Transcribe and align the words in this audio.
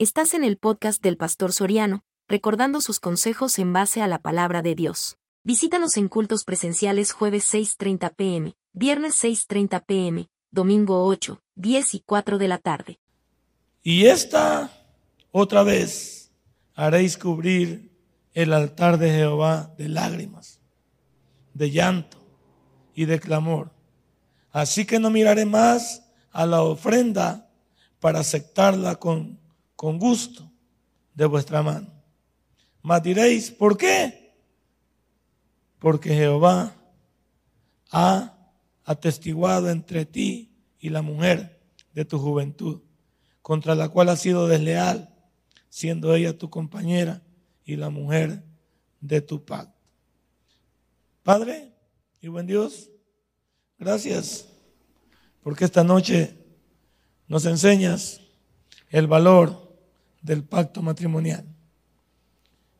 Estás 0.00 0.32
en 0.34 0.44
el 0.44 0.58
podcast 0.58 1.02
del 1.02 1.16
Pastor 1.16 1.52
Soriano, 1.52 2.04
recordando 2.28 2.80
sus 2.80 3.00
consejos 3.00 3.58
en 3.58 3.72
base 3.72 4.00
a 4.00 4.06
la 4.06 4.20
palabra 4.20 4.62
de 4.62 4.76
Dios. 4.76 5.18
Visítanos 5.42 5.96
en 5.96 6.06
cultos 6.06 6.44
presenciales 6.44 7.10
jueves 7.10 7.52
6.30 7.52 8.14
pm, 8.14 8.54
viernes 8.72 9.20
6.30 9.24 9.84
pm, 9.84 10.28
domingo 10.52 11.04
8, 11.04 11.40
10 11.56 11.94
y 11.94 12.00
4 12.06 12.38
de 12.38 12.46
la 12.46 12.58
tarde. 12.58 13.00
Y 13.82 14.06
esta 14.06 14.70
otra 15.32 15.64
vez 15.64 16.30
haréis 16.76 17.18
cubrir 17.18 17.90
el 18.34 18.52
altar 18.52 18.98
de 18.98 19.10
Jehová 19.10 19.74
de 19.78 19.88
lágrimas, 19.88 20.60
de 21.54 21.72
llanto 21.72 22.18
y 22.94 23.06
de 23.06 23.18
clamor. 23.18 23.72
Así 24.52 24.86
que 24.86 25.00
no 25.00 25.10
miraré 25.10 25.44
más 25.44 26.04
a 26.30 26.46
la 26.46 26.62
ofrenda 26.62 27.50
para 27.98 28.20
aceptarla 28.20 28.94
con 28.94 29.47
con 29.78 29.96
gusto 29.96 30.50
de 31.14 31.24
vuestra 31.24 31.62
mano. 31.62 31.86
Mas 32.82 33.00
diréis, 33.00 33.52
¿por 33.52 33.78
qué? 33.78 34.34
Porque 35.78 36.12
Jehová 36.12 36.74
ha 37.92 38.36
atestiguado 38.82 39.70
entre 39.70 40.04
ti 40.04 40.50
y 40.80 40.88
la 40.88 41.00
mujer 41.00 41.60
de 41.92 42.04
tu 42.04 42.18
juventud, 42.18 42.80
contra 43.40 43.76
la 43.76 43.88
cual 43.88 44.08
has 44.08 44.20
sido 44.20 44.48
desleal, 44.48 45.14
siendo 45.68 46.12
ella 46.12 46.36
tu 46.36 46.50
compañera 46.50 47.22
y 47.64 47.76
la 47.76 47.88
mujer 47.88 48.42
de 49.00 49.20
tu 49.20 49.44
pacto. 49.44 49.78
Padre 51.22 51.72
y 52.20 52.26
buen 52.26 52.48
Dios, 52.48 52.90
gracias 53.78 54.48
porque 55.40 55.64
esta 55.64 55.84
noche 55.84 56.36
nos 57.28 57.44
enseñas 57.44 58.22
el 58.90 59.06
valor 59.06 59.67
del 60.28 60.44
pacto 60.44 60.82
matrimonial. 60.82 61.44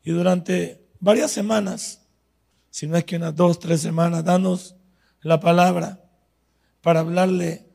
Y 0.03 0.11
durante 0.11 0.87
varias 0.99 1.31
semanas, 1.31 2.05
si 2.69 2.85
no 2.85 2.95
es 2.95 3.03
que 3.03 3.15
unas 3.15 3.35
dos, 3.35 3.57
tres 3.57 3.81
semanas, 3.81 4.23
danos 4.23 4.75
la 5.21 5.39
palabra 5.39 5.99
para 6.81 6.99
hablarle 6.99 7.67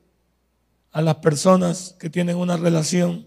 a 0.92 1.02
las 1.02 1.16
personas 1.16 1.96
que 1.98 2.08
tienen 2.08 2.36
una 2.36 2.56
relación, 2.56 3.26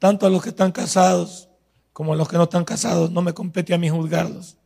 tanto 0.00 0.26
a 0.26 0.30
los 0.30 0.42
que 0.42 0.48
están 0.50 0.72
casados 0.72 1.48
como 1.92 2.12
a 2.12 2.16
los 2.16 2.28
que 2.28 2.36
no 2.36 2.44
están 2.44 2.64
casados, 2.64 3.10
no 3.12 3.22
me 3.22 3.34
compete 3.34 3.74
a 3.74 3.78
mí 3.78 3.88
juzgarlos. 3.88 4.56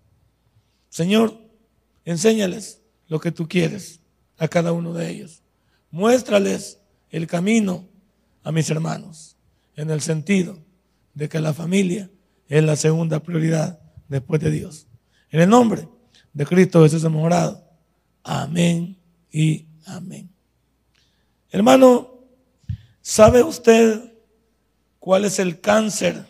Señor, 0.89 1.39
enséñales 2.07 2.81
lo 3.09 3.21
que 3.21 3.33
tú 3.33 3.49
quieres 3.49 4.01
a 4.39 4.49
cada 4.49 4.73
uno 4.73 4.95
de 4.95 5.11
ellos. 5.11 5.43
Muéstrales 5.91 6.79
el 7.11 7.27
camino 7.27 7.87
a 8.43 8.51
mis 8.51 8.69
hermanos 8.71 9.32
en 9.77 9.91
el 9.91 10.01
sentido 10.01 10.59
de 11.15 11.29
que 11.29 11.41
la 11.41 11.53
familia 11.53 12.11
es 12.49 12.63
la 12.63 12.77
segunda 12.77 13.21
prioridad 13.21 13.81
después 14.09 14.41
de 14.41 14.51
Dios. 14.51 14.87
En 15.31 15.41
el 15.41 15.49
nombre 15.49 15.89
de 16.33 16.47
Cristo 16.47 16.83
Jesús 16.83 17.05
hemos. 17.05 17.33
Amén 18.23 18.97
y 19.31 19.67
amén. 19.87 20.31
Hermano, 21.51 22.25
¿sabe 23.01 23.43
usted 23.43 24.13
cuál 24.99 25.25
es 25.25 25.39
el 25.39 25.61
cáncer 25.61 26.27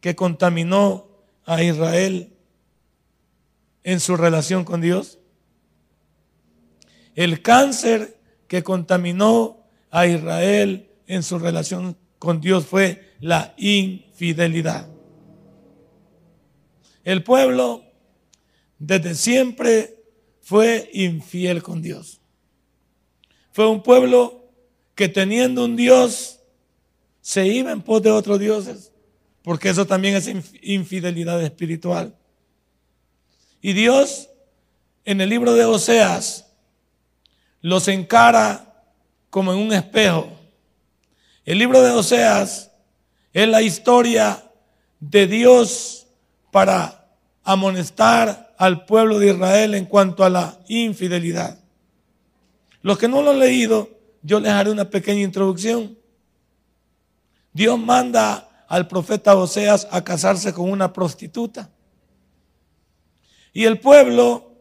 que 0.00 0.14
contaminó 0.14 1.08
a 1.44 1.62
Israel 1.62 2.32
en 3.82 4.00
su 4.00 4.16
relación 4.16 4.64
con 4.64 4.80
Dios? 4.80 5.18
El 7.14 7.42
cáncer 7.42 8.18
que 8.46 8.62
contaminó 8.62 9.64
a 9.90 10.06
Israel 10.06 10.89
en 11.10 11.24
su 11.24 11.40
relación 11.40 11.96
con 12.20 12.40
Dios 12.40 12.66
fue 12.66 13.14
la 13.18 13.52
infidelidad. 13.56 14.88
El 17.02 17.24
pueblo 17.24 17.84
desde 18.78 19.16
siempre 19.16 20.04
fue 20.40 20.88
infiel 20.92 21.64
con 21.64 21.82
Dios. 21.82 22.20
Fue 23.50 23.68
un 23.68 23.82
pueblo 23.82 24.52
que 24.94 25.08
teniendo 25.08 25.64
un 25.64 25.74
Dios 25.74 26.38
se 27.20 27.46
iba 27.48 27.72
en 27.72 27.82
pos 27.82 28.02
de 28.02 28.12
otros 28.12 28.38
dioses, 28.38 28.92
porque 29.42 29.70
eso 29.70 29.86
también 29.86 30.14
es 30.14 30.30
infidelidad 30.62 31.42
espiritual. 31.42 32.16
Y 33.60 33.72
Dios 33.72 34.28
en 35.04 35.20
el 35.20 35.28
libro 35.28 35.54
de 35.54 35.64
Oseas 35.64 36.46
los 37.62 37.88
encara 37.88 38.84
como 39.28 39.52
en 39.52 39.58
un 39.58 39.72
espejo 39.72 40.39
el 41.44 41.58
libro 41.58 41.82
de 41.82 41.90
Oseas 41.90 42.70
es 43.32 43.48
la 43.48 43.62
historia 43.62 44.50
de 44.98 45.26
Dios 45.26 46.06
para 46.50 47.08
amonestar 47.42 48.54
al 48.58 48.84
pueblo 48.84 49.18
de 49.18 49.28
Israel 49.28 49.74
en 49.74 49.86
cuanto 49.86 50.24
a 50.24 50.30
la 50.30 50.58
infidelidad. 50.68 51.58
Los 52.82 52.98
que 52.98 53.08
no 53.08 53.22
lo 53.22 53.30
han 53.30 53.38
leído, 53.38 53.88
yo 54.22 54.40
les 54.40 54.52
haré 54.52 54.70
una 54.70 54.90
pequeña 54.90 55.22
introducción. 55.22 55.96
Dios 57.52 57.78
manda 57.78 58.48
al 58.68 58.86
profeta 58.86 59.34
Oseas 59.34 59.88
a 59.90 60.04
casarse 60.04 60.52
con 60.52 60.70
una 60.70 60.92
prostituta. 60.92 61.70
Y 63.52 63.64
el 63.64 63.80
pueblo, 63.80 64.52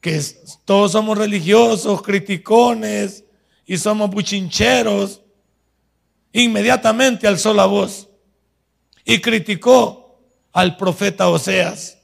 que 0.00 0.22
todos 0.64 0.92
somos 0.92 1.18
religiosos, 1.18 2.02
criticones 2.02 3.24
y 3.66 3.78
somos 3.78 4.10
buchincheros, 4.10 5.23
inmediatamente 6.42 7.26
alzó 7.26 7.54
la 7.54 7.64
voz 7.64 8.08
y 9.04 9.20
criticó 9.20 10.20
al 10.52 10.76
profeta 10.76 11.28
Oseas. 11.28 11.98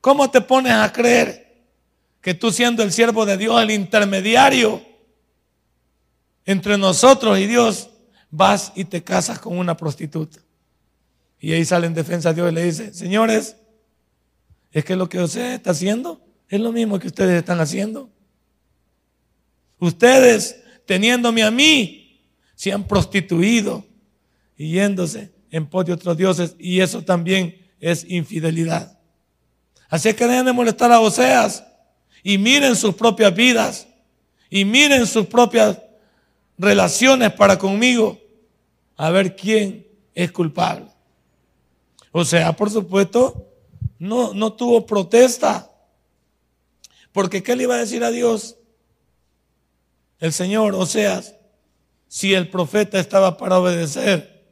¿Cómo 0.00 0.30
te 0.30 0.40
pones 0.40 0.72
a 0.72 0.92
creer 0.92 1.62
que 2.20 2.34
tú 2.34 2.50
siendo 2.50 2.82
el 2.82 2.92
siervo 2.92 3.26
de 3.26 3.36
Dios, 3.36 3.62
el 3.62 3.70
intermediario 3.70 4.82
entre 6.46 6.78
nosotros 6.78 7.38
y 7.38 7.46
Dios, 7.46 7.90
vas 8.30 8.72
y 8.74 8.86
te 8.86 9.04
casas 9.04 9.38
con 9.38 9.58
una 9.58 9.76
prostituta? 9.76 10.40
Y 11.38 11.52
ahí 11.52 11.64
sale 11.64 11.86
en 11.86 11.94
defensa 11.94 12.30
de 12.30 12.36
Dios 12.36 12.52
y 12.52 12.54
le 12.54 12.64
dice, 12.64 12.94
señores, 12.94 13.56
es 14.72 14.84
que 14.84 14.96
lo 14.96 15.08
que 15.08 15.20
Oseas 15.20 15.54
está 15.54 15.70
haciendo 15.70 16.22
es 16.48 16.60
lo 16.60 16.72
mismo 16.72 16.98
que 16.98 17.08
ustedes 17.08 17.36
están 17.38 17.60
haciendo. 17.60 18.08
Ustedes, 19.78 20.62
teniéndome 20.86 21.42
a 21.42 21.50
mí, 21.50 22.03
se 22.54 22.72
han 22.72 22.86
prostituido 22.86 23.84
y 24.56 24.72
yéndose 24.72 25.32
en 25.50 25.66
pos 25.66 25.86
de 25.86 25.92
otros 25.92 26.16
dioses 26.16 26.54
y 26.58 26.80
eso 26.80 27.02
también 27.02 27.56
es 27.80 28.04
infidelidad. 28.08 28.98
Así 29.88 30.12
que 30.14 30.26
dejen 30.26 30.46
de 30.46 30.52
molestar 30.52 30.90
a 30.92 31.00
Oseas 31.00 31.64
y 32.22 32.38
miren 32.38 32.74
sus 32.74 32.94
propias 32.94 33.34
vidas 33.34 33.86
y 34.50 34.64
miren 34.64 35.06
sus 35.06 35.26
propias 35.26 35.78
relaciones 36.56 37.32
para 37.32 37.58
conmigo 37.58 38.18
a 38.96 39.10
ver 39.10 39.36
quién 39.36 39.86
es 40.14 40.32
culpable. 40.32 40.86
O 42.12 42.24
sea, 42.24 42.54
por 42.54 42.70
supuesto, 42.70 43.48
no, 43.98 44.34
no 44.34 44.52
tuvo 44.52 44.86
protesta. 44.86 45.70
Porque 47.12 47.42
¿qué 47.42 47.56
le 47.56 47.64
iba 47.64 47.74
a 47.74 47.78
decir 47.78 48.04
a 48.04 48.10
Dios? 48.10 48.56
El 50.18 50.32
Señor, 50.32 50.74
Oseas, 50.74 51.33
si 52.14 52.32
el 52.32 52.48
profeta 52.48 53.00
estaba 53.00 53.36
para 53.36 53.58
obedecer 53.58 54.46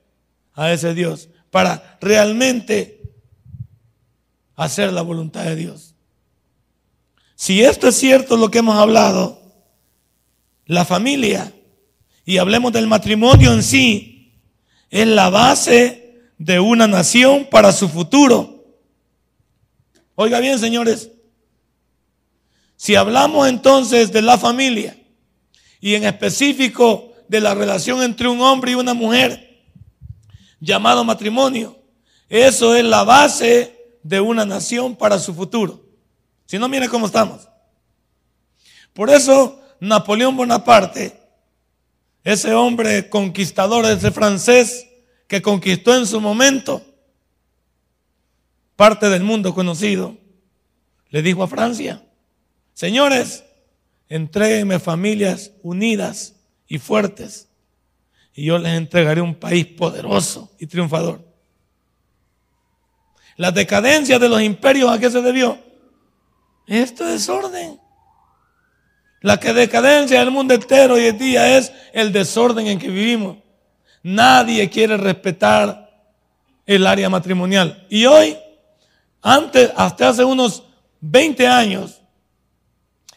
a 0.52 0.72
ese 0.72 0.94
Dios, 0.94 1.28
para 1.48 1.96
realmente 2.00 3.00
hacer 4.56 4.92
la 4.92 5.02
voluntad 5.02 5.44
de 5.44 5.54
Dios. 5.54 5.94
Si 7.36 7.62
esto 7.62 7.86
es 7.86 7.94
cierto 7.94 8.36
lo 8.36 8.50
que 8.50 8.58
hemos 8.58 8.76
hablado, 8.76 9.40
la 10.66 10.84
familia, 10.84 11.52
y 12.24 12.38
hablemos 12.38 12.72
del 12.72 12.88
matrimonio 12.88 13.52
en 13.52 13.62
sí, 13.62 14.42
es 14.90 15.06
la 15.06 15.30
base 15.30 16.32
de 16.38 16.58
una 16.58 16.88
nación 16.88 17.46
para 17.48 17.70
su 17.70 17.88
futuro. 17.88 18.76
Oiga 20.16 20.40
bien, 20.40 20.58
señores, 20.58 21.12
si 22.74 22.96
hablamos 22.96 23.46
entonces 23.46 24.10
de 24.10 24.22
la 24.22 24.36
familia, 24.36 24.98
y 25.80 25.94
en 25.94 26.02
específico 26.02 27.11
de 27.28 27.40
la 27.40 27.54
relación 27.54 28.02
entre 28.02 28.28
un 28.28 28.40
hombre 28.40 28.72
y 28.72 28.74
una 28.74 28.94
mujer, 28.94 29.62
llamado 30.60 31.04
matrimonio. 31.04 31.78
Eso 32.28 32.74
es 32.74 32.84
la 32.84 33.04
base 33.04 33.98
de 34.02 34.20
una 34.20 34.44
nación 34.44 34.96
para 34.96 35.18
su 35.18 35.34
futuro. 35.34 35.84
Si 36.46 36.58
no, 36.58 36.68
mire 36.68 36.88
cómo 36.88 37.06
estamos. 37.06 37.48
Por 38.92 39.10
eso 39.10 39.60
Napoleón 39.80 40.36
Bonaparte, 40.36 41.18
ese 42.24 42.54
hombre 42.54 43.08
conquistador, 43.08 43.84
ese 43.86 44.10
francés 44.10 44.86
que 45.26 45.42
conquistó 45.42 45.96
en 45.96 46.06
su 46.06 46.20
momento 46.20 46.82
parte 48.76 49.08
del 49.08 49.22
mundo 49.22 49.54
conocido, 49.54 50.16
le 51.10 51.22
dijo 51.22 51.42
a 51.42 51.48
Francia, 51.48 52.04
señores, 52.74 53.44
entréguenme 54.08 54.78
familias 54.78 55.52
unidas 55.62 56.34
y 56.72 56.78
fuertes. 56.78 57.50
y 58.34 58.46
yo 58.46 58.56
les 58.56 58.72
entregaré 58.72 59.20
un 59.20 59.34
país 59.34 59.66
poderoso 59.66 60.50
y 60.58 60.66
triunfador. 60.66 61.22
La 63.36 63.50
decadencia 63.50 64.18
de 64.18 64.26
los 64.26 64.40
imperios, 64.40 64.90
¿a 64.90 64.98
qué 64.98 65.10
se 65.10 65.20
debió? 65.20 65.58
Esto 66.66 67.04
es 67.04 67.12
desorden. 67.12 67.78
La 69.20 69.38
que 69.38 69.52
decadencia 69.52 70.20
del 70.20 70.30
mundo 70.30 70.54
entero 70.54 70.94
hoy 70.94 71.08
en 71.08 71.18
día 71.18 71.58
es 71.58 71.70
el 71.92 72.10
desorden 72.10 72.66
en 72.66 72.78
que 72.78 72.88
vivimos. 72.88 73.36
Nadie 74.02 74.70
quiere 74.70 74.96
respetar 74.96 75.90
el 76.64 76.86
área 76.86 77.10
matrimonial. 77.10 77.86
Y 77.90 78.06
hoy, 78.06 78.34
antes, 79.20 79.70
hasta 79.76 80.08
hace 80.08 80.24
unos 80.24 80.62
20 81.02 81.46
años, 81.46 82.00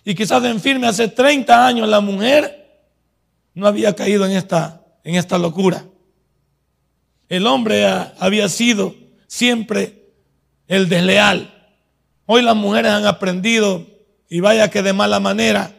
y 0.03 0.13
quizás 0.13 0.43
en 0.43 0.59
firme 0.59 0.87
hace 0.87 1.07
30 1.07 1.65
años, 1.65 1.87
la 1.87 2.01
mujer 2.01 2.64
no 3.55 3.67
había 3.67 3.95
caído 3.95 4.25
en 4.25 4.33
esta, 4.33 4.83
en 5.03 5.15
esta 5.15 5.37
locura. 5.37 5.85
El 7.27 7.47
hombre 7.47 7.85
había 8.19 8.47
sido 8.49 8.95
siempre 9.27 10.11
el 10.67 10.87
desleal. 10.89 11.73
Hoy 12.25 12.41
las 12.41 12.55
mujeres 12.55 12.91
han 12.91 13.05
aprendido, 13.05 13.87
y 14.29 14.41
vaya 14.41 14.69
que 14.69 14.83
de 14.83 14.93
mala 14.93 15.19
manera, 15.19 15.71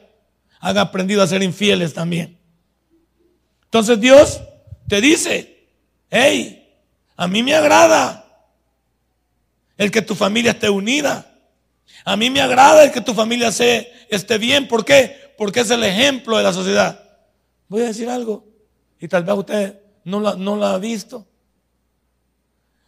han 0.59 0.79
aprendido 0.79 1.23
a 1.23 1.27
ser 1.27 1.43
infieles 1.43 1.93
también. 1.93 2.39
Entonces 3.65 4.01
Dios 4.01 4.41
te 4.89 5.01
dice, 5.01 5.69
hey, 6.11 6.81
a 7.17 7.29
mí 7.29 7.43
me 7.43 7.55
agrada 7.55 8.25
el 9.77 9.91
que 9.91 10.03
tu 10.03 10.15
familia 10.15 10.53
esté 10.53 10.71
unida. 10.71 11.33
A 12.05 12.17
mí 12.17 12.31
me 12.31 12.41
agrada 12.41 12.85
el 12.85 12.93
que 12.93 13.01
tu 13.01 13.13
familia 13.15 13.49
esté 13.49 14.39
bien. 14.39 14.67
¿Por 14.69 14.85
qué? 14.85 15.35
Porque 15.37 15.61
es 15.61 15.71
el 15.71 15.85
ejemplo 15.85 16.37
de 16.37 16.43
la 16.43 16.53
sociedad. 16.53 17.06
Voy 17.69 17.83
a 17.83 17.87
decir 17.87 18.09
algo 18.09 18.45
y 19.01 19.09
tal 19.09 19.25
vez 19.25 19.37
usted 19.37 19.81
no 20.05 20.21
la, 20.21 20.37
no 20.37 20.57
la 20.57 20.75
ha 20.75 20.79
visto. 20.79 21.27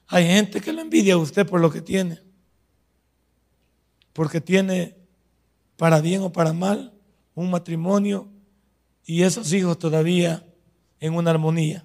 Hay 0.06 0.26
gente 0.26 0.60
que 0.60 0.72
lo 0.72 0.80
envidia 0.80 1.14
a 1.14 1.18
usted 1.18 1.46
por 1.46 1.60
lo 1.60 1.70
que 1.70 1.82
tiene. 1.82 2.20
Porque 4.12 4.40
tiene, 4.40 4.96
para 5.76 6.00
bien 6.00 6.22
o 6.22 6.32
para 6.32 6.52
mal, 6.52 6.92
un 7.34 7.50
matrimonio 7.50 8.28
y 9.04 9.22
esos 9.22 9.52
hijos 9.52 9.78
todavía 9.78 10.46
en 11.00 11.14
una 11.14 11.30
armonía. 11.30 11.84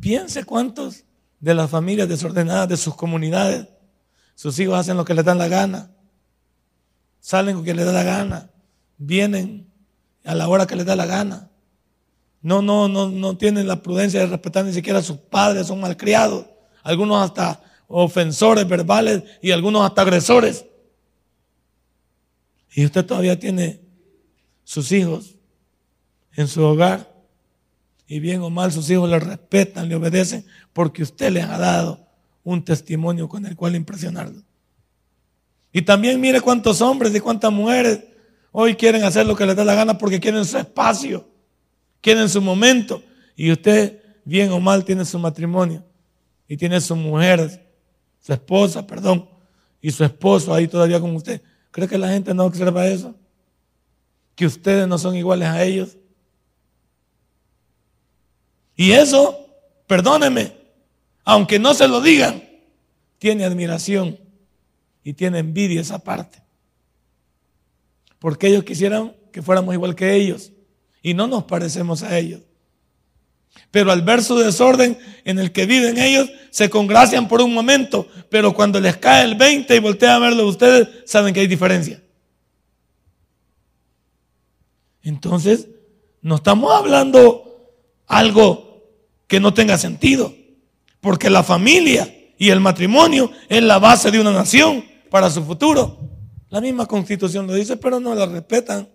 Piense 0.00 0.44
cuántos 0.44 1.04
de 1.40 1.54
las 1.54 1.70
familias 1.70 2.08
desordenadas 2.08 2.68
de 2.68 2.76
sus 2.76 2.94
comunidades, 2.94 3.68
sus 4.34 4.58
hijos 4.58 4.78
hacen 4.78 4.96
lo 4.96 5.04
que 5.04 5.14
les 5.14 5.24
dan 5.24 5.38
la 5.38 5.48
gana, 5.48 5.90
salen 7.20 7.56
lo 7.56 7.62
que 7.62 7.74
les 7.74 7.84
da 7.84 7.92
la 7.92 8.02
gana, 8.02 8.50
vienen 8.98 9.70
a 10.24 10.34
la 10.34 10.48
hora 10.48 10.66
que 10.66 10.76
les 10.76 10.86
da 10.86 10.96
la 10.96 11.06
gana. 11.06 11.50
No, 12.42 12.62
no, 12.62 12.88
no, 12.88 13.08
no 13.08 13.36
tienen 13.36 13.66
la 13.66 13.82
prudencia 13.82 14.20
de 14.20 14.26
respetar 14.26 14.64
ni 14.64 14.72
siquiera 14.72 15.00
a 15.00 15.02
sus 15.02 15.16
padres, 15.16 15.66
son 15.66 15.80
malcriados, 15.80 16.46
algunos 16.82 17.22
hasta 17.24 17.62
ofensores 17.88 18.68
verbales 18.68 19.22
y 19.42 19.50
algunos 19.50 19.84
hasta 19.84 20.02
agresores. 20.02 20.64
Y 22.74 22.84
usted 22.84 23.04
todavía 23.04 23.38
tiene 23.38 23.80
sus 24.64 24.92
hijos 24.92 25.36
en 26.34 26.46
su 26.48 26.62
hogar. 26.62 27.14
Y 28.06 28.20
bien 28.20 28.42
o 28.42 28.50
mal 28.50 28.70
sus 28.70 28.88
hijos 28.90 29.08
le 29.08 29.18
respetan, 29.18 29.88
le 29.88 29.96
obedecen, 29.96 30.46
porque 30.72 31.02
usted 31.02 31.32
les 31.32 31.44
ha 31.44 31.58
dado 31.58 32.06
un 32.44 32.64
testimonio 32.64 33.28
con 33.28 33.46
el 33.46 33.56
cual 33.56 33.74
impresionarlo. 33.74 34.42
Y 35.72 35.82
también 35.82 36.20
mire 36.20 36.40
cuántos 36.40 36.80
hombres 36.80 37.14
y 37.14 37.20
cuántas 37.20 37.50
mujeres 37.52 38.04
hoy 38.58 38.74
quieren 38.74 39.04
hacer 39.04 39.26
lo 39.26 39.36
que 39.36 39.44
les 39.44 39.54
da 39.54 39.66
la 39.66 39.74
gana 39.74 39.98
porque 39.98 40.18
quieren 40.18 40.42
su 40.46 40.56
espacio, 40.56 41.28
quieren 42.00 42.26
su 42.30 42.40
momento. 42.40 43.02
Y 43.36 43.52
usted, 43.52 44.00
bien 44.24 44.50
o 44.50 44.58
mal, 44.58 44.82
tiene 44.82 45.04
su 45.04 45.18
matrimonio 45.18 45.84
y 46.48 46.56
tiene 46.56 46.80
su 46.80 46.96
mujer, 46.96 47.70
su 48.18 48.32
esposa, 48.32 48.86
perdón, 48.86 49.28
y 49.82 49.90
su 49.90 50.04
esposo 50.04 50.54
ahí 50.54 50.68
todavía 50.68 50.98
con 50.98 51.14
usted. 51.14 51.42
¿Cree 51.70 51.86
que 51.86 51.98
la 51.98 52.08
gente 52.08 52.32
no 52.32 52.46
observa 52.46 52.86
eso? 52.86 53.14
Que 54.34 54.46
ustedes 54.46 54.88
no 54.88 54.96
son 54.96 55.16
iguales 55.16 55.48
a 55.48 55.62
ellos. 55.62 55.98
Y 58.74 58.92
eso, 58.92 59.38
perdóneme, 59.86 60.54
aunque 61.24 61.58
no 61.58 61.74
se 61.74 61.88
lo 61.88 62.00
digan, 62.00 62.42
tiene 63.18 63.44
admiración 63.44 64.18
y 65.04 65.12
tiene 65.12 65.40
envidia 65.40 65.82
esa 65.82 65.98
parte. 65.98 66.45
Porque 68.26 68.48
ellos 68.48 68.64
quisieran 68.64 69.14
que 69.30 69.40
fuéramos 69.40 69.72
igual 69.72 69.94
que 69.94 70.12
ellos 70.12 70.50
y 71.00 71.14
no 71.14 71.28
nos 71.28 71.44
parecemos 71.44 72.02
a 72.02 72.18
ellos. 72.18 72.40
Pero 73.70 73.92
al 73.92 74.02
ver 74.02 74.20
su 74.20 74.36
desorden 74.36 74.98
en 75.24 75.38
el 75.38 75.52
que 75.52 75.64
viven 75.64 75.96
ellos, 75.96 76.28
se 76.50 76.68
congracian 76.68 77.28
por 77.28 77.40
un 77.40 77.54
momento, 77.54 78.08
pero 78.28 78.52
cuando 78.52 78.80
les 78.80 78.96
cae 78.96 79.22
el 79.22 79.36
20 79.36 79.76
y 79.76 79.78
voltean 79.78 80.14
a 80.14 80.18
verlo 80.18 80.44
ustedes, 80.48 80.88
saben 81.04 81.32
que 81.32 81.38
hay 81.38 81.46
diferencia. 81.46 82.02
Entonces, 85.04 85.68
no 86.20 86.34
estamos 86.34 86.74
hablando 86.74 87.70
algo 88.08 88.90
que 89.28 89.38
no 89.38 89.54
tenga 89.54 89.78
sentido, 89.78 90.34
porque 91.00 91.30
la 91.30 91.44
familia 91.44 92.12
y 92.38 92.50
el 92.50 92.58
matrimonio 92.58 93.30
es 93.48 93.62
la 93.62 93.78
base 93.78 94.10
de 94.10 94.18
una 94.18 94.32
nación 94.32 94.84
para 95.10 95.30
su 95.30 95.44
futuro. 95.44 96.15
La 96.56 96.62
misma 96.62 96.86
constitución 96.86 97.46
lo 97.46 97.52
dice, 97.52 97.76
pero 97.76 98.00
no 98.00 98.14
la 98.14 98.24
respetan. 98.24 98.88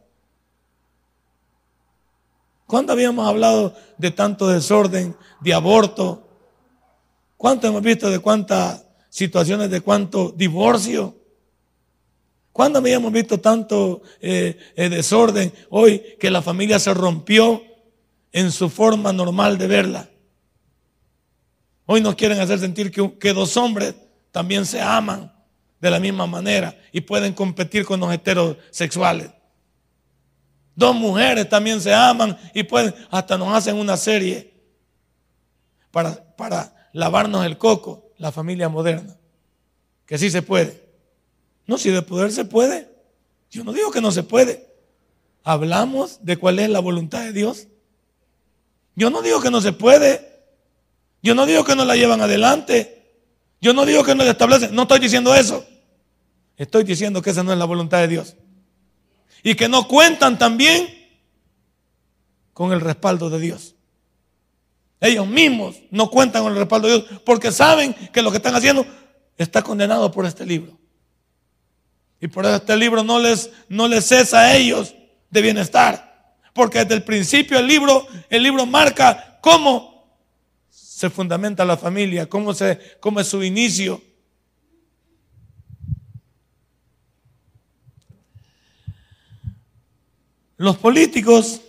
¿Cuándo 2.65 2.91
habíamos 2.91 3.27
hablado 3.27 3.75
de 3.99 4.09
tanto 4.09 4.47
desorden, 4.47 5.15
de 5.41 5.53
aborto? 5.53 6.27
¿Cuánto 7.37 7.67
hemos 7.67 7.83
visto 7.83 8.09
de 8.09 8.17
cuántas 8.17 8.83
situaciones, 9.09 9.69
de 9.69 9.79
cuánto 9.79 10.33
divorcio? 10.35 11.15
¿Cuándo 12.51 12.79
habíamos 12.79 13.11
visto 13.11 13.39
tanto 13.39 14.01
eh, 14.21 14.57
eh, 14.75 14.89
desorden 14.89 15.53
hoy 15.69 16.01
que 16.19 16.31
la 16.31 16.41
familia 16.41 16.79
se 16.79 16.95
rompió 16.95 17.61
en 18.31 18.51
su 18.51 18.71
forma 18.71 19.13
normal 19.13 19.59
de 19.59 19.67
verla? 19.67 20.09
Hoy 21.85 22.01
nos 22.01 22.15
quieren 22.15 22.39
hacer 22.39 22.57
sentir 22.57 22.91
que 22.91 23.33
dos 23.33 23.55
hombres 23.55 23.93
también 24.31 24.65
se 24.65 24.81
aman 24.81 25.31
de 25.81 25.89
la 25.89 25.99
misma 25.99 26.27
manera 26.27 26.77
y 26.91 27.01
pueden 27.01 27.33
competir 27.33 27.85
con 27.85 27.99
los 27.99 28.13
heterosexuales. 28.13 29.31
Dos 30.75 30.95
mujeres 30.95 31.49
también 31.49 31.81
se 31.81 31.93
aman 31.93 32.37
y 32.53 32.63
pueden, 32.63 32.93
hasta 33.09 33.37
nos 33.37 33.53
hacen 33.53 33.75
una 33.75 33.97
serie 33.97 34.53
para, 35.89 36.35
para 36.35 36.89
lavarnos 36.93 37.45
el 37.45 37.57
coco, 37.57 38.11
la 38.17 38.31
familia 38.31 38.69
moderna. 38.69 39.17
Que 40.05 40.17
sí 40.17 40.29
se 40.29 40.41
puede. 40.41 40.81
No, 41.65 41.77
si 41.77 41.89
de 41.89 42.01
poder 42.01 42.31
se 42.31 42.45
puede. 42.45 42.89
Yo 43.49 43.63
no 43.63 43.73
digo 43.73 43.91
que 43.91 44.01
no 44.01 44.11
se 44.11 44.23
puede. 44.23 44.69
Hablamos 45.43 46.19
de 46.21 46.37
cuál 46.37 46.59
es 46.59 46.69
la 46.69 46.79
voluntad 46.79 47.21
de 47.21 47.33
Dios. 47.33 47.67
Yo 48.95 49.09
no 49.09 49.21
digo 49.21 49.41
que 49.41 49.51
no 49.51 49.61
se 49.61 49.73
puede. 49.73 50.43
Yo 51.23 51.35
no 51.35 51.45
digo 51.45 51.63
que 51.63 51.75
no 51.75 51.85
la 51.85 51.95
llevan 51.95 52.21
adelante. 52.21 53.01
Yo 53.61 53.73
no 53.73 53.85
digo 53.85 54.03
que 54.03 54.15
no 54.15 54.23
la 54.23 54.31
establecen. 54.31 54.73
No 54.75 54.83
estoy 54.83 54.99
diciendo 54.99 55.35
eso. 55.35 55.65
Estoy 56.61 56.83
diciendo 56.83 57.23
que 57.23 57.31
esa 57.31 57.41
no 57.41 57.51
es 57.51 57.57
la 57.57 57.65
voluntad 57.65 57.97
de 58.01 58.07
Dios 58.07 58.35
y 59.41 59.55
que 59.55 59.67
no 59.67 59.87
cuentan 59.87 60.37
también 60.37 60.87
con 62.53 62.71
el 62.71 62.81
respaldo 62.81 63.31
de 63.31 63.39
Dios. 63.39 63.73
Ellos 64.99 65.25
mismos 65.25 65.77
no 65.89 66.11
cuentan 66.11 66.43
con 66.43 66.51
el 66.53 66.59
respaldo 66.59 66.87
de 66.87 66.99
Dios 66.99 67.21
porque 67.25 67.51
saben 67.51 67.95
que 68.13 68.21
lo 68.21 68.29
que 68.29 68.37
están 68.37 68.53
haciendo 68.53 68.85
está 69.39 69.63
condenado 69.63 70.11
por 70.11 70.27
este 70.27 70.45
libro. 70.45 70.77
Y 72.19 72.27
por 72.27 72.45
eso 72.45 72.57
este 72.57 72.77
libro 72.77 73.03
no 73.03 73.17
les, 73.17 73.49
no 73.67 73.87
les 73.87 74.05
cesa 74.05 74.41
a 74.41 74.55
ellos 74.55 74.93
de 75.31 75.41
bienestar. 75.41 76.35
Porque 76.53 76.77
desde 76.77 76.93
el 76.93 77.03
principio 77.03 77.57
el 77.57 77.65
libro, 77.65 78.05
el 78.29 78.43
libro 78.43 78.67
marca 78.67 79.39
cómo 79.41 80.15
se 80.69 81.09
fundamenta 81.09 81.65
la 81.65 81.75
familia, 81.75 82.29
cómo, 82.29 82.53
se, 82.53 82.77
cómo 82.99 83.19
es 83.19 83.27
su 83.27 83.41
inicio, 83.41 83.99
Los 90.61 90.77
políticos 90.77 91.59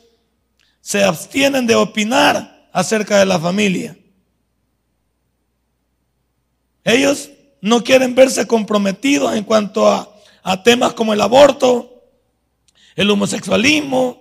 se 0.82 1.02
abstienen 1.02 1.66
de 1.66 1.74
opinar 1.74 2.68
acerca 2.74 3.18
de 3.18 3.24
la 3.24 3.40
familia. 3.40 3.96
Ellos 6.84 7.30
no 7.62 7.82
quieren 7.82 8.14
verse 8.14 8.46
comprometidos 8.46 9.34
en 9.34 9.44
cuanto 9.44 9.88
a, 9.88 10.12
temas 10.62 10.92
como 10.92 11.14
el 11.14 11.22
aborto, 11.22 12.02
el 12.94 13.08
homosexualismo, 13.08 14.20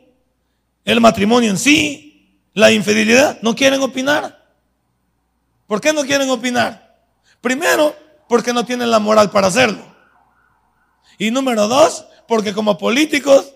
el 0.85 1.01
matrimonio 1.01 1.49
en 1.49 1.57
sí, 1.57 2.39
la 2.53 2.71
infidelidad. 2.71 3.39
No 3.41 3.53
quieren 3.53 3.81
opinar. 3.81 4.55
¿Por 5.67 5.81
qué 5.81 5.91
no 5.91 6.03
quieren 6.03 6.29
opinar? 6.29 6.97
Primero, 7.41 7.93
porque 8.29 8.53
no 8.53 8.63
tienen 8.63 8.89
la 8.89 8.99
moral 8.99 9.31
para 9.31 9.47
hacerlo. 9.47 9.83
Y 11.17 11.29
número 11.29 11.67
dos, 11.67 12.05
porque 12.25 12.53
como 12.53 12.77
políticos 12.77 13.51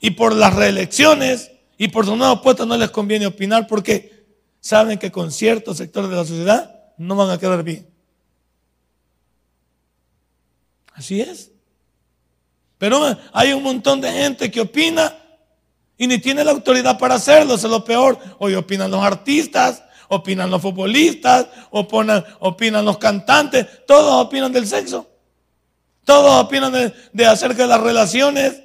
y 0.00 0.10
por 0.10 0.34
las 0.34 0.54
reelecciones 0.54 1.50
Y 1.78 1.88
por 1.88 2.06
su 2.06 2.16
nuevo 2.16 2.42
puesto 2.42 2.64
no 2.66 2.76
les 2.76 2.90
conviene 2.90 3.26
opinar 3.26 3.66
porque 3.66 4.24
saben 4.60 4.98
que 4.98 5.12
con 5.12 5.30
ciertos 5.30 5.76
sectores 5.76 6.10
de 6.10 6.16
la 6.16 6.24
sociedad 6.24 6.76
no 6.96 7.14
van 7.16 7.30
a 7.30 7.38
quedar 7.38 7.62
bien. 7.62 7.86
Así 10.94 11.20
es. 11.20 11.50
Pero 12.78 13.00
hay 13.32 13.52
un 13.52 13.62
montón 13.62 14.00
de 14.00 14.10
gente 14.10 14.50
que 14.50 14.60
opina 14.62 15.14
y 15.98 16.06
ni 16.06 16.18
tiene 16.18 16.44
la 16.44 16.50
autoridad 16.50 16.98
para 16.98 17.14
hacerlo. 17.14 17.54
Eso 17.54 17.66
es 17.66 17.70
lo 17.70 17.84
peor. 17.84 18.18
Hoy 18.38 18.54
opinan 18.54 18.90
los 18.90 19.02
artistas, 19.02 19.82
opinan 20.08 20.50
los 20.50 20.60
futbolistas, 20.60 21.46
opinan 21.70 22.84
los 22.84 22.98
cantantes. 22.98 23.66
Todos 23.86 24.26
opinan 24.26 24.52
del 24.52 24.66
sexo. 24.66 25.06
Todos 26.04 26.44
opinan 26.44 26.72
de, 27.12 27.26
acerca 27.26 27.62
de 27.62 27.68
las 27.68 27.80
relaciones. 27.80 28.62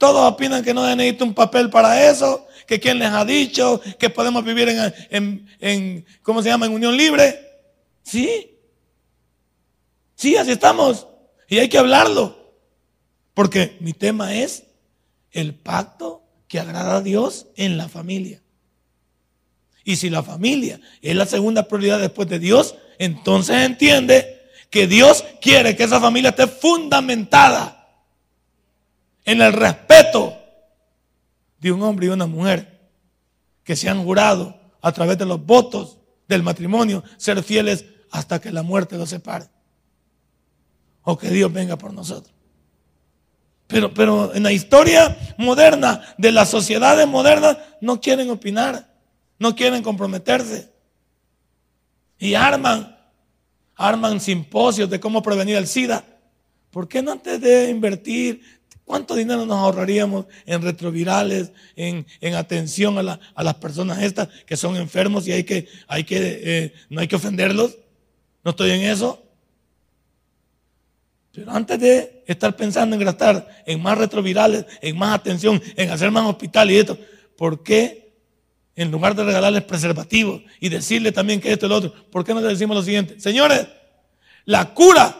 Todos 0.00 0.32
opinan 0.32 0.64
que 0.64 0.72
no 0.72 0.86
necesita 0.96 1.24
un 1.24 1.34
papel 1.34 1.68
para 1.68 2.10
eso, 2.10 2.46
que 2.66 2.80
quien 2.80 2.98
les 2.98 3.10
ha 3.10 3.22
dicho 3.26 3.82
que 3.98 4.08
podemos 4.08 4.42
vivir 4.42 4.70
en, 4.70 4.94
en, 5.10 5.46
en, 5.60 6.06
¿cómo 6.22 6.42
se 6.42 6.48
llama?, 6.48 6.64
en 6.64 6.72
unión 6.72 6.96
libre. 6.96 7.38
Sí. 8.02 8.56
Sí, 10.14 10.38
así 10.38 10.52
estamos. 10.52 11.06
Y 11.50 11.58
hay 11.58 11.68
que 11.68 11.76
hablarlo. 11.76 12.54
Porque 13.34 13.76
mi 13.80 13.92
tema 13.92 14.34
es 14.34 14.62
el 15.32 15.54
pacto 15.54 16.22
que 16.48 16.58
agrada 16.58 16.96
a 16.96 17.02
Dios 17.02 17.48
en 17.56 17.76
la 17.76 17.90
familia. 17.90 18.40
Y 19.84 19.96
si 19.96 20.08
la 20.08 20.22
familia 20.22 20.80
es 21.02 21.14
la 21.14 21.26
segunda 21.26 21.68
prioridad 21.68 22.00
después 22.00 22.26
de 22.26 22.38
Dios, 22.38 22.74
entonces 22.98 23.56
entiende 23.66 24.48
que 24.70 24.86
Dios 24.86 25.26
quiere 25.42 25.76
que 25.76 25.84
esa 25.84 26.00
familia 26.00 26.30
esté 26.30 26.46
fundamentada 26.46 27.79
en 29.30 29.40
el 29.40 29.52
respeto 29.52 30.36
de 31.60 31.70
un 31.70 31.80
hombre 31.82 32.06
y 32.06 32.08
una 32.08 32.26
mujer 32.26 32.80
que 33.62 33.76
se 33.76 33.88
han 33.88 34.02
jurado 34.02 34.58
a 34.82 34.90
través 34.90 35.18
de 35.18 35.26
los 35.26 35.44
votos 35.46 35.98
del 36.26 36.42
matrimonio 36.42 37.04
ser 37.16 37.40
fieles 37.44 37.84
hasta 38.10 38.40
que 38.40 38.50
la 38.50 38.64
muerte 38.64 38.96
los 38.98 39.08
separe 39.08 39.46
o 41.02 41.16
que 41.16 41.30
Dios 41.30 41.52
venga 41.52 41.76
por 41.76 41.92
nosotros. 41.92 42.34
Pero, 43.68 43.94
pero 43.94 44.34
en 44.34 44.42
la 44.42 44.50
historia 44.50 45.16
moderna, 45.38 46.02
de 46.18 46.32
las 46.32 46.50
sociedades 46.50 47.06
modernas, 47.06 47.56
no 47.80 48.00
quieren 48.00 48.30
opinar, 48.30 48.92
no 49.38 49.54
quieren 49.54 49.84
comprometerse. 49.84 50.72
Y 52.18 52.34
arman, 52.34 52.98
arman 53.76 54.20
simposios 54.20 54.90
de 54.90 54.98
cómo 54.98 55.22
prevenir 55.22 55.54
el 55.54 55.68
SIDA. 55.68 56.04
¿Por 56.72 56.88
qué 56.88 57.00
no 57.00 57.12
antes 57.12 57.40
de 57.40 57.70
invertir, 57.70 58.59
cuánto 58.90 59.14
dinero 59.14 59.46
nos 59.46 59.56
ahorraríamos 59.56 60.26
en 60.46 60.62
retrovirales, 60.62 61.52
en, 61.76 62.04
atención 62.34 62.98
a, 62.98 63.20
las 63.44 63.54
personas 63.54 64.02
estas 64.02 64.26
que 64.44 64.56
son 64.56 64.74
enfermos 64.74 65.28
y 65.28 65.32
hay 65.32 65.44
que, 65.44 65.68
hay 65.86 66.02
que, 66.02 66.40
eh, 66.42 66.74
no 66.88 67.00
hay 67.00 67.06
que 67.06 67.14
ofenderlos? 67.14 67.78
No 68.42 68.50
estoy 68.50 68.72
en 68.72 68.80
eso. 68.80 69.22
Pero 71.30 71.52
antes 71.52 71.78
de 71.78 72.24
estar 72.26 72.56
pensando 72.56 72.96
en 72.96 73.04
gastar 73.04 73.62
en 73.64 73.80
más 73.80 73.96
retrovirales, 73.96 74.66
en 74.82 74.98
más 74.98 75.14
atención, 75.14 75.62
en 75.76 75.90
hacer 75.90 76.10
más 76.10 76.28
hospitales 76.28 76.74
y 76.74 76.78
esto, 76.80 76.98
¿por 77.36 77.62
qué 77.62 78.12
en 78.74 78.90
lugar 78.90 79.14
de 79.14 79.22
regalarles 79.22 79.62
preservativos 79.62 80.42
y 80.58 80.68
decirle 80.68 81.12
también 81.12 81.40
que 81.40 81.52
esto 81.52 81.66
y 81.66 81.68
lo 81.68 81.76
otro, 81.76 81.94
¿por 82.10 82.24
qué 82.24 82.34
no 82.34 82.40
le 82.40 82.48
decimos 82.48 82.76
lo 82.76 82.82
siguiente? 82.82 83.20
Señores, 83.20 83.68
la 84.46 84.74
cura 84.74 85.16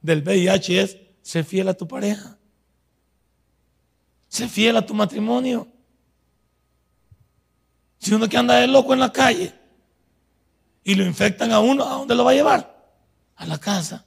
del 0.00 0.22
VIH 0.22 0.80
es 0.80 0.96
ser 1.20 1.44
fiel 1.44 1.68
a 1.68 1.74
tu 1.74 1.86
pareja. 1.86 2.39
Ser 4.40 4.48
fiel 4.48 4.76
a 4.76 4.86
tu 4.86 4.94
matrimonio. 4.94 5.68
Si 7.98 8.14
uno 8.14 8.28
que 8.28 8.36
anda 8.36 8.56
de 8.56 8.66
loco 8.66 8.92
en 8.92 9.00
la 9.00 9.12
calle 9.12 9.52
y 10.84 10.94
lo 10.94 11.04
infectan 11.04 11.52
a 11.52 11.60
uno, 11.60 11.84
¿a 11.84 11.94
dónde 11.94 12.14
lo 12.14 12.24
va 12.24 12.30
a 12.30 12.34
llevar? 12.34 12.94
A 13.36 13.46
la 13.46 13.58
casa 13.58 14.06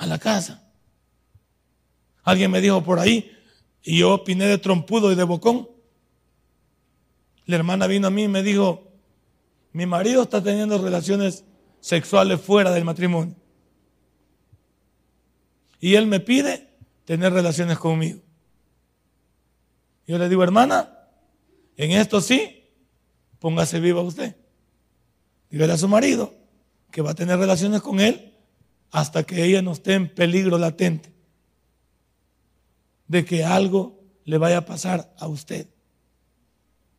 a 0.00 0.06
la 0.06 0.18
casa. 0.18 0.62
Alguien 2.24 2.50
me 2.50 2.62
dijo 2.62 2.82
por 2.82 2.98
ahí, 2.98 3.30
y 3.82 3.98
yo 3.98 4.14
opiné 4.14 4.46
de 4.46 4.56
trompudo 4.56 5.12
y 5.12 5.14
de 5.14 5.24
bocón. 5.24 5.68
La 7.44 7.56
hermana 7.56 7.86
vino 7.86 8.06
a 8.06 8.10
mí 8.10 8.24
y 8.24 8.28
me 8.28 8.42
dijo, 8.42 8.90
mi 9.72 9.84
marido 9.84 10.22
está 10.22 10.42
teniendo 10.42 10.82
relaciones 10.82 11.44
sexuales 11.80 12.40
fuera 12.40 12.70
del 12.70 12.84
matrimonio. 12.84 13.36
Y 15.80 15.96
él 15.96 16.06
me 16.06 16.20
pide 16.20 16.69
tener 17.10 17.32
relaciones 17.32 17.76
conmigo. 17.76 18.20
Yo 20.06 20.16
le 20.16 20.28
digo, 20.28 20.44
hermana, 20.44 21.08
en 21.76 21.90
esto 21.90 22.20
sí, 22.20 22.70
póngase 23.40 23.80
viva 23.80 24.00
usted. 24.00 24.36
Dígale 25.50 25.72
a 25.72 25.76
su 25.76 25.88
marido 25.88 26.32
que 26.92 27.02
va 27.02 27.10
a 27.10 27.14
tener 27.16 27.36
relaciones 27.36 27.82
con 27.82 27.98
él 27.98 28.32
hasta 28.92 29.24
que 29.24 29.44
ella 29.44 29.60
no 29.60 29.72
esté 29.72 29.94
en 29.94 30.08
peligro 30.08 30.56
latente 30.56 31.12
de 33.08 33.24
que 33.24 33.42
algo 33.44 33.98
le 34.24 34.38
vaya 34.38 34.58
a 34.58 34.64
pasar 34.64 35.12
a 35.18 35.26
usted. 35.26 35.66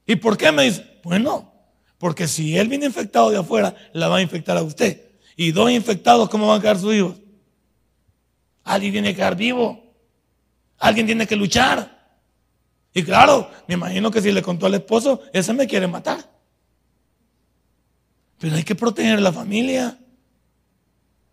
¿Y 0.06 0.18
por 0.18 0.36
qué 0.36 0.52
me 0.52 0.64
dice? 0.64 1.00
Bueno, 1.06 1.54
porque 1.98 2.28
si 2.28 2.58
él 2.58 2.68
viene 2.68 2.88
infectado 2.88 3.30
de 3.30 3.38
afuera, 3.38 3.78
la 3.94 4.10
va 4.10 4.18
a 4.18 4.22
infectar 4.22 4.58
a 4.58 4.62
usted. 4.62 5.10
Y 5.38 5.54
dos 5.54 5.72
infectados, 5.72 6.28
¿cómo 6.28 6.50
van 6.50 6.60
a 6.60 6.62
quedar 6.62 6.80
sus 6.80 6.94
hijos? 6.94 7.16
Alguien 8.66 8.92
tiene 8.92 9.12
que 9.12 9.16
quedar 9.16 9.38
vivo. 9.38 9.91
Alguien 10.82 11.06
tiene 11.06 11.28
que 11.28 11.36
luchar. 11.36 12.02
Y 12.94 13.04
claro, 13.04 13.50
me 13.68 13.76
imagino 13.76 14.12
que 14.12 14.22
si 14.22 14.32
le 14.32 14.42
contó 14.42 14.66
al 14.66 14.74
esposo, 14.74 15.22
ese 15.32 15.54
me 15.54 15.68
quiere 15.68 15.88
matar. 15.88 16.30
Pero 18.40 18.56
hay 18.56 18.64
que 18.64 18.74
proteger 18.74 19.20
a 19.20 19.22
la 19.22 19.32
familia. 19.32 19.98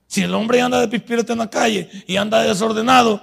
Si 0.07 0.23
el 0.23 0.35
hombre 0.35 0.61
anda 0.61 0.81
de 0.81 0.89
pispirete 0.89 1.33
en 1.33 1.39
la 1.39 1.49
calle 1.49 1.89
y 2.07 2.17
anda 2.17 2.43
desordenado 2.43 3.23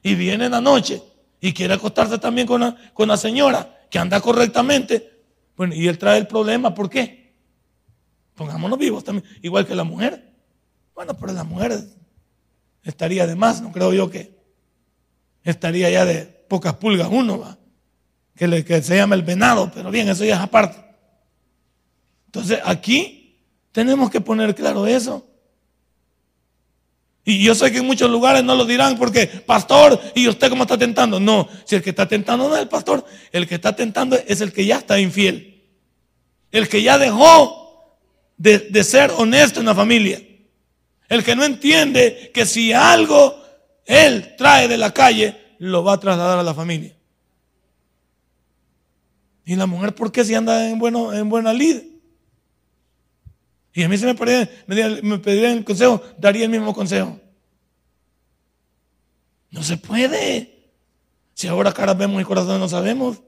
y 0.00 0.14
viene 0.14 0.46
en 0.46 0.52
la 0.52 0.60
noche 0.60 1.02
y 1.40 1.52
quiere 1.52 1.74
acostarse 1.74 2.18
también 2.18 2.46
con 2.46 2.60
la, 2.60 2.76
con 2.94 3.08
la 3.08 3.16
señora 3.16 3.80
que 3.90 3.98
anda 3.98 4.20
correctamente, 4.20 5.22
bueno, 5.56 5.74
y 5.74 5.88
él 5.88 5.98
trae 5.98 6.18
el 6.18 6.28
problema, 6.28 6.72
¿por 6.72 6.88
qué? 6.88 7.34
Pongámonos 8.36 8.78
vivos 8.78 9.02
también, 9.02 9.26
igual 9.42 9.66
que 9.66 9.74
la 9.74 9.84
mujer. 9.84 10.34
Bueno, 10.94 11.16
pero 11.18 11.32
la 11.32 11.42
mujer 11.42 11.80
estaría 12.84 13.26
de 13.26 13.34
más, 13.34 13.60
no 13.60 13.72
creo 13.72 13.92
yo 13.92 14.08
que 14.08 14.37
estaría 15.50 15.88
ya 15.90 16.04
de 16.04 16.24
pocas 16.24 16.74
pulgas 16.74 17.08
uno, 17.10 17.38
¿va? 17.38 17.58
Que, 18.36 18.46
le, 18.46 18.64
que 18.64 18.82
se 18.82 18.96
llama 18.96 19.14
el 19.14 19.22
venado, 19.22 19.70
pero 19.74 19.90
bien, 19.90 20.08
eso 20.08 20.24
ya 20.24 20.36
es 20.36 20.40
aparte. 20.40 20.78
Entonces 22.26 22.60
aquí 22.64 23.36
tenemos 23.72 24.10
que 24.10 24.20
poner 24.20 24.54
claro 24.54 24.86
eso. 24.86 25.26
Y 27.24 27.42
yo 27.42 27.54
sé 27.54 27.70
que 27.70 27.78
en 27.78 27.86
muchos 27.86 28.10
lugares 28.10 28.42
no 28.44 28.54
lo 28.54 28.64
dirán 28.64 28.96
porque, 28.96 29.26
pastor, 29.26 30.00
¿y 30.14 30.28
usted 30.28 30.48
cómo 30.48 30.62
está 30.62 30.78
tentando? 30.78 31.20
No, 31.20 31.48
si 31.64 31.76
el 31.76 31.82
que 31.82 31.90
está 31.90 32.06
tentando 32.06 32.48
no 32.48 32.54
es 32.54 32.62
el 32.62 32.68
pastor, 32.68 33.04
el 33.32 33.46
que 33.46 33.56
está 33.56 33.76
tentando 33.76 34.16
es 34.26 34.40
el 34.40 34.52
que 34.52 34.64
ya 34.64 34.78
está 34.78 34.98
infiel. 34.98 35.62
El 36.50 36.68
que 36.68 36.82
ya 36.82 36.96
dejó 36.96 37.98
de, 38.36 38.58
de 38.58 38.84
ser 38.84 39.10
honesto 39.16 39.60
en 39.60 39.66
la 39.66 39.74
familia. 39.74 40.22
El 41.08 41.24
que 41.24 41.36
no 41.36 41.44
entiende 41.44 42.30
que 42.32 42.46
si 42.46 42.72
algo 42.72 43.42
él 43.88 44.34
trae 44.36 44.68
de 44.68 44.76
la 44.76 44.92
calle, 44.92 45.56
lo 45.58 45.82
va 45.82 45.94
a 45.94 46.00
trasladar 46.00 46.38
a 46.38 46.42
la 46.42 46.52
familia. 46.52 46.94
Y 49.46 49.56
la 49.56 49.66
mujer, 49.66 49.94
¿por 49.94 50.12
qué 50.12 50.26
si 50.26 50.34
anda 50.34 50.68
en, 50.68 50.78
en 50.84 51.28
buena 51.30 51.54
lid? 51.54 51.78
Y 53.72 53.82
a 53.82 53.88
mí 53.88 53.96
se 53.96 54.04
me, 54.04 54.14
pediría, 54.14 55.52
el 55.52 55.64
consejo, 55.64 56.02
daría 56.18 56.44
el 56.44 56.50
mismo 56.50 56.74
consejo. 56.74 57.18
No 59.50 59.62
se 59.62 59.78
puede. 59.78 60.74
Si 61.32 61.46
ahora 61.46 61.72
caras 61.72 61.96
vemos 61.96 62.20
y 62.20 62.24
corazones 62.24 62.60
no 62.60 62.68
sabemos. 62.68 63.22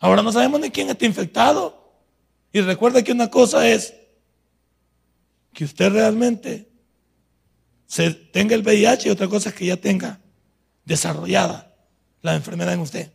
Ahora 0.00 0.22
no 0.22 0.32
sabemos 0.32 0.60
ni 0.60 0.70
quién 0.70 0.88
está 0.88 1.06
infectado. 1.06 1.92
Y 2.52 2.62
recuerda 2.62 3.04
que 3.04 3.12
una 3.12 3.30
cosa 3.30 3.68
es 3.68 3.94
que 5.52 5.64
usted 5.64 5.92
realmente 5.92 6.69
se 7.90 8.12
tenga 8.12 8.54
el 8.54 8.62
VIH 8.62 9.08
y 9.08 9.10
otra 9.10 9.26
cosa 9.26 9.48
es 9.48 9.54
que 9.56 9.66
ya 9.66 9.76
tenga 9.76 10.20
desarrollada 10.84 11.74
la 12.22 12.36
enfermedad 12.36 12.72
en 12.72 12.78
usted. 12.78 13.10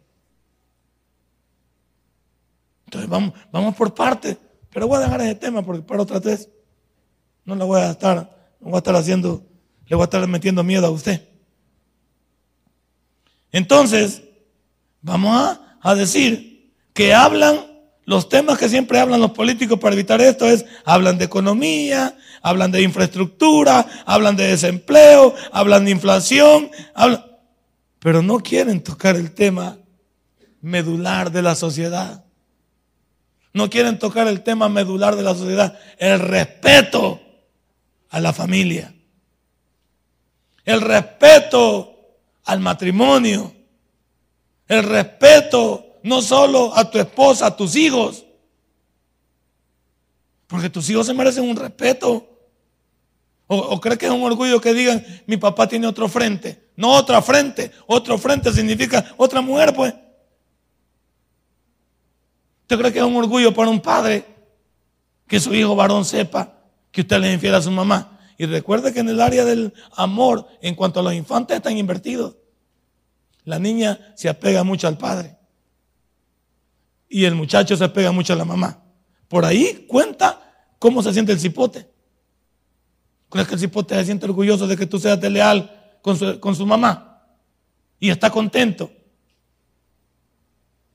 Entonces 2.84 3.10
vamos, 3.10 3.34
vamos 3.54 3.74
por 3.74 3.96
partes. 3.96 4.38
Pero 4.70 4.90
voy 4.90 4.98
a 4.98 5.06
dejar 5.06 5.22
ese 5.22 5.36
tema 5.36 5.62
porque 5.62 5.82
para 5.82 6.02
otra 6.02 6.20
vez 6.20 6.50
no 7.46 7.56
le 7.56 7.64
voy 7.64 7.80
a 7.80 7.92
estar, 7.92 8.18
no 8.60 8.68
voy 8.68 8.76
a 8.76 8.80
estar 8.80 8.96
haciendo, 8.98 9.46
le 9.88 9.96
voy 9.96 10.04
a 10.04 10.08
estar 10.08 10.28
metiendo 10.28 10.62
miedo 10.62 10.88
a 10.88 10.92
usted. 10.92 11.26
Entonces, 13.54 14.24
vamos 15.02 15.38
a, 15.38 15.80
a 15.80 15.96
decir 15.96 16.76
que 16.92 17.14
hablan 17.14 17.75
los 18.06 18.30
temas 18.30 18.60
que 18.60 18.70
siempre 18.70 19.00
hablan 19.00 19.20
los 19.20 19.32
políticos 19.32 19.80
para 19.80 19.96
evitar 19.96 20.22
esto 20.22 20.48
es, 20.48 20.66
hablan 20.86 21.18
de 21.18 21.26
economía, 21.26 22.16
hablan 22.42 22.72
de 22.72 22.84
infraestructura, 22.84 23.86
hablan 24.06 24.36
de 24.36 24.48
desempleo, 24.48 25.34
hablan 25.52 25.86
de 25.86 25.92
inflación, 25.92 26.70
hablan... 26.94 27.26
pero 28.00 28.22
no 28.22 28.40
quieren 28.40 28.84
tocar 28.84 29.16
el 29.16 29.32
tema 29.32 29.80
medular 30.62 31.32
de 31.32 31.42
la 31.42 31.56
sociedad. 31.56 32.26
No 33.54 33.70
quieren 33.70 33.98
tocar 33.98 34.28
el 34.28 34.44
tema 34.44 34.70
medular 34.70 35.16
de 35.16 35.24
la 35.24 35.34
sociedad, 35.34 35.80
el 35.98 36.20
respeto 36.20 37.22
a 38.10 38.20
la 38.20 38.34
familia, 38.34 38.94
el 40.64 40.82
respeto 40.82 41.96
al 42.44 42.60
matrimonio, 42.60 43.56
el 44.68 44.84
respeto 44.84 45.85
no 46.06 46.22
solo 46.22 46.72
a 46.78 46.90
tu 46.90 47.00
esposa, 47.00 47.48
a 47.48 47.58
tus 47.58 47.76
hijos, 47.76 48.24
porque 50.46 50.70
tus 50.70 50.88
hijos 50.92 51.08
se 51.08 51.16
merecen 51.16 51.50
un 51.50 51.56
respeto. 51.56 52.30
O, 53.48 53.58
o 53.58 53.82
crees 53.82 53.98
que 53.98 54.06
es 54.06 54.12
un 54.12 54.22
orgullo 54.22 54.62
que 54.62 54.76
digan, 54.76 55.04
mi 55.26 55.38
papá 55.38 55.68
tiene 55.68 55.88
otro 55.88 56.08
frente. 56.08 56.70
No 56.76 56.92
otra 56.92 57.24
frente. 57.24 57.72
Otro 57.88 58.20
frente 58.20 58.54
significa 58.54 59.16
otra 59.18 59.42
mujer, 59.42 59.74
pues. 59.74 59.96
¿Usted 62.62 62.78
cree 62.78 62.94
que 62.94 63.00
es 63.00 63.06
un 63.06 63.16
orgullo 63.16 63.52
para 63.52 63.72
un 63.72 63.82
padre 63.82 64.26
que 65.28 65.40
su 65.40 65.56
hijo 65.56 65.76
varón 65.76 66.06
sepa 66.06 66.54
que 66.92 67.02
usted 67.02 67.20
le 67.20 67.34
infiel 67.34 67.56
a 67.56 67.64
su 67.64 67.72
mamá? 67.72 68.20
Y 68.38 68.46
recuerde 68.46 68.94
que 68.94 69.00
en 69.00 69.10
el 69.10 69.20
área 69.20 69.44
del 69.44 69.74
amor, 69.96 70.48
en 70.62 70.76
cuanto 70.76 71.00
a 71.00 71.04
los 71.04 71.16
infantes, 71.16 71.58
están 71.58 71.76
invertidos. 71.78 72.36
La 73.44 73.58
niña 73.58 74.14
se 74.16 74.30
apega 74.30 74.64
mucho 74.64 74.88
al 74.88 75.00
padre. 75.00 75.35
Y 77.10 77.26
el 77.26 77.36
muchacho 77.36 77.76
se 77.78 77.84
apega 77.84 78.12
mucho 78.12 78.34
a 78.34 78.36
la 78.36 78.46
mamá. 78.46 78.84
Por 79.28 79.46
ahí 79.46 79.86
cuenta 79.88 80.42
cómo 80.80 81.02
se 81.02 81.14
siente 81.14 81.32
el 81.32 81.40
cipote. 81.40 81.90
¿Crees 83.30 83.48
que 83.48 83.56
el 83.56 83.60
cipote 83.60 83.96
se 83.96 84.06
siente 84.06 84.26
orgulloso 84.26 84.68
de 84.68 84.78
que 84.78 84.86
tú 84.86 85.00
seas 85.00 85.22
leal 85.22 85.98
con 86.02 86.18
su, 86.18 86.40
con 86.40 86.56
su 86.56 86.66
mamá? 86.66 87.24
Y 88.00 88.10
está 88.10 88.30
contento. 88.30 88.92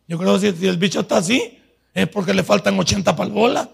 Yo 0.06 0.18
creo 0.18 0.38
que 0.38 0.52
si 0.52 0.66
el 0.66 0.76
bicho 0.76 1.00
está 1.00 1.18
así, 1.18 1.58
es 1.94 2.08
porque 2.08 2.34
le 2.34 2.42
faltan 2.42 2.78
80 2.78 3.14
palbolas. 3.14 3.68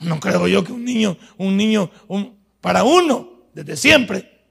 No 0.00 0.18
creo 0.18 0.48
yo 0.48 0.64
que 0.64 0.72
un 0.72 0.84
niño, 0.84 1.16
un 1.38 1.56
niño, 1.56 1.90
un, 2.08 2.36
para 2.60 2.82
uno, 2.84 3.46
desde 3.54 3.76
siempre, 3.76 4.46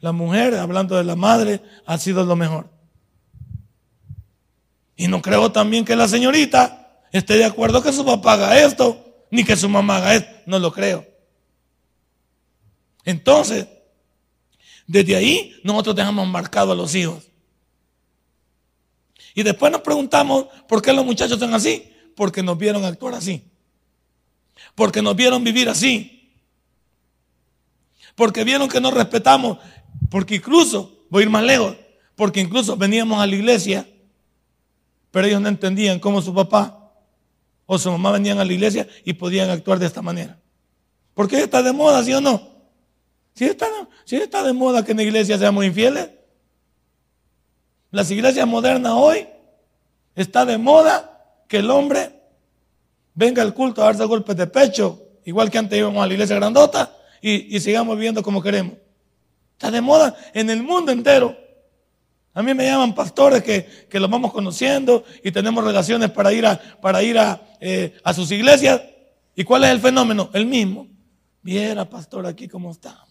la 0.00 0.12
mujer, 0.12 0.54
hablando 0.54 0.96
de 0.96 1.04
la 1.04 1.16
madre, 1.16 1.60
ha 1.84 1.98
sido 1.98 2.24
lo 2.24 2.36
mejor. 2.36 2.70
Y 4.96 5.08
no 5.08 5.20
creo 5.20 5.52
también 5.52 5.84
que 5.84 5.94
la 5.94 6.08
señorita 6.08 7.02
esté 7.12 7.36
de 7.36 7.44
acuerdo 7.44 7.82
que 7.82 7.92
su 7.92 8.04
papá 8.04 8.32
haga 8.32 8.60
esto, 8.64 9.04
ni 9.30 9.44
que 9.44 9.56
su 9.56 9.68
mamá 9.68 9.98
haga 9.98 10.14
esto. 10.14 10.30
No 10.46 10.58
lo 10.58 10.72
creo. 10.72 11.06
Entonces, 13.04 13.66
desde 14.86 15.16
ahí 15.16 15.60
nosotros 15.62 15.96
dejamos 15.96 16.26
marcado 16.26 16.72
a 16.72 16.74
los 16.74 16.94
hijos. 16.94 17.28
Y 19.34 19.42
después 19.42 19.70
nos 19.70 19.82
preguntamos 19.82 20.46
por 20.66 20.80
qué 20.80 20.92
los 20.92 21.04
muchachos 21.04 21.38
son 21.38 21.52
así. 21.52 21.92
Porque 22.16 22.42
nos 22.42 22.56
vieron 22.56 22.84
actuar 22.84 23.14
así. 23.14 23.44
Porque 24.74 25.02
nos 25.02 25.14
vieron 25.14 25.44
vivir 25.44 25.68
así. 25.68 26.32
Porque 28.14 28.42
vieron 28.44 28.68
que 28.70 28.80
no 28.80 28.90
respetamos. 28.90 29.58
Porque 30.10 30.36
incluso, 30.36 31.04
voy 31.10 31.22
a 31.22 31.26
ir 31.26 31.30
más 31.30 31.44
lejos, 31.44 31.76
porque 32.14 32.40
incluso 32.40 32.76
veníamos 32.76 33.20
a 33.20 33.26
la 33.26 33.34
iglesia, 33.34 33.86
pero 35.16 35.28
ellos 35.28 35.40
no 35.40 35.48
entendían 35.48 35.98
cómo 35.98 36.20
su 36.20 36.34
papá 36.34 36.92
o 37.64 37.78
su 37.78 37.90
mamá 37.90 38.10
venían 38.10 38.38
a 38.38 38.44
la 38.44 38.52
iglesia 38.52 38.86
y 39.02 39.14
podían 39.14 39.48
actuar 39.48 39.78
de 39.78 39.86
esta 39.86 40.02
manera. 40.02 40.38
Porque 41.14 41.40
está 41.40 41.62
de 41.62 41.72
moda, 41.72 42.04
¿sí 42.04 42.12
o 42.12 42.20
no? 42.20 42.50
Si 43.32 43.46
está, 43.46 43.66
está 44.06 44.42
de 44.42 44.52
moda 44.52 44.84
que 44.84 44.90
en 44.90 44.98
la 44.98 45.04
iglesia 45.04 45.38
seamos 45.38 45.64
infieles. 45.64 46.10
Las 47.90 48.10
iglesias 48.10 48.46
modernas 48.46 48.92
hoy 48.94 49.26
está 50.14 50.44
de 50.44 50.58
moda 50.58 51.24
que 51.48 51.60
el 51.60 51.70
hombre 51.70 52.20
venga 53.14 53.40
al 53.40 53.54
culto 53.54 53.80
a 53.80 53.86
darse 53.86 54.04
golpes 54.04 54.36
de 54.36 54.46
pecho, 54.46 55.02
igual 55.24 55.50
que 55.50 55.56
antes 55.56 55.78
íbamos 55.78 56.04
a 56.04 56.06
la 56.06 56.12
iglesia 56.12 56.36
grandota 56.36 56.94
y, 57.22 57.58
sigamos 57.60 57.96
viviendo 57.96 58.22
como 58.22 58.42
queremos. 58.42 58.74
Está 59.52 59.70
de 59.70 59.80
moda 59.80 60.14
en 60.34 60.50
el 60.50 60.62
mundo 60.62 60.92
entero. 60.92 61.45
A 62.36 62.42
mí 62.42 62.52
me 62.52 62.66
llaman 62.66 62.94
pastores 62.94 63.42
que, 63.42 63.98
los 63.98 64.10
vamos 64.10 64.30
conociendo 64.30 65.04
y 65.24 65.32
tenemos 65.32 65.64
relaciones 65.64 66.10
para 66.10 66.34
ir 66.34 66.44
a, 66.44 66.60
para 66.82 67.02
ir 67.02 67.18
a, 67.18 67.40
eh, 67.62 67.96
a 68.04 68.12
sus 68.12 68.30
iglesias. 68.30 68.78
¿Y 69.34 69.42
cuál 69.42 69.64
es 69.64 69.70
el 69.70 69.80
fenómeno? 69.80 70.28
El 70.34 70.44
mismo. 70.44 70.86
Viera, 71.40 71.88
pastor, 71.88 72.26
aquí 72.26 72.46
cómo 72.46 72.72
estamos. 72.72 73.08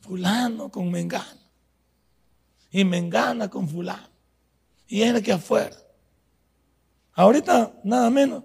Fulano 0.00 0.70
con 0.70 0.90
mengano 0.90 1.42
y 2.70 2.86
me 2.86 2.96
engana 2.96 3.50
con 3.50 3.68
fulano. 3.68 4.08
Y 4.86 5.02
es 5.02 5.20
que 5.20 5.32
afuera. 5.32 5.76
Ahorita 7.12 7.74
nada 7.84 8.08
menos 8.08 8.44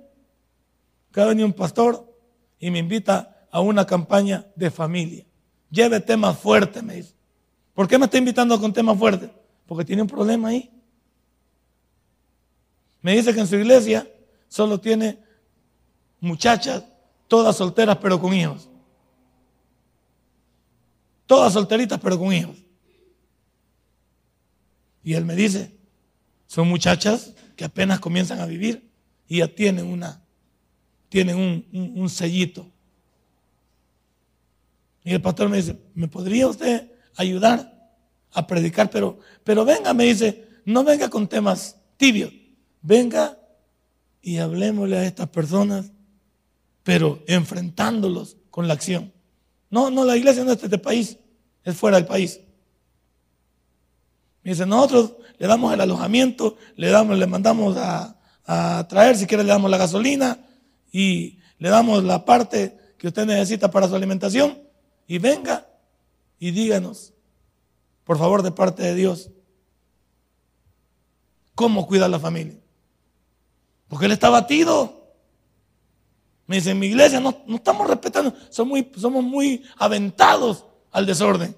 que 1.13 1.21
ha 1.21 1.25
venido 1.27 1.47
un 1.47 1.53
pastor 1.53 2.13
y 2.59 2.69
me 2.69 2.79
invita 2.79 3.47
a 3.49 3.61
una 3.61 3.85
campaña 3.85 4.45
de 4.53 4.69
familia. 4.69 5.25
Lleve 5.69 6.01
temas 6.01 6.37
fuertes, 6.37 6.83
me 6.83 6.95
dice. 6.95 7.22
¿Por 7.73 7.87
qué 7.87 7.97
me 7.97 8.05
está 8.05 8.17
invitando 8.17 8.59
con 8.59 8.71
temas 8.71 8.97
fuertes? 8.97 9.29
Porque 9.65 9.85
tiene 9.85 10.01
un 10.01 10.07
problema 10.07 10.49
ahí. 10.49 10.71
Me 13.01 13.15
dice 13.15 13.33
que 13.33 13.39
en 13.39 13.47
su 13.47 13.55
iglesia 13.55 14.07
solo 14.47 14.79
tiene 14.79 15.19
muchachas, 16.19 16.85
todas 17.27 17.57
solteras 17.57 17.97
pero 17.97 18.19
con 18.19 18.33
hijos. 18.33 18.69
Todas 21.25 21.53
solteritas 21.53 21.99
pero 21.99 22.17
con 22.17 22.31
hijos. 22.31 22.57
Y 25.03 25.15
él 25.15 25.25
me 25.25 25.35
dice, 25.35 25.75
son 26.47 26.69
muchachas 26.69 27.33
que 27.55 27.65
apenas 27.65 27.99
comienzan 27.99 28.39
a 28.39 28.45
vivir 28.45 28.89
y 29.27 29.39
ya 29.39 29.47
tienen 29.47 29.87
una, 29.87 30.23
tienen 31.09 31.67
un, 31.73 32.09
sellito. 32.09 32.71
Y 35.03 35.13
el 35.13 35.21
pastor 35.21 35.49
me 35.49 35.57
dice, 35.57 35.77
¿me 35.93 36.07
podría 36.07 36.47
usted 36.47 36.92
ayudar 37.15 37.73
a 38.31 38.47
predicar? 38.47 38.89
Pero, 38.89 39.19
pero 39.43 39.65
venga, 39.65 39.93
me 39.93 40.05
dice, 40.05 40.47
no 40.65 40.83
venga 40.83 41.09
con 41.09 41.27
temas 41.27 41.77
tibios, 41.97 42.31
venga 42.81 43.37
y 44.21 44.37
hablemosle 44.37 44.97
a 44.97 45.05
estas 45.05 45.29
personas, 45.29 45.91
pero 46.83 47.23
enfrentándolos 47.27 48.37
con 48.49 48.67
la 48.67 48.73
acción. 48.73 49.11
No, 49.69 49.89
no, 49.89 50.05
la 50.05 50.15
iglesia 50.15 50.43
no 50.43 50.51
es 50.51 50.59
de 50.59 50.67
este 50.67 50.77
país, 50.77 51.17
es 51.63 51.75
fuera 51.75 51.97
del 51.97 52.05
país. 52.05 52.39
Me 54.43 54.51
dice, 54.51 54.65
nosotros 54.65 55.13
le 55.37 55.47
damos 55.47 55.73
el 55.73 55.81
alojamiento, 55.81 56.57
le, 56.75 56.89
damos, 56.89 57.17
le 57.17 57.27
mandamos 57.27 57.75
a, 57.77 58.15
traer, 58.89 59.17
si 59.17 59.25
quiere 59.25 59.43
le 59.43 59.49
damos 59.49 59.71
la 59.71 59.77
gasolina 59.77 60.37
y 60.91 61.39
le 61.59 61.69
damos 61.69 62.03
la 62.03 62.25
parte 62.25 62.77
que 62.97 63.07
usted 63.07 63.25
necesita 63.25 63.71
para 63.71 63.87
su 63.87 63.95
alimentación 63.95 64.61
y 65.07 65.17
venga 65.17 65.65
y 66.43 66.51
díganos, 66.51 67.13
por 68.03 68.17
favor, 68.17 68.41
de 68.41 68.51
parte 68.51 68.83
de 68.83 68.95
Dios, 68.95 69.29
cómo 71.55 71.87
cuida 71.87 72.09
la 72.09 72.19
familia. 72.19 72.59
Porque 73.87 74.07
él 74.07 74.11
está 74.11 74.29
batido. 74.29 75.15
Me 76.45 76.57
dice, 76.57 76.71
en 76.71 76.79
mi 76.79 76.87
iglesia 76.87 77.21
no, 77.21 77.45
estamos 77.47 77.87
respetando, 77.87 78.35
somos 78.49 78.71
muy, 78.71 78.91
somos 78.97 79.23
muy 79.23 79.63
aventados 79.77 80.65
al 80.91 81.05
desorden. 81.05 81.55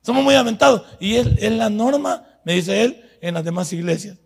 Somos 0.00 0.24
muy 0.24 0.34
aventados. 0.34 0.84
Y 0.98 1.16
es, 1.16 1.26
es 1.36 1.52
la 1.52 1.68
norma, 1.68 2.26
me 2.42 2.54
dice 2.54 2.82
él, 2.84 3.04
en 3.20 3.34
las 3.34 3.44
demás 3.44 3.70
iglesias. 3.74 4.16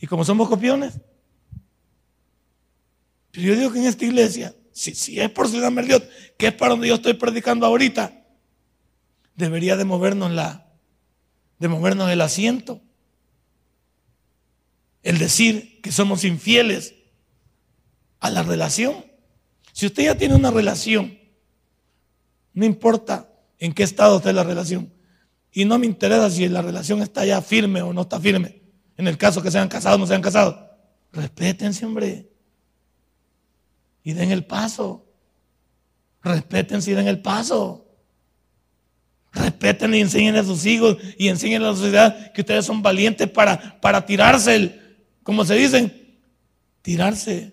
Y 0.00 0.06
como 0.06 0.24
somos 0.24 0.48
copiones. 0.48 0.94
Yo 3.34 3.54
digo 3.54 3.70
que 3.70 3.80
en 3.80 3.86
esta 3.86 4.06
iglesia, 4.06 4.54
si, 4.74 5.20
es 5.20 5.30
por 5.30 5.48
Ciudad 5.48 5.70
Merliot, 5.70 6.06
que 6.36 6.48
es 6.48 6.52
para 6.52 6.72
donde 6.72 6.88
yo 6.88 6.96
estoy 6.96 7.14
predicando 7.14 7.64
ahorita, 7.64 8.26
debería 9.36 9.76
de 9.76 9.84
movernos 9.84 10.32
la, 10.32 10.66
de 11.58 11.68
movernos 11.68 12.10
el 12.10 12.20
asiento. 12.20 12.82
El 15.02 15.18
decir 15.18 15.80
que 15.80 15.92
somos 15.92 16.24
infieles 16.24 16.94
a 18.18 18.30
la 18.30 18.42
relación. 18.42 19.04
Si 19.72 19.86
usted 19.86 20.04
ya 20.04 20.16
tiene 20.16 20.34
una 20.34 20.50
relación, 20.50 21.18
no 22.52 22.64
importa 22.64 23.30
en 23.58 23.74
qué 23.74 23.84
estado 23.84 24.16
está 24.16 24.32
la 24.32 24.44
relación. 24.44 24.92
Y 25.52 25.66
no 25.66 25.78
me 25.78 25.86
interesa 25.86 26.30
si 26.30 26.48
la 26.48 26.62
relación 26.62 27.00
está 27.00 27.24
ya 27.24 27.40
firme 27.42 27.80
o 27.82 27.92
no 27.92 28.02
está 28.02 28.18
firme. 28.18 28.60
En 28.96 29.06
el 29.06 29.18
caso 29.18 29.40
que 29.40 29.52
sean 29.52 29.68
casados 29.68 29.98
o 29.98 30.00
no 30.00 30.06
sean 30.06 30.22
casados. 30.22 30.56
Respétense, 31.12 31.86
hombre. 31.86 32.33
Y 34.04 34.12
den 34.12 34.30
el 34.30 34.44
paso. 34.44 35.04
Respétense 36.22 36.92
y 36.92 36.94
den 36.94 37.08
el 37.08 37.20
paso. 37.20 37.84
Respeten 39.32 39.92
y 39.94 40.00
enseñen 40.00 40.36
a 40.36 40.44
sus 40.44 40.64
hijos 40.64 40.96
y 41.18 41.26
enseñen 41.26 41.62
a 41.62 41.70
la 41.70 41.76
sociedad 41.76 42.32
que 42.32 42.42
ustedes 42.42 42.64
son 42.64 42.82
valientes 42.82 43.28
para, 43.28 43.80
para 43.80 44.06
tirarse, 44.06 44.54
el, 44.54 45.06
como 45.24 45.44
se 45.44 45.56
dicen, 45.56 46.20
tirarse 46.82 47.52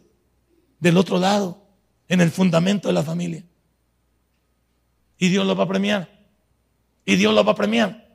del 0.80 0.98
otro 0.98 1.18
lado, 1.18 1.66
en 2.08 2.22
el 2.22 2.30
fundamento 2.30 2.88
de 2.88 2.94
la 2.94 3.02
familia 3.02 3.44
y 5.22 5.30
Dios 5.30 5.46
lo 5.46 5.56
va 5.56 5.66
a 5.66 5.68
premiar. 5.68 6.10
Y 7.06 7.16
Dios 7.16 7.32
los 7.32 7.46
va 7.46 7.52
a 7.52 7.56
premiar. 7.56 8.08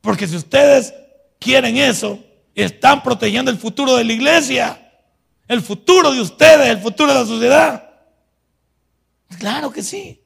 Porque 0.00 0.26
si 0.26 0.34
ustedes 0.34 0.94
quieren 1.38 1.76
eso, 1.76 2.18
están 2.54 3.02
protegiendo 3.02 3.50
el 3.50 3.58
futuro 3.58 3.94
de 3.94 4.04
la 4.04 4.14
iglesia, 4.14 4.85
el 5.48 5.62
futuro 5.62 6.12
de 6.12 6.20
ustedes, 6.20 6.68
el 6.68 6.78
futuro 6.78 7.12
de 7.12 7.18
la 7.18 7.26
sociedad. 7.26 7.90
Claro 9.38 9.70
que 9.70 9.82
sí. 9.82 10.22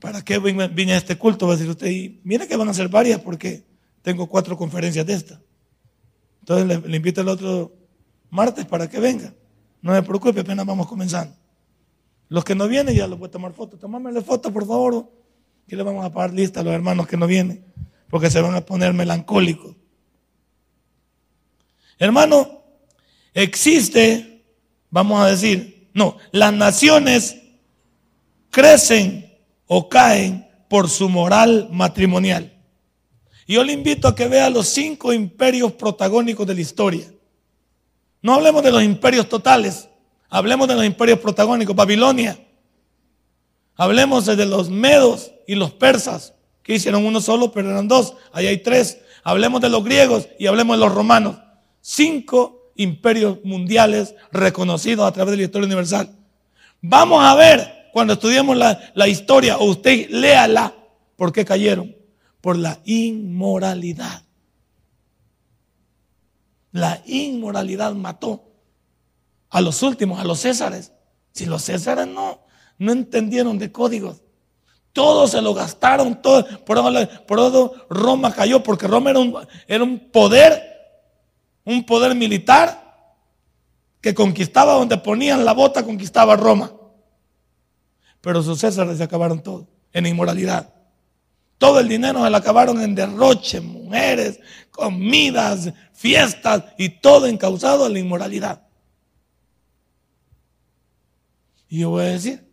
¿Para 0.00 0.22
qué 0.22 0.38
vine 0.38 0.92
a 0.92 0.98
este 0.98 1.16
culto? 1.16 1.46
Va 1.46 1.54
a 1.54 1.56
decir 1.56 1.70
usted, 1.70 1.90
y 1.90 2.20
mire 2.22 2.46
que 2.46 2.56
van 2.56 2.68
a 2.68 2.74
ser 2.74 2.88
varias 2.88 3.20
porque 3.20 3.64
tengo 4.02 4.28
cuatro 4.28 4.56
conferencias 4.56 5.04
de 5.04 5.14
esta. 5.14 5.40
Entonces 6.40 6.86
le, 6.86 6.96
invito 6.96 7.22
el 7.22 7.28
otro 7.28 7.72
martes 8.30 8.64
para 8.66 8.88
que 8.88 9.00
venga. 9.00 9.34
No 9.82 9.92
me 9.92 10.02
preocupe, 10.04 10.40
apenas 10.40 10.64
vamos 10.64 10.86
comenzando. 10.86 11.34
Los 12.28 12.44
que 12.44 12.54
no 12.54 12.68
vienen 12.68 12.94
ya 12.94 13.08
los 13.08 13.18
voy 13.18 13.26
a 13.28 13.32
tomar 13.32 13.52
fotos. 13.52 13.80
Tomámele 13.80 14.20
fotos, 14.20 14.52
por 14.52 14.64
favor. 14.64 15.10
Y 15.66 15.74
le 15.74 15.82
vamos 15.82 16.04
a 16.04 16.12
pagar 16.12 16.32
lista 16.32 16.60
a 16.60 16.62
los 16.62 16.72
hermanos 16.72 17.08
que 17.08 17.16
no 17.16 17.26
vienen, 17.26 17.64
porque 18.10 18.30
se 18.30 18.40
van 18.40 18.54
a 18.54 18.60
poner 18.60 18.92
melancólicos. 18.92 19.74
Hermano, 21.98 22.62
existe, 23.32 24.44
vamos 24.90 25.20
a 25.20 25.28
decir, 25.28 25.88
no, 25.94 26.18
las 26.30 26.52
naciones 26.52 27.36
crecen 28.50 29.34
o 29.66 29.88
caen 29.88 30.46
por 30.68 30.88
su 30.88 31.08
moral 31.08 31.68
matrimonial. 31.72 32.52
Yo 33.46 33.62
le 33.62 33.72
invito 33.72 34.08
a 34.08 34.14
que 34.14 34.28
vea 34.28 34.50
los 34.50 34.66
cinco 34.68 35.12
imperios 35.12 35.72
protagónicos 35.72 36.46
de 36.46 36.54
la 36.54 36.60
historia. 36.60 37.12
No 38.20 38.34
hablemos 38.34 38.62
de 38.62 38.72
los 38.72 38.82
imperios 38.82 39.28
totales, 39.28 39.88
hablemos 40.28 40.66
de 40.66 40.74
los 40.74 40.84
imperios 40.84 41.20
protagónicos. 41.20 41.76
Babilonia, 41.76 42.38
hablemos 43.76 44.26
de 44.26 44.46
los 44.46 44.68
medos 44.68 45.32
y 45.46 45.54
los 45.54 45.70
persas, 45.72 46.34
que 46.66 46.74
hicieron 46.74 47.06
uno 47.06 47.20
solo, 47.20 47.52
pero 47.52 47.70
eran 47.70 47.86
dos. 47.86 48.14
Ahí 48.32 48.48
hay 48.48 48.58
tres. 48.58 48.98
Hablemos 49.22 49.60
de 49.60 49.68
los 49.68 49.84
griegos 49.84 50.28
y 50.36 50.48
hablemos 50.48 50.76
de 50.76 50.84
los 50.84 50.92
romanos. 50.92 51.36
Cinco 51.80 52.72
imperios 52.74 53.38
mundiales 53.44 54.16
reconocidos 54.32 55.06
a 55.06 55.12
través 55.12 55.30
de 55.30 55.36
la 55.36 55.42
historia 55.44 55.66
universal. 55.66 56.10
Vamos 56.80 57.24
a 57.24 57.36
ver 57.36 57.88
cuando 57.92 58.14
estudiemos 58.14 58.56
la, 58.56 58.90
la 58.94 59.06
historia, 59.06 59.58
o 59.58 59.66
usted 59.66 60.10
léala, 60.10 60.74
por 61.14 61.32
qué 61.32 61.44
cayeron. 61.44 61.94
Por 62.40 62.58
la 62.58 62.80
inmoralidad. 62.84 64.24
La 66.72 67.00
inmoralidad 67.06 67.94
mató 67.94 68.42
a 69.50 69.60
los 69.60 69.84
últimos, 69.84 70.18
a 70.18 70.24
los 70.24 70.40
césares. 70.40 70.92
Si 71.30 71.46
los 71.46 71.62
césares 71.62 72.08
no, 72.08 72.40
no 72.78 72.90
entendieron 72.90 73.56
de 73.56 73.70
códigos, 73.70 74.22
todo 74.96 75.28
se 75.28 75.42
lo 75.42 75.52
gastaron, 75.52 76.22
todo. 76.22 76.46
Por 76.64 76.78
eso, 76.78 77.74
Roma 77.90 78.32
cayó, 78.32 78.62
porque 78.62 78.86
Roma 78.86 79.10
era 79.10 79.18
un, 79.18 79.46
era 79.68 79.84
un 79.84 80.10
poder, 80.10 80.58
un 81.66 81.84
poder 81.84 82.14
militar 82.14 83.14
que 84.00 84.14
conquistaba 84.14 84.72
donde 84.72 84.96
ponían 84.96 85.44
la 85.44 85.52
bota, 85.52 85.84
conquistaba 85.84 86.34
Roma. 86.34 86.72
Pero 88.22 88.42
sus 88.42 88.58
césares 88.58 88.96
se 88.96 89.04
acabaron 89.04 89.42
todo, 89.42 89.68
en 89.92 90.06
inmoralidad. 90.06 90.72
Todo 91.58 91.80
el 91.80 91.88
dinero 91.88 92.24
se 92.24 92.30
lo 92.30 92.36
acabaron 92.38 92.80
en 92.80 92.94
derroche, 92.94 93.60
mujeres, 93.60 94.40
comidas, 94.70 95.74
fiestas 95.92 96.64
y 96.78 96.88
todo 96.88 97.26
encausado 97.26 97.86
en 97.86 97.92
la 97.92 97.98
inmoralidad. 97.98 98.62
Y 101.68 101.80
yo 101.80 101.90
voy 101.90 102.04
a 102.04 102.12
decir, 102.12 102.50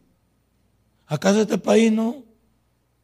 ¿acaso 1.08 1.40
este 1.40 1.58
país 1.58 1.90
no, 1.90 2.23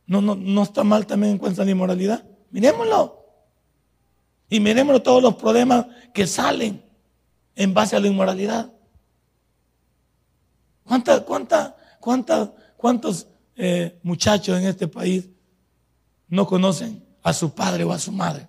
no, 0.10 0.24
no, 0.24 0.36
no 0.36 0.63
está 0.63 0.84
mal 0.84 1.06
también 1.06 1.34
en 1.34 1.38
cuanto 1.38 1.62
a 1.62 1.65
la 1.65 1.69
inmoralidad. 1.72 2.26
Miremoslo. 2.50 3.28
Y 4.50 4.60
miremoslo 4.60 5.04
todos 5.04 5.22
los 5.22 5.36
problemas 5.36 5.86
que 6.15 6.26
salen 6.26 6.84
en 7.56 7.74
base 7.76 7.95
a 7.95 8.00
la 8.00 8.08
inmoralidad. 8.08 8.74
¿Cuántas, 10.84 11.22
cuántas, 11.22 11.74
cuántas, 12.00 12.50
cuántos 12.76 13.28
eh, 13.56 14.00
muchachos 14.02 14.58
en 14.58 14.65
este 14.65 14.88
país 14.88 15.30
no 16.28 16.48
conocen 16.48 17.06
a 17.22 17.32
su 17.32 17.54
padre 17.54 17.84
o 17.84 17.91
a 17.91 18.00
su 18.00 18.12
madre? 18.12 18.48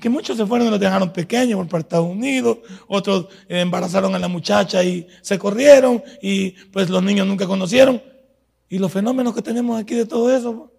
Que 0.00 0.08
muchos 0.08 0.36
se 0.36 0.44
fueron 0.44 0.66
y 0.66 0.70
los 0.72 0.80
dejaron 0.80 1.12
pequeños 1.12 1.64
por 1.68 1.78
Estados 1.78 2.10
Unidos, 2.10 2.58
otros 2.88 3.28
embarazaron 3.48 4.12
a 4.16 4.18
la 4.18 4.26
muchacha 4.26 4.82
y 4.82 5.06
se 5.22 5.38
corrieron 5.38 6.02
y 6.20 6.50
pues 6.50 6.90
los 6.90 7.04
niños 7.04 7.28
nunca 7.28 7.46
conocieron. 7.46 8.15
Y 8.68 8.78
los 8.78 8.92
fenómenos 8.92 9.34
que 9.34 9.42
tenemos 9.42 9.80
aquí 9.80 9.94
de 9.94 10.06
todo 10.06 10.34
eso. 10.34 10.72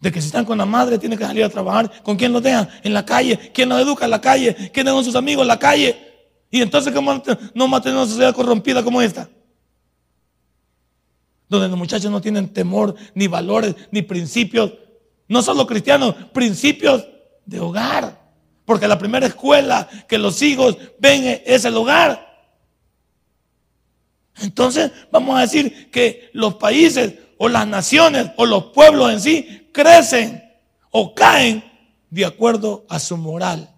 De 0.00 0.12
que 0.12 0.20
si 0.20 0.28
están 0.28 0.44
con 0.44 0.58
la 0.58 0.66
madre, 0.66 0.98
tienen 0.98 1.18
que 1.18 1.24
salir 1.24 1.42
a 1.42 1.48
trabajar. 1.48 2.02
¿Con 2.02 2.16
quién 2.16 2.32
los 2.32 2.42
dejan? 2.42 2.68
En 2.84 2.94
la 2.94 3.04
calle. 3.04 3.50
¿Quién 3.52 3.68
los 3.68 3.80
educa 3.80 4.04
en 4.04 4.12
la 4.12 4.20
calle? 4.20 4.70
¿Quiénes 4.72 4.92
son 4.92 5.04
sus 5.04 5.16
amigos 5.16 5.42
en 5.42 5.48
la 5.48 5.58
calle? 5.58 5.96
Y 6.50 6.62
entonces, 6.62 6.92
¿cómo 6.94 7.22
no 7.54 7.68
mantener 7.68 7.98
una 7.98 8.06
sociedad 8.06 8.34
corrompida 8.34 8.82
como 8.84 9.02
esta? 9.02 9.28
Donde 11.48 11.68
los 11.68 11.78
muchachos 11.78 12.10
no 12.10 12.20
tienen 12.20 12.52
temor, 12.52 12.94
ni 13.14 13.26
valores, 13.26 13.74
ni 13.90 14.02
principios. 14.02 14.72
No 15.26 15.42
solo 15.42 15.66
cristianos, 15.66 16.14
principios 16.32 17.06
de 17.44 17.58
hogar. 17.58 18.28
Porque 18.64 18.86
la 18.86 18.98
primera 18.98 19.26
escuela 19.26 19.88
que 20.06 20.18
los 20.18 20.40
hijos 20.42 20.76
ven 20.98 21.42
es 21.44 21.64
el 21.64 21.76
hogar. 21.76 22.27
Entonces 24.40 24.92
vamos 25.10 25.36
a 25.38 25.42
decir 25.42 25.90
que 25.90 26.30
los 26.32 26.54
países 26.54 27.14
o 27.38 27.48
las 27.48 27.66
naciones 27.66 28.30
o 28.36 28.46
los 28.46 28.66
pueblos 28.66 29.12
en 29.12 29.20
sí 29.20 29.70
crecen 29.72 30.42
o 30.90 31.14
caen 31.14 31.64
de 32.10 32.24
acuerdo 32.24 32.86
a 32.88 32.98
su 32.98 33.16
moral. 33.16 33.74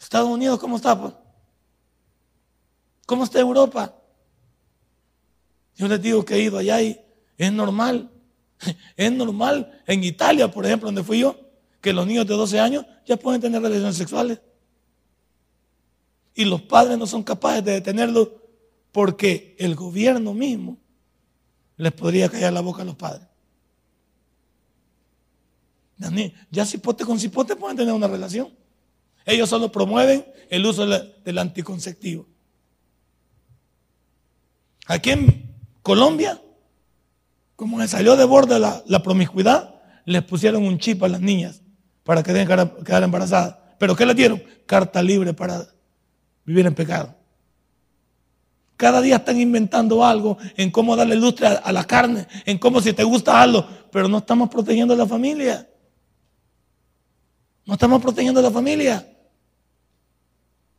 Estados 0.00 0.28
Unidos, 0.28 0.58
¿cómo 0.58 0.76
está? 0.76 0.98
Pues? 0.98 1.14
¿Cómo 3.06 3.24
está 3.24 3.40
Europa? 3.40 3.94
Yo 5.76 5.88
les 5.88 6.02
digo 6.02 6.24
que 6.24 6.34
he 6.34 6.40
ido 6.40 6.58
allá 6.58 6.82
y 6.82 7.00
es 7.38 7.52
normal. 7.52 8.10
Es 8.96 9.10
normal 9.10 9.82
en 9.86 10.04
Italia, 10.04 10.50
por 10.50 10.64
ejemplo, 10.64 10.86
donde 10.86 11.02
fui 11.02 11.18
yo, 11.18 11.36
que 11.80 11.92
los 11.92 12.06
niños 12.06 12.26
de 12.26 12.34
12 12.34 12.60
años 12.60 12.86
ya 13.04 13.16
pueden 13.16 13.40
tener 13.40 13.60
relaciones 13.60 13.96
sexuales 13.96 14.40
y 16.34 16.44
los 16.44 16.62
padres 16.62 16.98
no 16.98 17.06
son 17.06 17.22
capaces 17.22 17.64
de 17.64 17.72
detenerlo 17.72 18.42
porque 18.90 19.56
el 19.58 19.74
gobierno 19.74 20.34
mismo 20.34 20.78
les 21.76 21.92
podría 21.92 22.28
callar 22.28 22.52
la 22.52 22.60
boca 22.60 22.82
a 22.82 22.84
los 22.84 22.96
padres. 22.96 23.26
Ya 26.50 26.66
cipote 26.66 27.04
con 27.04 27.18
cipote 27.18 27.56
pueden 27.56 27.76
tener 27.76 27.94
una 27.94 28.08
relación. 28.08 28.48
Ellos 29.24 29.48
solo 29.48 29.70
promueven 29.70 30.26
el 30.50 30.66
uso 30.66 30.86
del 30.86 31.38
anticonceptivo. 31.38 32.26
Aquí 34.86 35.10
en 35.10 35.54
Colombia, 35.82 36.40
como 37.54 37.80
se 37.80 37.88
salió 37.88 38.16
de 38.16 38.24
borde 38.24 38.58
la, 38.58 39.02
promiscuidad, 39.02 39.80
les 40.04 40.22
pusieron 40.22 40.64
un 40.64 40.78
chip 40.78 41.02
a 41.04 41.08
las 41.08 41.20
niñas 41.20 41.62
para 42.02 42.22
que 42.22 42.32
dejen 42.32 42.70
quedar 42.84 43.02
embarazadas. 43.04 43.56
¿Pero 43.78 43.94
qué 43.94 44.04
le 44.04 44.14
dieron? 44.14 44.42
Carta 44.66 45.02
libre 45.02 45.34
para 45.34 45.68
vivir 46.44 46.66
en 46.66 46.74
pecado. 46.74 47.14
Cada 48.76 49.00
día 49.00 49.16
están 49.16 49.40
inventando 49.40 50.04
algo 50.04 50.38
en 50.56 50.70
cómo 50.70 50.96
darle 50.96 51.14
lustre 51.14 51.46
a, 51.46 51.72
la 51.72 51.84
carne, 51.84 52.26
en 52.44 52.58
cómo 52.58 52.80
si 52.80 52.92
te 52.92 53.04
gusta 53.04 53.40
algo, 53.40 53.64
pero 53.92 54.08
no 54.08 54.18
estamos 54.18 54.48
protegiendo 54.48 54.94
a 54.94 54.96
la 54.96 55.06
familia. 55.06 55.68
No 57.64 57.74
estamos 57.74 58.02
protegiendo 58.02 58.40
a 58.40 58.42
la 58.42 58.50
familia. 58.50 59.06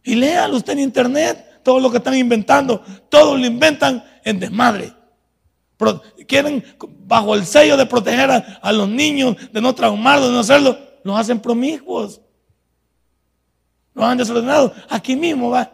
Y 0.03 0.15
léalo 0.15 0.57
usted 0.57 0.73
en 0.73 0.79
internet, 0.79 1.61
todo 1.63 1.79
lo 1.79 1.89
que 1.89 1.97
están 1.97 2.15
inventando, 2.15 2.83
todo 3.07 3.37
lo 3.37 3.45
inventan 3.45 4.03
en 4.25 4.37
desmadre. 4.37 4.93
quieren, 6.27 6.61
bajo 7.05 7.35
el 7.35 7.45
sello 7.45 7.77
de 7.77 7.85
proteger 7.85 8.29
a, 8.31 8.37
a 8.61 8.73
los 8.73 8.89
niños, 8.89 9.37
de 9.53 9.61
no 9.61 9.73
traumarlos, 9.73 10.27
de 10.27 10.33
no 10.33 10.39
hacerlo, 10.41 10.77
los 11.05 11.17
hacen 11.17 11.39
promiscuos. 11.39 12.19
Los 13.93 14.05
han 14.05 14.17
desordenado. 14.17 14.73
Aquí 14.89 15.15
mismo 15.15 15.49
va. 15.49 15.71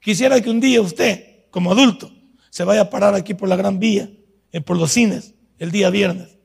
Quisiera 0.00 0.40
que 0.40 0.50
un 0.50 0.60
día 0.60 0.80
usted, 0.80 1.46
como 1.50 1.72
adulto, 1.72 2.10
se 2.50 2.64
vaya 2.64 2.82
a 2.82 2.90
parar 2.90 3.14
aquí 3.14 3.34
por 3.34 3.48
la 3.48 3.56
Gran 3.56 3.78
Vía, 3.78 4.10
eh, 4.52 4.60
por 4.60 4.76
los 4.76 4.92
cines, 4.92 5.34
el 5.58 5.70
día 5.70 5.90
viernes. 5.90 6.36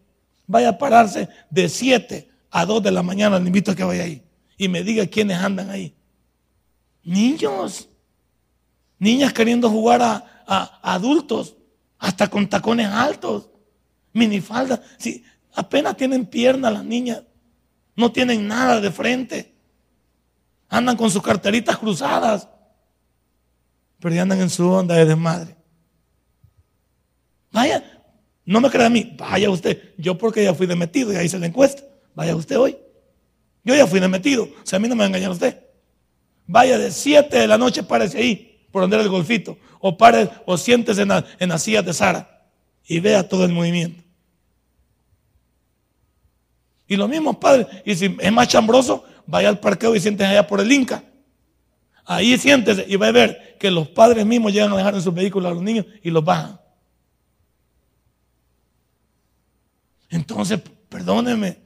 Vaya 0.48 0.70
a 0.70 0.78
pararse 0.78 1.30
de 1.50 1.70
7 1.70 2.30
a 2.52 2.66
2 2.66 2.82
de 2.82 2.92
la 2.92 3.04
mañana, 3.04 3.40
le 3.40 3.48
invito 3.48 3.72
a 3.72 3.76
que 3.76 3.84
vaya 3.84 4.04
ahí. 4.04 4.24
Y 4.58 4.68
me 4.68 4.84
diga 4.84 5.06
quiénes 5.08 5.38
andan 5.38 5.70
ahí. 5.70 5.94
Niños. 7.04 7.90
Niñas 8.98 9.34
queriendo 9.34 9.70
jugar 9.70 10.02
a, 10.02 10.44
a 10.48 10.94
adultos, 10.94 11.56
hasta 11.98 12.28
con 12.30 12.48
tacones 12.48 12.88
altos, 12.88 13.50
minifaldas. 14.14 14.80
Sí, 14.98 15.24
apenas 15.54 15.96
tienen 15.98 16.26
piernas 16.26 16.74
las 16.74 16.84
niñas. 16.84 17.24
No 17.96 18.12
tienen 18.12 18.48
nada 18.48 18.82
de 18.82 18.92
frente. 18.92 19.54
Andan 20.70 20.96
con 20.96 21.10
sus 21.10 21.22
carteritas 21.22 21.78
cruzadas. 21.78 22.48
Pero 24.00 24.16
ya 24.16 24.22
andan 24.22 24.40
en 24.40 24.50
su 24.50 24.70
onda 24.70 24.96
de 24.96 25.06
desmadre. 25.06 25.56
Vaya, 27.52 27.84
no 28.46 28.62
me 28.62 28.70
crea 28.70 28.86
a 28.86 28.90
mí. 28.90 29.16
Vaya 29.18 29.50
usted. 29.50 29.94
Yo 29.98 30.18
porque 30.18 30.44
ya 30.44 30.54
fui 30.54 30.68
demetido 30.68 31.12
y 31.12 31.16
ahí 31.16 31.28
se 31.28 31.40
la 31.40 31.48
encuesta. 31.48 31.84
Vaya 32.16 32.36
usted 32.36 32.58
hoy. 32.58 32.78
Yo 33.64 33.76
ya 33.76 33.88
fui 33.88 34.00
demetido. 34.00 34.44
O 34.44 34.66
sea, 34.66 34.78
a 34.78 34.80
mí 34.80 34.88
no 34.88 34.96
me 34.96 35.00
va 35.00 35.06
a 35.06 35.08
engañar 35.08 35.32
usted. 35.32 35.60
Vaya 36.48 36.78
de 36.78 36.92
7 36.92 37.38
de 37.38 37.48
la 37.48 37.58
noche, 37.58 37.84
párese 37.84 38.18
ahí, 38.18 38.66
por 38.72 38.82
donde 38.82 38.96
era 38.96 39.04
el 39.04 39.10
golfito. 39.10 39.58
O 39.80 39.98
pare, 39.98 40.30
o 40.46 40.58
siéntese 40.58 41.04
en 41.04 41.10
la, 41.10 41.26
en 41.40 41.50
la 41.50 41.60
silla 41.60 41.82
de 41.82 41.94
Sara. 41.94 42.48
Y 42.88 43.00
vea 43.00 43.28
todo 43.28 43.46
el 43.46 43.52
movimiento. 43.52 44.04
Y 46.88 46.96
lo 46.96 47.08
mismo, 47.08 47.40
padre. 47.40 47.68
Y 47.86 47.96
si 47.96 48.18
es 48.20 48.32
más 48.32 48.48
chambroso, 48.48 49.04
vaya 49.30 49.50
al 49.50 49.60
parqueo 49.60 49.96
y 49.96 50.00
siéntese 50.00 50.32
allá 50.32 50.48
por 50.48 50.60
el 50.60 50.72
Inca. 50.72 51.04
Ahí 52.06 52.38
siéntese 52.38 52.86
y 52.88 52.96
va 52.96 53.08
a 53.08 53.12
ver 53.12 53.58
que 53.60 53.70
los 53.70 53.88
padres 53.90 54.26
mismos 54.26 54.52
llegan 54.52 54.74
a 54.74 54.78
dejar 54.78 54.96
en 54.96 55.02
sus 55.02 55.14
vehículos 55.14 55.52
a 55.52 55.54
los 55.54 55.64
niños 55.64 55.86
y 56.02 56.10
los 56.10 56.26
bajan. 56.26 56.60
Entonces, 60.10 60.60
perdóneme. 60.90 61.60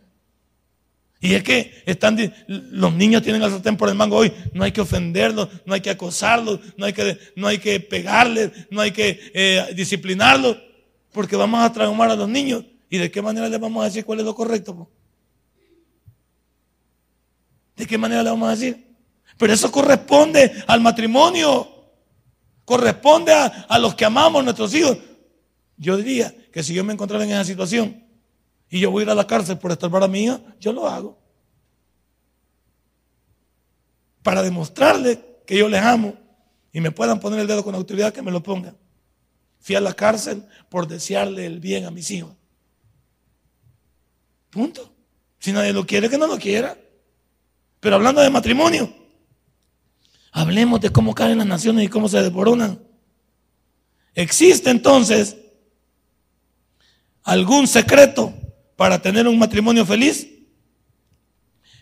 Y 1.21 1.35
es 1.35 1.43
que 1.43 1.81
están, 1.85 2.17
los 2.47 2.93
niños 2.93 3.21
tienen 3.21 3.41
el 3.41 3.49
sartén 3.49 3.77
por 3.77 3.87
el 3.87 3.95
mango 3.95 4.17
hoy. 4.17 4.33
No 4.51 4.65
hay 4.65 4.73
que 4.73 4.81
ofenderlos, 4.81 5.47
no 5.65 5.73
hay 5.73 5.79
que 5.79 5.89
acosarlos, 5.89 6.59
no 6.75 6.85
hay 6.85 6.91
que, 6.91 7.17
no 7.37 7.47
hay 7.47 7.59
que 7.59 7.79
pegarles, 7.79 8.51
no 8.69 8.81
hay 8.81 8.91
que 8.91 9.31
eh, 9.33 9.73
disciplinarlos, 9.73 10.57
porque 11.13 11.37
vamos 11.37 11.61
a 11.61 11.71
traumar 11.71 12.09
a 12.09 12.17
los 12.17 12.27
niños. 12.27 12.65
¿Y 12.89 12.97
de 12.97 13.09
qué 13.09 13.21
manera 13.21 13.47
les 13.47 13.59
vamos 13.61 13.81
a 13.81 13.85
decir 13.85 14.03
cuál 14.03 14.19
es 14.19 14.25
lo 14.25 14.35
correcto? 14.35 14.89
¿De 17.75 17.87
qué 17.87 17.97
manera 17.97 18.23
le 18.23 18.29
vamos 18.29 18.47
a 18.47 18.51
decir? 18.51 18.95
Pero 19.37 19.53
eso 19.53 19.71
corresponde 19.71 20.63
al 20.67 20.81
matrimonio. 20.81 21.69
Corresponde 22.65 23.33
a, 23.33 23.79
los 23.79 23.95
que 23.95 24.05
amamos 24.05 24.41
a 24.41 24.43
nuestros 24.43 24.73
hijos. 24.73 24.97
Yo 25.77 25.97
diría 25.97 26.33
que 26.51 26.63
si 26.63 26.73
yo 26.73 26.83
me 26.83 26.93
encontrara 26.93 27.23
en 27.23 27.31
esa 27.31 27.43
situación 27.43 28.03
y 28.69 28.79
yo 28.79 28.91
voy 28.91 29.01
a 29.01 29.03
ir 29.05 29.09
a 29.09 29.15
la 29.15 29.27
cárcel 29.27 29.57
por 29.57 29.71
estorbar 29.71 30.03
a 30.03 30.07
mi 30.07 30.25
hija, 30.25 30.39
yo 30.59 30.71
lo 30.71 30.87
hago. 30.87 31.19
Para 34.21 34.41
demostrarle 34.41 35.41
que 35.45 35.57
yo 35.57 35.67
les 35.67 35.81
amo 35.81 36.15
y 36.71 36.79
me 36.79 36.91
puedan 36.91 37.19
poner 37.19 37.39
el 37.39 37.47
dedo 37.47 37.63
con 37.63 37.75
autoridad, 37.75 38.13
que 38.13 38.21
me 38.21 38.31
lo 38.31 38.41
pongan. 38.41 38.77
Fui 39.59 39.75
a 39.75 39.81
la 39.81 39.93
cárcel 39.93 40.43
por 40.69 40.87
desearle 40.87 41.45
el 41.45 41.59
bien 41.59 41.85
a 41.85 41.91
mis 41.91 42.09
hijos. 42.11 42.33
Punto. 44.49 44.93
Si 45.39 45.51
nadie 45.51 45.73
lo 45.73 45.85
quiere, 45.85 46.09
que 46.09 46.17
no 46.17 46.27
lo 46.27 46.37
quiera. 46.37 46.77
Pero 47.83 47.97
hablando 47.97 48.21
de 48.21 48.29
matrimonio, 48.29 48.91
hablemos 50.31 50.79
de 50.79 50.89
cómo 50.89 51.13
caen 51.13 51.39
las 51.39 51.47
naciones 51.47 51.83
y 51.83 51.89
cómo 51.89 52.07
se 52.07 52.21
desboronan. 52.21 52.81
¿Existe 54.15 54.69
entonces 54.69 55.35
algún 57.23 57.67
secreto 57.67 58.33
para 58.77 59.01
tener 59.01 59.27
un 59.27 59.37
matrimonio 59.37 59.85
feliz? 59.85 60.29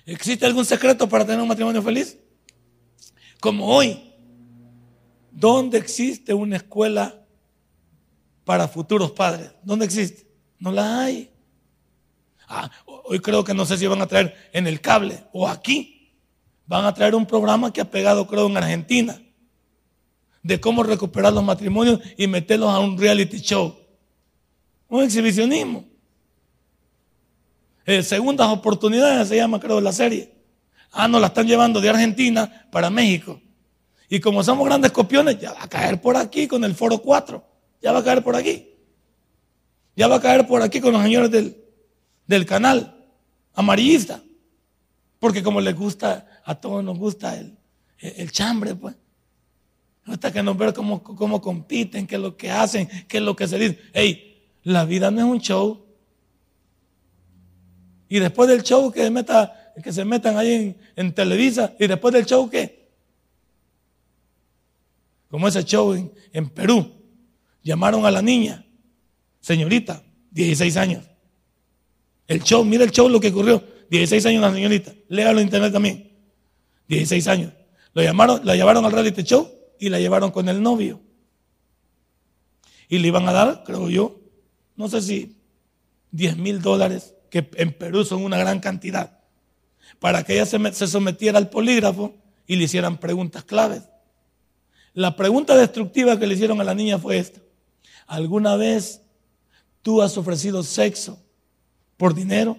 ¿Existe 0.08 0.44
algún 0.48 0.66
secreto 0.66 1.08
para 1.08 1.24
tener 1.24 1.40
un 1.40 1.48
matrimonio 1.48 1.84
feliz? 1.84 2.18
Como 3.40 3.68
hoy, 3.68 4.12
¿dónde 5.30 5.78
existe 5.78 6.34
una 6.34 6.56
escuela 6.56 7.24
para 8.44 8.68
futuros 8.68 9.12
padres? 9.12 9.52
¿Dónde 9.62 9.86
existe? 9.86 10.28
No 10.58 10.72
la 10.72 11.02
hay. 11.02 11.32
Ah, 12.48 12.72
hoy 13.06 13.20
creo 13.20 13.44
que 13.44 13.54
no 13.54 13.66
sé 13.66 13.78
si 13.78 13.88
van 13.88 14.02
a 14.02 14.08
traer 14.08 14.36
en 14.54 14.68
el 14.68 14.82
cable 14.82 15.24
o 15.32 15.48
aquí. 15.48 16.14
Van 16.66 16.86
a 16.86 16.94
traer 16.94 17.16
un 17.16 17.26
programa 17.26 17.74
que 17.74 17.82
ha 17.82 17.90
pegado, 17.90 18.28
creo, 18.28 18.48
en 18.48 18.56
Argentina, 18.56 19.22
de 20.42 20.60
cómo 20.60 20.84
recuperar 20.84 21.34
los 21.34 21.44
matrimonios 21.44 22.00
y 22.18 22.28
meterlos 22.28 22.70
a 22.70 22.80
un 22.80 22.98
reality 22.98 23.40
show. 23.40 23.76
Un 24.88 25.04
exhibicionismo. 25.04 25.86
Eh, 27.86 28.04
segundas 28.04 28.48
oportunidades 28.48 29.28
se 29.28 29.36
llama, 29.36 29.60
creo, 29.60 29.82
la 29.82 29.92
serie. 29.92 30.34
Ah, 30.92 31.08
nos 31.08 31.22
la 31.22 31.28
están 31.28 31.48
llevando 31.48 31.82
de 31.82 31.90
Argentina 31.90 32.68
para 32.72 32.90
México. 32.90 33.42
Y 34.08 34.20
como 34.20 34.44
somos 34.44 34.66
grandes 34.66 34.92
copiones, 34.92 35.40
ya 35.40 35.54
va 35.54 35.64
a 35.64 35.70
caer 35.70 36.02
por 36.02 36.18
aquí 36.18 36.48
con 36.48 36.64
el 36.64 36.76
Foro 36.76 37.00
4. 37.00 37.44
Ya 37.82 37.92
va 37.92 38.00
a 38.00 38.04
caer 38.04 38.24
por 38.24 38.36
aquí. 38.36 38.68
Ya 39.96 40.08
va 40.08 40.18
a 40.18 40.22
caer 40.22 40.48
por 40.48 40.62
aquí 40.62 40.80
con 40.80 40.94
los 40.94 41.02
señores 41.02 41.32
del, 41.32 41.58
del 42.32 42.46
canal 42.46 42.96
amarillista. 43.54 44.24
Porque 45.20 45.44
como 45.44 45.62
les 45.62 45.76
gusta, 45.76 46.41
a 46.44 46.56
todos 46.56 46.84
nos 46.84 46.98
gusta 46.98 47.38
el, 47.38 47.58
el 48.00 48.32
chambre, 48.32 48.74
pues. 48.74 48.96
Hasta 50.06 50.32
que 50.32 50.41
nos 50.41 50.58
ver 50.58 50.74
cómo, 50.74 51.04
cómo 51.04 51.39
compiten, 51.41 52.08
qué 52.08 52.15
es 52.15 52.22
lo 52.22 52.36
que 52.36 52.50
hacen, 52.50 52.89
qué 53.08 53.17
es 53.17 53.24
lo 53.24 53.36
que 53.36 53.48
se 53.48 53.60
dice. 53.60 53.80
Hey, 53.94 54.41
la 54.63 54.86
vida 54.86 55.12
no 55.12 55.20
es 55.20 55.26
un 55.26 55.39
show. 55.39 55.86
Y 58.10 58.20
después 58.20 58.50
del 58.50 58.63
show 58.63 58.91
que, 58.91 59.10
meta, 59.12 59.74
que 59.84 59.94
se 59.94 60.04
metan 60.04 60.38
ahí 60.38 60.54
en, 60.54 60.78
en 60.96 61.13
Televisa, 61.13 61.76
y 61.80 61.88
después 61.88 62.13
del 62.13 62.26
show 62.26 62.50
¿qué? 62.50 62.89
Como 65.30 65.48
ese 65.48 65.63
show 65.63 65.94
en, 65.94 66.12
en 66.34 66.50
Perú, 66.50 66.91
llamaron 67.62 68.06
a 68.06 68.12
la 68.12 68.22
niña, 68.22 68.65
señorita, 69.39 70.04
16 70.32 70.78
años. 70.78 71.11
El 72.32 72.44
show, 72.44 72.63
mira 72.63 72.86
el 72.86 72.91
show 72.91 73.10
lo 73.10 73.20
que 73.20 73.28
ocurrió. 73.28 73.62
16 73.89 74.26
años 74.26 74.41
la 74.41 74.54
señorita. 74.54 74.94
Léalo 75.10 75.41
en 75.41 75.48
internet 75.48 75.74
también. 75.74 76.17
16 76.88 77.28
años. 77.28 77.52
Lo 77.94 78.02
llamaron, 78.02 78.39
la 78.46 78.56
llevaron 78.56 78.86
al 78.86 78.94
reality 78.94 79.24
show 79.24 79.52
y 79.78 79.89
la 79.89 80.00
llevaron 80.00 80.32
con 80.32 80.48
el 80.48 80.62
novio. 80.62 81.02
Y 82.88 83.00
le 83.00 83.08
iban 83.10 83.28
a 83.28 83.34
dar, 83.34 83.65
creo 83.65 83.89
yo, 83.89 84.22
no 84.78 84.88
sé 84.88 85.02
si 85.02 85.41
10 86.12 86.38
mil 86.38 86.62
dólares, 86.62 87.15
que 87.30 87.50
en 87.56 87.74
Perú 87.74 88.06
son 88.06 88.24
una 88.24 88.38
gran 88.38 88.62
cantidad, 88.62 89.20
para 90.00 90.24
que 90.24 90.36
ella 90.36 90.46
se, 90.46 90.72
se 90.72 90.88
sometiera 90.88 91.38
al 91.38 91.50
polígrafo 91.50 92.15
y 92.48 92.56
le 92.56 92.63
hicieran 92.63 92.98
preguntas 92.98 93.44
claves. 93.44 93.84
La 94.94 95.17
pregunta 95.17 95.58
destructiva 95.58 96.17
que 96.17 96.28
le 96.28 96.36
hicieron 96.36 96.62
a 96.62 96.63
la 96.63 96.76
niña 96.76 96.98
fue 96.98 97.17
esta. 97.17 97.41
¿Alguna 98.08 98.56
vez 98.56 99.02
tú 99.82 100.02
has 100.02 100.17
ofrecido 100.17 100.63
sexo 100.63 101.22
por 102.02 102.16
dinero. 102.16 102.58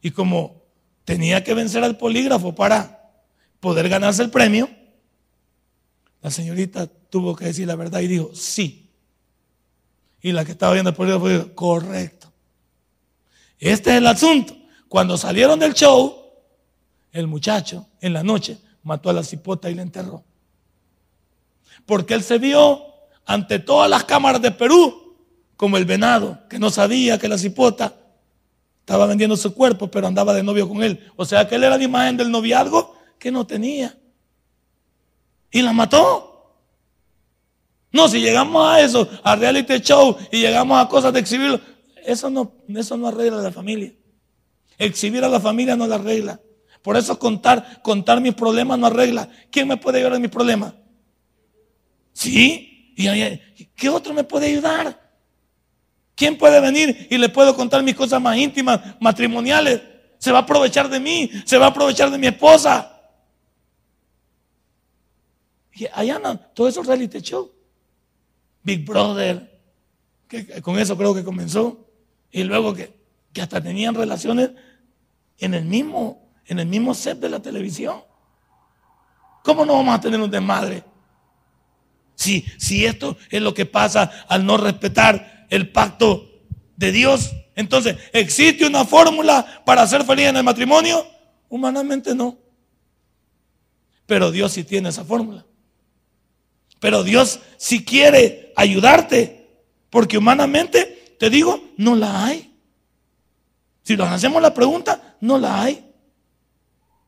Y 0.00 0.12
como 0.12 0.62
tenía 1.04 1.44
que 1.44 1.52
vencer 1.52 1.84
al 1.84 1.98
polígrafo 1.98 2.54
para 2.54 3.12
poder 3.60 3.90
ganarse 3.90 4.22
el 4.22 4.30
premio, 4.30 4.70
la 6.22 6.30
señorita 6.30 6.86
tuvo 6.86 7.36
que 7.36 7.44
decir 7.44 7.66
la 7.66 7.76
verdad 7.76 8.00
y 8.00 8.06
dijo, 8.06 8.30
sí. 8.32 8.88
Y 10.22 10.32
la 10.32 10.46
que 10.46 10.52
estaba 10.52 10.72
viendo 10.72 10.88
el 10.88 10.96
polígrafo 10.96 11.28
dijo, 11.28 11.54
correcto. 11.54 12.32
Este 13.58 13.90
es 13.90 13.96
el 13.98 14.06
asunto. 14.06 14.56
Cuando 14.88 15.18
salieron 15.18 15.58
del 15.58 15.74
show, 15.74 16.24
el 17.12 17.26
muchacho 17.26 17.86
en 18.00 18.14
la 18.14 18.22
noche 18.22 18.56
mató 18.82 19.10
a 19.10 19.12
la 19.12 19.24
cipota 19.24 19.70
y 19.70 19.74
la 19.74 19.82
enterró. 19.82 20.24
Porque 21.84 22.14
él 22.14 22.22
se 22.22 22.38
vio 22.38 22.82
ante 23.26 23.58
todas 23.58 23.90
las 23.90 24.04
cámaras 24.04 24.40
de 24.40 24.52
Perú 24.52 25.18
como 25.58 25.76
el 25.76 25.84
venado, 25.84 26.48
que 26.48 26.58
no 26.58 26.70
sabía 26.70 27.18
que 27.18 27.28
la 27.28 27.36
cipota 27.36 27.94
estaba 28.84 29.06
vendiendo 29.06 29.34
su 29.34 29.54
cuerpo, 29.54 29.90
pero 29.90 30.06
andaba 30.06 30.34
de 30.34 30.42
novio 30.42 30.68
con 30.68 30.82
él. 30.82 31.10
O 31.16 31.24
sea 31.24 31.48
que 31.48 31.54
él 31.54 31.64
era 31.64 31.78
la 31.78 31.84
imagen 31.84 32.18
del 32.18 32.30
noviazgo 32.30 32.94
que 33.18 33.32
no 33.32 33.46
tenía. 33.46 33.96
Y 35.50 35.62
la 35.62 35.72
mató. 35.72 36.60
No, 37.90 38.08
si 38.08 38.20
llegamos 38.20 38.68
a 38.68 38.82
eso, 38.82 39.08
a 39.22 39.36
reality 39.36 39.78
show 39.78 40.18
y 40.30 40.40
llegamos 40.40 40.78
a 40.78 40.86
cosas 40.86 41.14
de 41.14 41.20
exhibirlo, 41.20 41.60
eso 42.04 42.28
no, 42.28 42.52
eso 42.68 42.98
no 42.98 43.08
arregla 43.08 43.38
la 43.38 43.52
familia. 43.52 43.94
Exhibir 44.76 45.24
a 45.24 45.28
la 45.28 45.40
familia 45.40 45.76
no 45.76 45.86
la 45.86 45.94
arregla. 45.94 46.38
Por 46.82 46.98
eso 46.98 47.18
contar, 47.18 47.80
contar 47.80 48.20
mis 48.20 48.34
problemas 48.34 48.78
no 48.78 48.88
arregla. 48.88 49.30
¿Quién 49.50 49.66
me 49.66 49.78
puede 49.78 49.98
ayudar 49.98 50.16
en 50.16 50.22
mis 50.22 50.30
problemas? 50.30 50.74
¿Sí? 52.12 52.92
¿Y 52.96 53.64
qué 53.74 53.88
otro 53.88 54.12
me 54.12 54.24
puede 54.24 54.48
ayudar? 54.48 55.03
¿Quién 56.14 56.38
puede 56.38 56.60
venir 56.60 57.08
y 57.10 57.18
le 57.18 57.28
puedo 57.28 57.54
contar 57.56 57.82
mis 57.82 57.94
cosas 57.94 58.20
más 58.20 58.36
íntimas, 58.36 58.80
matrimoniales? 59.00 59.82
Se 60.18 60.30
va 60.30 60.38
a 60.38 60.42
aprovechar 60.42 60.88
de 60.88 61.00
mí, 61.00 61.30
se 61.44 61.58
va 61.58 61.66
a 61.66 61.68
aprovechar 61.70 62.10
de 62.10 62.18
mi 62.18 62.28
esposa. 62.28 62.90
Y 65.72 65.86
allá 65.92 66.18
no, 66.20 66.38
todo 66.38 66.68
eso 66.68 66.82
reality 66.82 67.20
show. 67.20 67.50
Big 68.62 68.84
Brother, 68.84 69.60
que 70.28 70.62
con 70.62 70.78
eso 70.78 70.96
creo 70.96 71.14
que 71.14 71.24
comenzó. 71.24 71.86
Y 72.30 72.44
luego 72.44 72.74
que, 72.74 72.94
que 73.32 73.42
hasta 73.42 73.60
tenían 73.60 73.94
relaciones 73.94 74.50
en 75.38 75.54
el 75.54 75.64
mismo, 75.64 76.32
en 76.46 76.60
el 76.60 76.66
mismo 76.66 76.94
set 76.94 77.18
de 77.18 77.28
la 77.28 77.40
televisión. 77.40 78.02
¿Cómo 79.42 79.66
no 79.66 79.74
vamos 79.74 79.96
a 79.96 80.00
tener 80.00 80.20
un 80.20 80.30
desmadre? 80.30 80.84
Si, 82.14 82.46
si 82.56 82.86
esto 82.86 83.16
es 83.28 83.42
lo 83.42 83.52
que 83.52 83.66
pasa 83.66 84.24
al 84.28 84.46
no 84.46 84.56
respetar 84.56 85.33
el 85.54 85.70
pacto 85.70 86.30
de 86.76 86.92
Dios, 86.92 87.32
Entonces, 87.56 87.96
¿existe 88.12 88.66
una 88.66 88.84
fórmula 88.84 89.62
para 89.64 89.86
ser 89.86 90.04
feliz 90.04 90.26
en 90.26 90.36
el 90.36 90.42
matrimonio? 90.42 91.06
Humanamente 91.48 92.12
no. 92.12 92.36
Pero 94.06 94.32
Dios 94.32 94.50
sí 94.52 94.64
tiene 94.64 94.88
esa 94.88 95.04
fórmula. 95.04 95.46
Pero 96.80 97.04
Dios 97.04 97.38
sí 97.56 97.84
quiere 97.84 98.52
ayudarte. 98.56 99.62
Porque 99.88 100.18
humanamente, 100.18 101.14
te 101.20 101.30
digo, 101.30 101.62
no 101.76 101.94
la 101.94 102.24
hay. 102.24 102.58
Si 103.84 103.96
nos 103.96 104.08
hacemos 104.08 104.42
la 104.42 104.52
pregunta, 104.52 105.16
no 105.20 105.38
la 105.38 105.62
hay. 105.62 105.84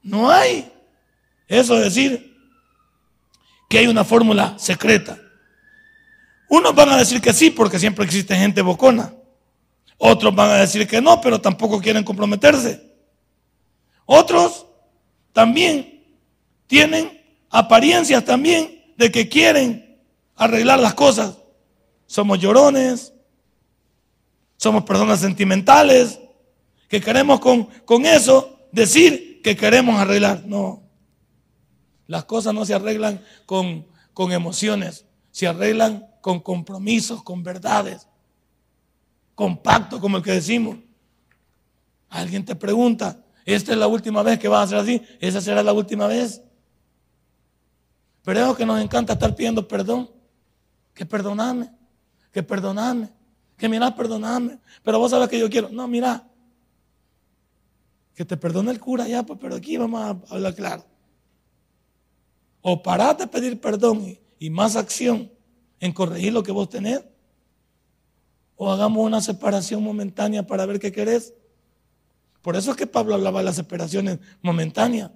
No 0.03 0.31
hay. 0.31 0.71
Eso 1.49 1.77
es 1.77 1.83
decir 1.83 2.37
que 3.69 3.79
hay 3.79 3.89
una 3.89 4.05
fórmula 4.05 4.57
secreta. 4.59 5.19
Unos 6.49 6.75
van 6.75 6.91
a 6.91 6.97
decir 6.97 7.21
que 7.21 7.33
sí, 7.33 7.51
porque 7.51 7.79
siempre 7.79 8.05
existe 8.05 8.37
gente 8.37 8.63
bocona. 8.63 9.13
Otros 9.99 10.35
van 10.35 10.51
a 10.51 10.57
decir 10.57 10.87
que 10.87 11.01
no, 11.01 11.21
pero 11.21 11.41
tampoco 11.41 11.81
quieren 11.81 12.05
comprometerse. 12.05 12.95
Otros 14.05 14.67
también 15.33 16.05
tienen 16.67 17.21
apariencias 17.51 18.25
también 18.25 18.93
de 18.97 19.11
que 19.11 19.29
quieren 19.29 20.01
arreglar 20.37 20.79
las 20.79 20.95
cosas. 20.95 21.39
Somos 22.07 22.39
llorones, 22.39 23.13
somos 24.57 24.85
personas 24.85 25.21
sentimentales, 25.21 26.21
que 26.89 27.01
queremos 27.01 27.41
con, 27.41 27.65
con 27.85 28.07
eso 28.07 28.69
decir 28.71 29.41
que 29.43 29.57
queremos 29.57 29.99
arreglar. 29.99 30.45
No, 30.47 30.83
las 32.07 32.25
cosas 32.25 32.55
no 32.55 32.65
se 32.65 32.75
arreglan 32.75 33.23
con, 33.45 33.87
con 34.13 34.33
emociones, 34.33 35.05
se 35.37 35.47
arreglan 35.47 36.09
con 36.23 36.41
compromisos, 36.41 37.23
con 37.23 37.43
verdades, 37.43 38.09
con 39.35 39.59
pacto 39.59 40.01
como 40.01 40.17
el 40.17 40.23
que 40.23 40.33
decimos. 40.33 40.79
Alguien 42.09 42.43
te 42.43 42.57
pregunta, 42.57 43.23
¿esta 43.45 43.73
es 43.73 43.77
la 43.77 43.87
última 43.87 44.23
vez 44.23 44.39
que 44.39 44.49
vas 44.49 44.61
a 44.61 44.63
hacer 44.63 44.79
así? 44.79 45.03
¿Esa 45.21 45.43
será 45.43 45.63
la 45.63 45.75
última 45.75 46.07
vez? 46.07 46.41
Pero 48.23 48.53
es 48.53 48.57
que 48.57 48.65
nos 48.65 48.81
encanta 48.81 49.13
estar 49.13 49.37
pidiendo 49.37 49.69
perdón. 49.69 50.11
Que 50.95 51.05
perdoname, 51.05 51.71
que 52.33 52.43
perdoname, 52.43 53.11
que 53.59 53.69
mira, 53.69 53.95
perdoname. 53.95 54.59
Pero 54.83 54.99
vos 54.99 55.11
sabes 55.11 55.29
que 55.29 55.39
yo 55.39 55.51
quiero. 55.51 55.69
No, 55.69 55.87
mira, 55.87 56.27
que 58.15 58.25
te 58.25 58.39
perdone 58.39 58.71
el 58.71 58.81
cura 58.81 59.07
ya, 59.07 59.23
pues, 59.23 59.39
pero 59.39 59.57
aquí 59.57 59.77
vamos 59.77 60.01
a 60.01 60.35
hablar 60.35 60.55
claro. 60.55 60.87
O 62.63 62.83
parate 62.83 63.25
a 63.25 63.31
pedir 63.31 63.61
perdón 63.61 64.03
y, 64.03 64.26
más 64.51 64.77
acción 64.77 65.31
en 65.81 65.93
corregir 65.93 66.33
lo 66.33 66.43
que 66.43 66.53
vos 66.53 66.69
tenés, 66.69 67.03
o 68.57 68.73
hagamos 68.73 69.05
una 69.05 69.21
separación 69.21 69.83
momentánea 69.83 70.47
para 70.47 70.67
ver 70.67 70.79
qué 70.79 70.91
querés. 70.91 71.35
Por 72.43 72.57
eso 72.57 72.71
es 72.71 72.77
que 72.77 72.87
Pablo 72.87 73.15
hablaba 73.15 73.41
de 73.41 73.45
las 73.45 73.57
separaciones 73.57 74.19
momentáneas. 74.41 75.11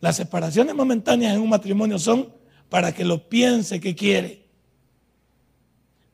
Las 0.00 0.16
separaciones 0.16 0.74
momentáneas 0.74 1.34
en 1.34 1.40
un 1.40 1.48
matrimonio 1.48 1.98
son 1.98 2.32
para 2.68 2.92
que 2.92 3.04
lo 3.04 3.28
piense 3.28 3.80
que 3.80 3.94
quiere. 3.94 4.46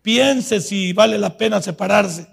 Piense 0.02 0.60
si 0.60 0.92
vale 0.92 1.18
la 1.18 1.36
pena 1.36 1.60
separarse. 1.62 2.28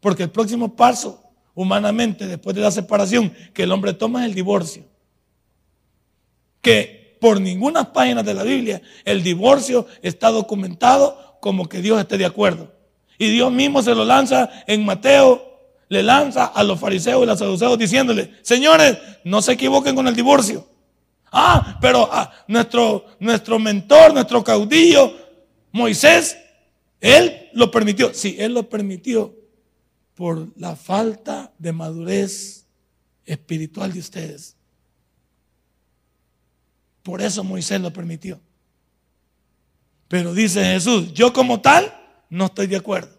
Porque 0.00 0.24
el 0.24 0.30
próximo 0.30 0.74
paso 0.74 1.22
humanamente 1.54 2.26
después 2.26 2.54
de 2.54 2.62
la 2.62 2.70
separación 2.70 3.32
que 3.54 3.62
el 3.62 3.72
hombre 3.72 3.94
toma 3.94 4.22
es 4.22 4.28
el 4.28 4.34
divorcio. 4.34 4.84
Que 6.60 6.95
por 7.20 7.40
ninguna 7.40 7.92
página 7.92 8.22
de 8.22 8.34
la 8.34 8.42
Biblia 8.42 8.82
el 9.04 9.22
divorcio 9.22 9.86
está 10.02 10.30
documentado 10.30 11.38
como 11.40 11.68
que 11.68 11.80
Dios 11.80 12.00
esté 12.00 12.18
de 12.18 12.26
acuerdo. 12.26 12.72
Y 13.18 13.30
Dios 13.30 13.52
mismo 13.52 13.82
se 13.82 13.94
lo 13.94 14.04
lanza 14.04 14.50
en 14.66 14.84
Mateo, 14.84 15.42
le 15.88 16.02
lanza 16.02 16.44
a 16.44 16.62
los 16.62 16.78
fariseos 16.78 17.22
y 17.22 17.26
los 17.26 17.38
saduceos 17.38 17.78
diciéndole, 17.78 18.32
señores, 18.42 18.98
no 19.24 19.40
se 19.40 19.52
equivoquen 19.52 19.94
con 19.94 20.06
el 20.06 20.14
divorcio. 20.14 20.66
Ah, 21.32 21.78
pero 21.80 22.08
ah, 22.10 22.32
nuestro, 22.48 23.06
nuestro 23.18 23.58
mentor, 23.58 24.12
nuestro 24.12 24.42
caudillo, 24.42 25.12
Moisés, 25.72 26.36
él 27.00 27.48
lo 27.52 27.70
permitió. 27.70 28.12
Sí, 28.14 28.36
él 28.38 28.54
lo 28.54 28.68
permitió 28.68 29.34
por 30.14 30.48
la 30.56 30.76
falta 30.76 31.52
de 31.58 31.72
madurez 31.72 32.66
espiritual 33.24 33.92
de 33.92 34.00
ustedes. 34.00 34.55
Por 37.06 37.22
eso 37.22 37.44
Moisés 37.44 37.80
lo 37.80 37.92
permitió. 37.92 38.40
Pero 40.08 40.34
dice 40.34 40.64
Jesús, 40.64 41.12
yo 41.12 41.32
como 41.32 41.60
tal 41.60 41.94
no 42.28 42.46
estoy 42.46 42.66
de 42.66 42.74
acuerdo. 42.74 43.16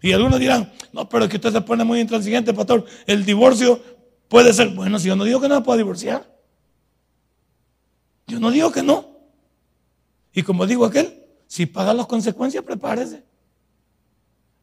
Y 0.00 0.12
algunos 0.12 0.38
dirán, 0.38 0.72
no, 0.92 1.08
pero 1.08 1.24
es 1.24 1.30
que 1.30 1.38
usted 1.38 1.50
se 1.50 1.60
pone 1.60 1.82
muy 1.82 1.98
intransigente, 1.98 2.54
pastor. 2.54 2.86
El 3.04 3.24
divorcio 3.24 3.82
puede 4.28 4.52
ser, 4.52 4.68
bueno, 4.68 5.00
si 5.00 5.08
yo 5.08 5.16
no 5.16 5.24
digo 5.24 5.40
que 5.40 5.48
no 5.48 5.60
puedo 5.64 5.76
divorciar. 5.76 6.24
Yo 8.28 8.38
no 8.38 8.52
digo 8.52 8.70
que 8.70 8.84
no. 8.84 9.08
Y 10.32 10.44
como 10.44 10.68
digo 10.68 10.84
aquel, 10.84 11.20
si 11.48 11.66
paga 11.66 11.94
las 11.94 12.06
consecuencias, 12.06 12.62
prepárese. 12.62 13.24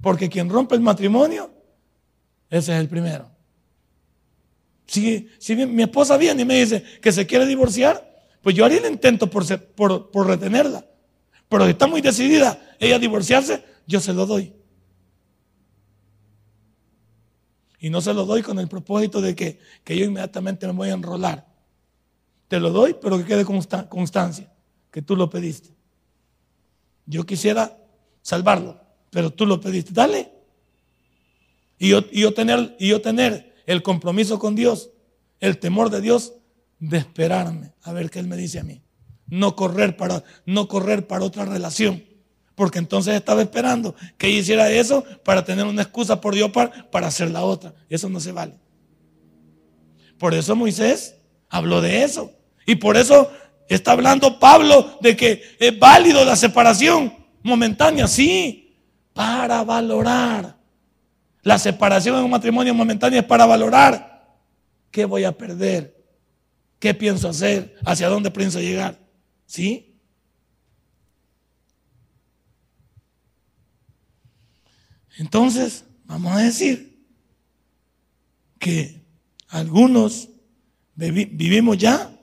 Porque 0.02 0.30
quien 0.30 0.48
rompe 0.50 0.76
el 0.76 0.82
matrimonio, 0.82 1.52
ese 2.50 2.74
es 2.74 2.80
el 2.80 2.88
primero. 2.88 3.30
Si, 4.90 5.56
mi 5.56 5.84
esposa 5.84 6.18
viene 6.18 6.42
y 6.42 6.46
me 6.46 6.60
dice 6.60 6.84
que 7.02 7.12
se 7.12 7.26
quiere 7.26 7.46
divorciar, 7.46 8.28
pues 8.42 8.56
yo 8.56 8.66
haría 8.66 8.80
el 8.80 8.92
intento 8.92 9.30
por, 9.30 10.28
retenerla. 10.28 10.86
Pero 11.48 11.66
si 11.66 11.72
está 11.72 11.88
muy 11.88 12.02
decidida 12.02 12.76
ella 12.80 12.96
a 12.96 13.00
divorciarse, 13.00 13.64
yo 13.88 14.00
se 14.00 14.14
lo 14.14 14.26
doy. 14.26 14.54
Y 17.80 17.90
no 17.90 18.02
se 18.02 18.14
lo 18.14 18.26
doy 18.26 18.42
con 18.42 18.60
el 18.60 18.68
propósito 18.68 19.22
de 19.22 19.36
que, 19.36 19.60
yo 19.86 20.06
inmediatamente 20.06 20.68
me 20.68 20.74
voy 20.74 20.90
a 20.90 20.94
enrolar. 20.94 21.48
Te 22.48 22.60
lo 22.60 22.72
doy, 22.72 22.96
pero 23.00 23.18
que 23.18 23.26
quede 23.26 23.46
constancia, 23.46 24.52
que 24.92 25.02
tú 25.02 25.16
lo 25.16 25.30
pediste. 25.30 25.70
Yo 27.06 27.26
quisiera 27.26 27.78
salvarlo 28.22 28.90
pero 29.10 29.32
tú 29.32 29.46
lo 29.46 29.60
pediste, 29.60 29.92
dale. 29.94 30.32
Y 31.78 31.90
yo, 31.90 32.34
tener, 32.34 32.76
y 32.80 32.90
yo 32.90 33.02
tener 33.02 33.49
el 33.70 33.84
compromiso 33.84 34.40
con 34.40 34.56
Dios, 34.56 34.90
el 35.40 35.60
temor 35.60 35.92
de 35.92 36.02
Dios, 36.02 36.34
de 36.80 36.98
esperarme 36.98 37.76
a 37.84 37.94
ver 37.94 38.10
qué 38.10 38.18
Él 38.18 38.26
me 38.26 38.36
dice 38.36 38.58
a 38.58 38.64
mí. 38.64 38.82
No 39.28 39.56
correr 39.56 39.96
para, 39.96 40.24
no 40.48 40.68
correr 40.68 41.06
para 41.06 41.24
otra 41.24 41.46
relación. 41.46 42.04
Porque 42.56 42.80
entonces 42.80 43.14
estaba 43.14 43.44
esperando 43.44 43.94
que 44.18 44.26
ella 44.26 44.40
hiciera 44.40 44.72
eso 44.72 45.04
para 45.24 45.46
tener 45.46 45.68
una 45.68 45.84
excusa 45.84 46.20
por 46.20 46.34
Dios 46.34 46.50
para, 46.50 46.90
para 46.90 47.08
hacer 47.08 47.30
la 47.30 47.44
otra. 47.44 47.76
Eso 47.90 48.10
no 48.10 48.20
se 48.20 48.32
vale. 48.32 48.56
Por 50.18 50.34
eso 50.34 50.56
Moisés 50.56 51.18
habló 51.48 51.80
de 51.80 52.04
eso. 52.04 52.32
Y 52.66 52.74
por 52.74 52.98
eso 52.98 53.32
está 53.68 53.92
hablando 53.92 54.40
Pablo 54.40 54.98
de 55.00 55.16
que 55.16 55.44
es 55.60 55.78
válido 55.78 56.26
la 56.26 56.36
separación 56.36 57.14
momentánea. 57.44 58.08
Sí, 58.08 58.76
para 59.14 59.64
valorar. 59.64 60.59
La 61.42 61.58
separación 61.58 62.18
en 62.18 62.24
un 62.24 62.32
matrimonio 62.32 62.74
momentáneo 62.74 63.20
es 63.20 63.26
para 63.26 63.46
valorar. 63.46 64.38
¿Qué 64.92 65.06
voy 65.06 65.24
a 65.24 65.38
perder? 65.38 65.96
¿Qué 66.80 66.94
pienso 66.94 67.30
hacer? 67.30 67.78
¿Hacia 67.86 68.10
dónde 68.10 68.32
pienso 68.32 68.60
llegar? 68.60 69.00
¿Sí? 69.46 69.98
Entonces, 75.18 75.84
vamos 76.06 76.32
a 76.34 76.40
decir 76.40 77.06
que 78.58 79.02
algunos 79.50 80.30
vivimos 80.96 81.78
ya 81.78 82.18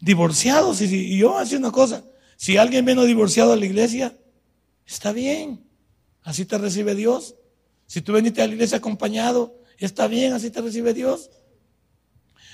divorciados. 0.00 0.80
Y 0.80 1.18
yo 1.18 1.30
voy 1.30 1.38
a 1.38 1.40
decir 1.44 1.58
una 1.58 1.70
cosa, 1.70 2.04
si 2.36 2.56
alguien 2.56 2.84
vino 2.84 3.04
divorciado 3.04 3.52
a 3.52 3.56
la 3.56 3.66
iglesia, 3.66 4.16
está 4.84 5.12
bien. 5.12 5.64
Así 6.22 6.44
te 6.44 6.58
recibe 6.58 6.94
Dios. 6.94 7.36
Si 7.86 8.02
tú 8.02 8.12
veniste 8.12 8.42
a 8.42 8.46
la 8.46 8.54
iglesia 8.54 8.78
acompañado, 8.78 9.62
está 9.78 10.06
bien, 10.06 10.32
así 10.32 10.50
te 10.50 10.60
recibe 10.60 10.92
Dios. 10.94 11.30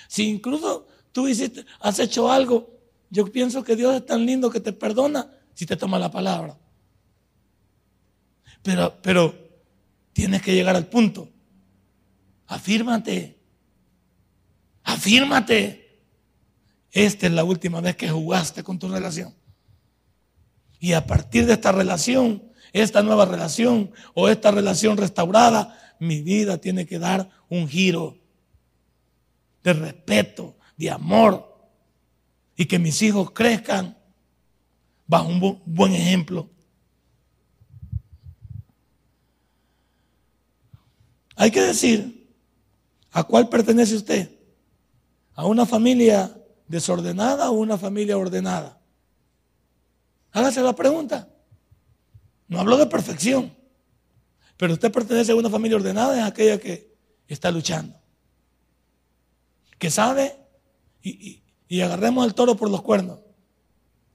Si 0.08 0.28
incluso 0.28 0.86
tú 1.12 1.28
hiciste, 1.28 1.64
has 1.80 1.98
hecho 1.98 2.30
algo, 2.30 2.78
yo 3.10 3.30
pienso 3.30 3.64
que 3.64 3.76
Dios 3.76 3.94
es 3.94 4.06
tan 4.06 4.26
lindo 4.26 4.50
que 4.50 4.60
te 4.60 4.72
perdona 4.72 5.30
si 5.54 5.66
te 5.66 5.76
toma 5.76 5.98
la 5.98 6.10
palabra. 6.10 6.58
Pero, 8.62 9.00
pero 9.02 9.34
tienes 10.12 10.42
que 10.42 10.54
llegar 10.54 10.76
al 10.76 10.86
punto. 10.86 11.28
Afírmate. 12.46 13.38
Afírmate. 14.84 16.02
Esta 16.90 17.26
es 17.26 17.32
la 17.32 17.44
última 17.44 17.80
vez 17.80 17.96
que 17.96 18.10
jugaste 18.10 18.62
con 18.62 18.78
tu 18.78 18.88
relación. 18.88 19.34
Y 20.78 20.92
a 20.92 21.06
partir 21.06 21.46
de 21.46 21.54
esta 21.54 21.72
relación, 21.72 22.51
esta 22.72 23.02
nueva 23.02 23.24
relación 23.24 23.92
o 24.14 24.28
esta 24.28 24.50
relación 24.50 24.96
restaurada, 24.96 25.78
mi 25.98 26.22
vida 26.22 26.58
tiene 26.58 26.86
que 26.86 26.98
dar 26.98 27.30
un 27.48 27.68
giro 27.68 28.18
de 29.62 29.72
respeto, 29.72 30.56
de 30.76 30.90
amor, 30.90 31.52
y 32.56 32.66
que 32.66 32.78
mis 32.78 33.00
hijos 33.02 33.30
crezcan 33.30 33.96
bajo 35.06 35.28
un 35.28 35.60
buen 35.64 35.92
ejemplo. 35.92 36.48
Hay 41.36 41.50
que 41.50 41.62
decir, 41.62 42.30
¿a 43.10 43.24
cuál 43.24 43.48
pertenece 43.48 43.96
usted? 43.96 44.30
¿A 45.34 45.46
una 45.46 45.66
familia 45.66 46.36
desordenada 46.68 47.50
o 47.50 47.54
una 47.54 47.78
familia 47.78 48.18
ordenada? 48.18 48.80
Hágase 50.30 50.62
la 50.62 50.74
pregunta. 50.74 51.31
No 52.52 52.60
hablo 52.60 52.76
de 52.76 52.84
perfección, 52.84 53.50
pero 54.58 54.74
usted 54.74 54.92
pertenece 54.92 55.32
a 55.32 55.36
una 55.36 55.48
familia 55.48 55.78
ordenada, 55.78 56.18
es 56.18 56.22
aquella 56.22 56.60
que 56.60 56.94
está 57.26 57.50
luchando, 57.50 57.98
que 59.78 59.90
sabe 59.90 60.36
y, 61.02 61.40
agarremos 61.80 62.26
el 62.26 62.34
toro 62.34 62.54
por 62.54 62.68
los 62.68 62.82
cuernos. 62.82 63.20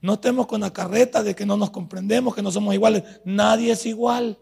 No 0.01 0.13
estemos 0.13 0.45
con 0.45 0.61
la 0.61 0.71
carreta 0.71 1.23
de 1.23 1.33
que 1.33 1.47
no 1.47 1.57
nos 1.57 1.71
comprendemos, 1.71 2.35
que 2.35 2.43
no 2.43 2.51
somos 2.51 2.75
iguales. 2.75 3.01
Nadie 3.25 3.71
es 3.71 3.88
igual. 3.88 4.38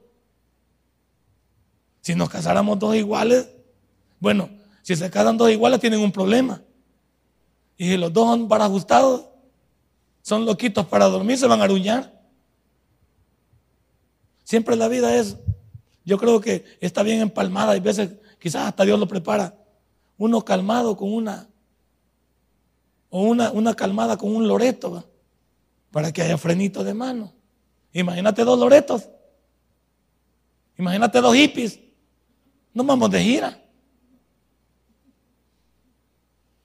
Si 2.02 2.16
nos 2.16 2.30
casáramos 2.30 2.78
dos 2.78 2.98
iguales, 2.98 3.50
bueno, 4.20 4.50
si 4.82 4.98
se 4.98 5.10
casan 5.10 5.38
dos 5.38 5.50
iguales 5.50 5.80
tienen 5.80 6.02
un 6.02 6.12
problema. 6.12 6.62
Y 7.78 7.86
si 7.86 7.96
los 7.96 8.12
dos 8.12 8.28
son 8.28 8.50
para 8.50 8.66
ajustados, 8.66 9.30
son 10.22 10.46
loquitos 10.46 10.86
para 10.86 11.06
dormir, 11.06 11.38
se 11.38 11.48
van 11.48 11.62
a 11.62 11.64
aruñar. 11.64 12.15
Siempre 14.46 14.76
la 14.76 14.88
vida 14.88 15.16
es, 15.16 15.36
yo 16.06 16.18
creo 16.18 16.40
que 16.40 16.64
está 16.80 17.04
bien 17.04 17.20
empalmada, 17.20 17.76
y 17.76 17.80
veces 17.82 18.12
quizás 18.40 18.68
hasta 18.68 18.86
Dios 18.86 18.98
lo 19.00 19.08
prepara. 19.08 19.58
Uno 20.18 20.46
calmado 20.46 20.96
con 20.96 21.12
una, 21.12 21.50
o 23.10 23.24
una, 23.24 23.52
una 23.52 23.74
calmada 23.74 24.16
con 24.16 24.34
un 24.34 24.48
loreto, 24.48 25.04
para 25.92 26.14
que 26.14 26.22
haya 26.22 26.38
frenito 26.38 26.84
de 26.84 26.94
mano. 26.94 27.34
Imagínate 27.92 28.44
dos 28.44 28.60
loretos. 28.60 29.10
Imagínate 30.78 31.22
dos 31.22 31.34
hippies. 31.34 31.80
No 32.74 32.84
vamos 32.84 33.10
de 33.10 33.24
gira. 33.24 33.62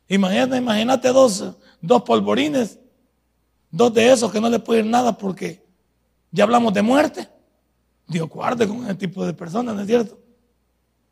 Imagínate, 0.08 0.56
imagínate 0.56 1.08
dos, 1.08 1.54
dos 1.80 2.02
polvorines. 2.02 2.78
Dos 3.70 3.94
de 3.94 4.12
esos 4.12 4.30
que 4.30 4.40
no 4.40 4.50
le 4.50 4.58
puede 4.58 4.80
ir 4.80 4.86
nada 4.86 5.16
porque 5.16 5.64
ya 6.32 6.44
hablamos 6.44 6.74
de 6.74 6.82
muerte. 6.82 7.39
Dios 8.10 8.28
guarde 8.28 8.66
con 8.66 8.84
ese 8.84 8.96
tipo 8.96 9.24
de 9.24 9.32
personas, 9.32 9.74
¿no 9.74 9.82
es 9.82 9.86
cierto? 9.86 10.18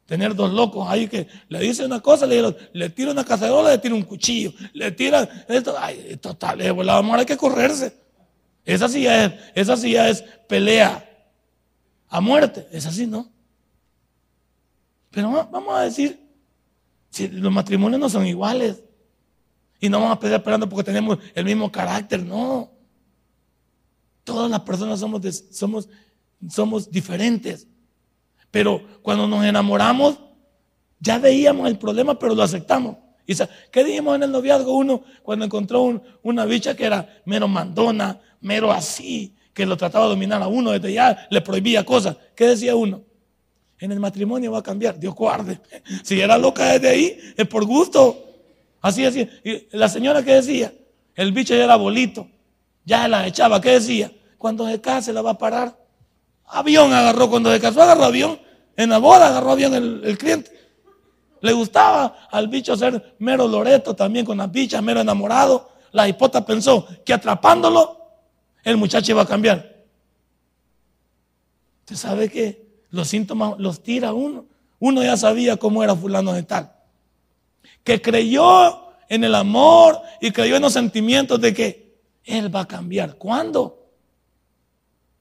Tener 0.05 0.35
dos 0.35 0.53
locos 0.53 0.87
ahí 0.89 1.07
que 1.07 1.29
le 1.49 1.61
dice 1.61 1.85
una 1.85 2.01
cosa, 2.01 2.27
le, 2.27 2.43
le 2.73 2.91
tira 2.91 3.13
una 3.13 3.25
cacerola, 3.25 3.71
le 3.71 3.79
tira 3.79 3.95
un 3.95 4.03
cuchillo, 4.03 4.53
le 4.73 4.91
tira 4.91 5.47
esto, 5.49 5.77
ay, 5.79 6.19
total, 6.21 6.61
es 6.61 6.73
volado, 6.73 6.99
amor, 6.99 7.21
hay 7.21 7.27
que 7.27 7.37
correrse. 7.37 7.95
Esa 8.65 8.89
sí 8.89 9.03
ya 9.03 9.27
es, 9.27 9.33
esa 9.55 9.77
sí 9.77 9.93
ya 9.93 10.09
es 10.09 10.23
pelea 10.49 11.09
a 12.09 12.21
muerte, 12.21 12.67
es 12.73 12.85
así, 12.85 13.07
¿no? 13.07 13.31
Pero 15.11 15.31
vamos 15.31 15.79
a 15.79 15.83
decir, 15.83 16.21
si 17.11 17.29
los 17.29 17.53
matrimonios 17.53 18.01
no 18.01 18.09
son 18.09 18.27
iguales 18.27 18.83
y 19.79 19.89
no 19.89 20.01
vamos 20.01 20.17
a 20.17 20.21
pelear 20.21 20.41
esperando 20.41 20.69
porque 20.69 20.85
tenemos 20.85 21.19
el 21.35 21.45
mismo 21.45 21.71
carácter, 21.71 22.25
no. 22.25 22.73
Todas 24.25 24.51
las 24.51 24.61
personas 24.61 24.99
somos, 24.99 25.23
somos, 25.53 25.89
somos 26.49 26.91
diferentes. 26.91 27.67
Pero 28.51 28.83
cuando 29.03 29.27
nos 29.27 29.45
enamoramos, 29.45 30.19
ya 31.01 31.19
veíamos 31.19 31.69
el 31.69 31.79
problema, 31.79 32.19
pero 32.19 32.35
lo 32.35 32.43
aceptamos. 32.43 32.97
¿Y 33.27 33.35
qué 33.71 33.85
dijimos 33.85 34.17
en 34.17 34.23
el 34.23 34.33
noviazgo 34.33 34.75
uno 34.75 35.03
cuando 35.23 35.45
encontró 35.45 36.03
una 36.23 36.45
bicha 36.47 36.75
que 36.75 36.87
era 36.87 37.21
mero 37.27 37.47
mandona, 37.47 38.19
mero 38.41 38.73
así, 38.73 39.35
que 39.53 39.67
lo 39.67 39.77
trataba 39.77 40.07
de 40.07 40.11
dominar 40.13 40.43
a 40.43 40.49
uno, 40.49 40.71
desde 40.71 40.95
ya 40.95 41.27
le 41.31 41.43
prohibía 41.43 41.85
cosas? 41.85 42.17
¿Qué 42.35 42.47
decía 42.47 42.75
uno? 42.75 43.03
En 43.81 43.93
el 43.93 44.01
matrimonio 44.01 44.53
va 44.53 44.59
a 44.59 44.63
cambiar, 44.63 44.99
Dios 44.99 45.15
guarde. 45.15 45.61
Si 46.03 46.21
era 46.21 46.39
loca 46.39 46.73
desde 46.73 46.89
ahí, 46.89 47.19
es 47.37 47.47
por 47.47 47.65
gusto. 47.65 48.25
Así, 48.81 49.05
así. 49.05 49.29
Y 49.45 49.77
la 49.77 49.89
señora 49.89 50.23
que 50.23 50.35
decía, 50.35 50.73
el 51.15 51.33
bicho 51.33 51.55
ya 51.55 51.65
era 51.65 51.77
bolito, 51.77 52.29
ya 52.85 53.09
la 53.09 53.27
echaba, 53.27 53.61
¿qué 53.61 53.73
decía? 53.73 54.11
Cuando 54.39 54.67
se 54.67 54.81
case 54.81 55.13
la 55.13 55.21
va 55.21 55.33
a 55.33 55.39
parar. 55.39 55.77
Avión 56.49 56.93
agarró, 56.93 57.29
cuando 57.29 57.53
se 57.53 57.61
casó 57.61 57.83
agarró 57.83 58.05
avión. 58.05 58.41
En 58.77 58.91
la 58.91 58.99
boda 58.99 59.29
agarró 59.29 59.53
avión 59.53 59.75
el, 59.75 60.19
cliente. 60.19 60.51
Le 61.41 61.53
gustaba 61.53 62.29
al 62.31 62.49
bicho 62.49 62.77
ser 62.77 63.17
mero 63.19 63.47
loreto 63.47 63.95
también 63.95 64.25
con 64.25 64.39
las 64.39 64.51
bichas, 64.51 64.83
mero 64.83 65.01
enamorado. 65.01 65.71
La 65.93 66.09
hipota 66.09 66.45
pensó 66.45 66.87
que 67.05 67.13
atrapándolo, 67.13 67.99
el 68.65 68.77
muchacho 68.77 69.13
iba 69.13 69.23
a 69.23 69.27
cambiar. 69.27 69.85
¿Usted 71.81 71.97
sabe 71.97 72.29
que 72.29 72.67
los 72.91 73.09
síntomas 73.09 73.55
los 73.59 73.83
tira 73.83 74.13
uno? 74.13 74.47
Uno 74.79 75.03
ya 75.03 75.17
sabía 75.17 75.57
cómo 75.57 75.83
era 75.83 75.97
fulano 75.97 76.33
de 76.33 76.43
tal. 76.43 76.73
Que 77.83 78.01
creyó 78.01 78.93
en 79.09 79.25
el 79.25 79.35
amor 79.35 80.01
y 80.21 80.31
creyó 80.31 80.57
en 80.57 80.63
los 80.63 80.73
sentimientos 80.73 81.41
de 81.41 81.55
que 81.55 81.99
él 82.25 82.55
va 82.55 82.61
a 82.61 82.69
cambiar. 82.69 83.17
¿Cuándo? 83.17 83.88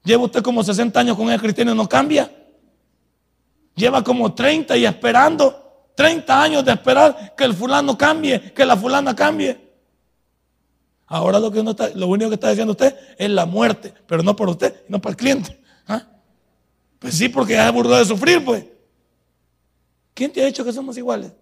Lleva 0.08 0.24
usted 0.24 0.40
como 0.40 0.64
60 0.64 0.98
años 0.98 1.18
con 1.18 1.28
el 1.28 1.38
cristiano 1.38 1.72
y 1.72 1.76
no 1.76 1.86
cambia. 1.86 2.34
Lleva 3.74 4.02
como 4.02 4.32
30 4.32 4.74
y 4.78 4.86
esperando, 4.86 5.90
30 5.96 6.42
años 6.42 6.64
de 6.64 6.72
esperar 6.72 7.34
que 7.36 7.44
el 7.44 7.52
fulano 7.52 7.98
cambie, 7.98 8.54
que 8.54 8.64
la 8.64 8.74
fulana 8.74 9.14
cambie. 9.14 9.68
Ahora 11.08 11.38
lo, 11.38 11.50
que 11.50 11.60
uno 11.60 11.72
está, 11.72 11.90
lo 11.90 12.06
único 12.06 12.30
que 12.30 12.36
está 12.36 12.48
diciendo 12.48 12.70
usted 12.70 12.96
es 13.18 13.28
la 13.28 13.44
muerte, 13.44 13.92
pero 14.06 14.22
no 14.22 14.34
por 14.34 14.48
usted, 14.48 14.82
no 14.88 14.98
para 14.98 15.10
el 15.10 15.16
cliente. 15.18 15.60
¿Ah? 15.86 16.06
Pues 16.98 17.12
sí, 17.12 17.28
porque 17.28 17.52
ya 17.52 17.66
se 17.66 17.72
burló 17.72 17.94
de 17.94 18.06
sufrir, 18.06 18.42
pues. 18.42 18.64
¿Quién 20.14 20.32
te 20.32 20.42
ha 20.42 20.46
dicho 20.46 20.64
que 20.64 20.72
somos 20.72 20.96
iguales? 20.96 21.32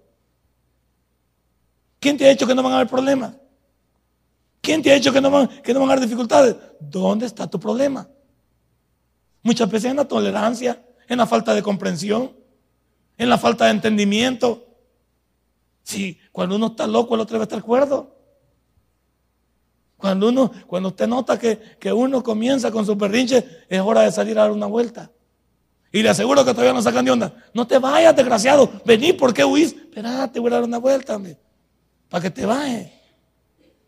¿Quién 2.00 2.16
te 2.16 2.26
ha 2.26 2.30
dicho 2.30 2.48
que 2.48 2.54
no 2.56 2.64
van 2.64 2.72
a 2.72 2.76
haber 2.76 2.88
problemas? 2.88 3.32
¿Quién 4.60 4.82
te 4.82 4.90
ha 4.90 4.96
dicho 4.96 5.12
que 5.12 5.20
no 5.20 5.30
van, 5.30 5.46
que 5.62 5.72
no 5.72 5.78
van 5.78 5.90
a 5.90 5.92
haber 5.92 6.04
dificultades? 6.04 6.56
¿Dónde 6.80 7.26
está 7.26 7.46
tu 7.46 7.60
problema? 7.60 8.08
Muchas 9.47 9.70
veces 9.70 9.92
en 9.92 9.97
la 9.97 10.07
tolerancia, 10.07 10.82
en 11.07 11.18
la 11.18 11.24
falta 11.24 11.55
de 11.55 11.62
comprensión, 11.62 12.32
en 13.16 13.28
la 13.28 13.38
falta 13.38 13.66
de 13.66 13.70
entendimiento. 13.70 14.66
Si 15.84 16.18
cuando 16.32 16.57
uno 16.57 16.66
está 16.66 16.88
loco, 16.88 17.14
el 17.14 17.20
otro 17.20 17.38
va 17.38 17.44
estar 17.44 17.62
cuerdo. 17.62 18.12
Cuando 19.97 20.30
uno, 20.30 20.51
cuando 20.66 20.88
usted 20.88 21.07
nota 21.07 21.38
que, 21.38 21.61
que 21.78 21.92
uno 21.92 22.24
comienza 22.24 22.72
con 22.72 22.84
su 22.84 22.99
perrinche, 22.99 23.47
es 23.68 23.80
hora 23.80 24.01
de 24.01 24.11
salir 24.11 24.36
a 24.36 24.42
dar 24.42 24.51
una 24.51 24.66
vuelta. 24.66 25.12
Y 25.92 26.03
le 26.03 26.09
aseguro 26.09 26.44
que 26.44 26.51
todavía 26.51 26.72
no 26.72 26.82
sacan 26.82 27.05
de 27.05 27.12
onda. 27.12 27.32
No 27.55 27.68
te 27.68 27.78
vayas, 27.78 28.16
desgraciado. 28.16 28.68
Vení, 28.84 29.12
¿por 29.12 29.32
qué 29.32 29.44
huís? 29.44 29.76
Espérate, 29.76 30.40
voy 30.40 30.51
a 30.51 30.55
dar 30.55 30.64
una 30.64 30.78
vuelta, 30.78 31.20
para 32.09 32.20
que 32.20 32.30
te 32.30 32.44
vayas. 32.44 32.90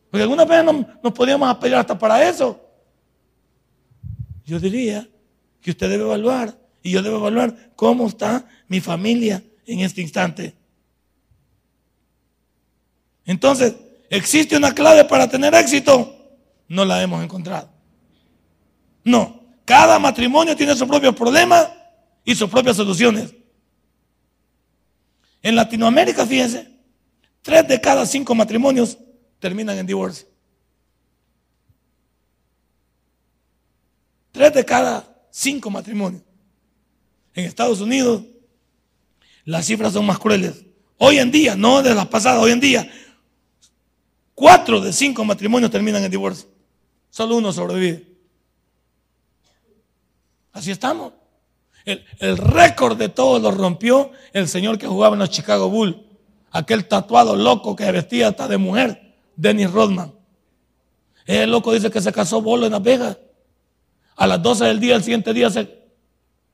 Porque 0.08 0.22
alguna 0.22 0.44
vez 0.44 0.62
nos, 0.62 0.86
nos 1.02 1.12
podíamos 1.12 1.48
apoyar 1.50 1.80
hasta 1.80 1.98
para 1.98 2.28
eso. 2.28 2.60
Yo 4.44 4.60
diría 4.60 5.04
que 5.68 5.72
usted 5.72 5.90
debe 5.90 6.04
evaluar 6.04 6.58
y 6.82 6.92
yo 6.92 7.02
debo 7.02 7.18
evaluar 7.18 7.72
cómo 7.76 8.06
está 8.06 8.48
mi 8.68 8.80
familia 8.80 9.44
en 9.66 9.80
este 9.80 10.00
instante. 10.00 10.54
Entonces, 13.26 13.74
¿existe 14.08 14.56
una 14.56 14.74
clave 14.74 15.04
para 15.04 15.28
tener 15.28 15.54
éxito? 15.54 16.40
No 16.68 16.86
la 16.86 17.02
hemos 17.02 17.22
encontrado. 17.22 17.70
No, 19.04 19.42
cada 19.66 19.98
matrimonio 19.98 20.56
tiene 20.56 20.74
su 20.74 20.88
propio 20.88 21.14
problema 21.14 21.70
y 22.24 22.34
sus 22.34 22.48
propias 22.48 22.76
soluciones. 22.76 23.34
En 25.42 25.54
Latinoamérica, 25.54 26.24
fíjense, 26.24 26.66
tres 27.42 27.68
de 27.68 27.78
cada 27.78 28.06
cinco 28.06 28.34
matrimonios 28.34 28.96
terminan 29.38 29.76
en 29.76 29.86
divorcio. 29.86 30.26
Tres 34.32 34.54
de 34.54 34.64
cada 34.64 35.17
cinco 35.38 35.70
matrimonios. 35.70 36.22
En 37.32 37.44
Estados 37.44 37.80
Unidos 37.80 38.24
las 39.44 39.66
cifras 39.66 39.92
son 39.92 40.04
más 40.04 40.18
crueles. 40.18 40.64
Hoy 40.98 41.18
en 41.18 41.30
día, 41.30 41.54
no 41.54 41.80
de 41.80 41.94
las 41.94 42.08
pasadas, 42.08 42.42
hoy 42.42 42.50
en 42.50 42.60
día, 42.60 42.90
cuatro 44.34 44.80
de 44.80 44.92
cinco 44.92 45.24
matrimonios 45.24 45.70
terminan 45.70 46.02
en 46.02 46.10
divorcio. 46.10 46.48
Solo 47.10 47.36
uno 47.36 47.52
sobrevive. 47.52 48.04
Así 50.52 50.72
estamos. 50.72 51.12
El, 51.84 52.04
el 52.18 52.36
récord 52.36 52.98
de 52.98 53.08
todos 53.08 53.40
lo 53.40 53.52
rompió 53.52 54.10
el 54.32 54.48
señor 54.48 54.76
que 54.76 54.88
jugaba 54.88 55.14
en 55.14 55.20
los 55.20 55.30
Chicago 55.30 55.70
Bulls. 55.70 55.96
Aquel 56.50 56.88
tatuado 56.88 57.36
loco 57.36 57.76
que 57.76 57.90
vestía 57.92 58.28
hasta 58.28 58.48
de 58.48 58.58
mujer, 58.58 59.14
Dennis 59.36 59.70
Rodman. 59.70 60.12
El 61.26 61.50
loco 61.50 61.72
dice 61.72 61.90
que 61.92 62.00
se 62.00 62.12
casó 62.12 62.42
bolo 62.42 62.66
en 62.66 62.72
Las 62.72 62.82
Vegas 62.82 63.18
a 64.18 64.26
las 64.26 64.42
12 64.42 64.64
del 64.64 64.80
día, 64.80 64.96
el 64.96 65.02
siguiente 65.04 65.32
día 65.32 65.48
se, 65.48 65.86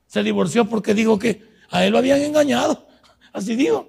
se 0.07 0.23
divorció 0.23 0.69
porque 0.69 0.93
dijo 0.93 1.19
que 1.19 1.49
a 1.71 1.83
él 1.85 1.93
lo 1.93 1.99
habían 1.99 2.21
engañado. 2.21 2.87
Así 3.33 3.57
dijo. 3.57 3.89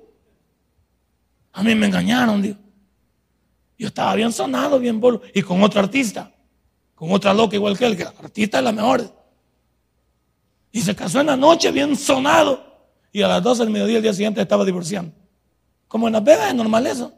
A 1.52 1.62
mí 1.62 1.76
me 1.76 1.88
engañaron, 1.88 2.42
dijo. 2.42 2.58
Yo 3.78 3.88
estaba 3.88 4.16
bien 4.16 4.32
sonado, 4.32 4.80
bien 4.80 5.02
bolo. 5.02 5.22
Y 5.34 5.42
con 5.42 5.62
otro 5.62 5.82
artista, 5.82 6.34
con 6.96 7.12
otra 7.12 7.34
loca 7.34 7.58
igual 7.58 7.78
que 7.78 7.86
él, 7.86 7.98
que 7.98 8.04
el 8.04 8.08
artista 8.08 8.60
es 8.60 8.64
la 8.64 8.72
mejor. 8.72 9.14
Y 10.72 10.80
se 10.80 10.96
casó 10.96 11.20
en 11.20 11.28
la 11.28 11.36
noche 11.36 11.70
bien 11.72 11.98
sonado. 11.98 12.64
y 13.12 13.22
a 13.24 13.28
las 13.28 13.44
12 13.44 13.64
del 13.64 13.74
mediodía 13.74 13.98
el 13.98 14.04
día 14.04 14.14
siguiente 14.14 14.42
estaba 14.42 14.64
divorciando. 14.64 15.14
Como 15.90 16.08
en 16.08 16.14
Las 16.14 16.24
Vegas 16.24 16.48
es 16.48 16.56
normal 16.56 16.88
eso. 16.88 17.14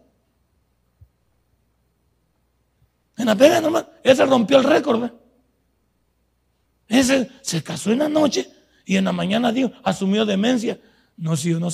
En 3.16 3.28
Las 3.28 3.38
Vegas 3.38 3.58
es 3.58 3.62
normal. 3.62 3.90
Ese 4.04 4.26
rompió 4.26 4.58
el 4.58 4.64
récord. 4.64 5.12
Ese 6.88 7.30
se 7.42 7.64
casó 7.64 7.92
en 7.92 8.00
la 8.00 8.10
noche 8.10 8.50
y 8.86 8.96
en 8.96 9.06
la 9.06 9.12
mañana 9.12 9.52
dijo, 9.52 9.72
asumió 9.84 10.26
demencia. 10.26 10.80
No, 11.18 11.36
si 11.36 11.52
yo 11.52 11.60
no, 11.60 11.70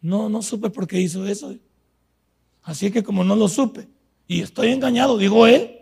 no, 0.00 0.28
no 0.28 0.42
supe 0.42 0.70
por 0.70 0.86
qué 0.86 1.00
hizo 1.00 1.26
eso. 1.26 1.54
Así 2.62 2.90
que 2.90 3.02
como 3.02 3.22
no 3.22 3.36
lo 3.36 3.48
supe 3.48 3.88
y 4.26 4.42
estoy 4.42 4.68
engañado, 4.68 5.18
digo 5.18 5.46
él, 5.46 5.78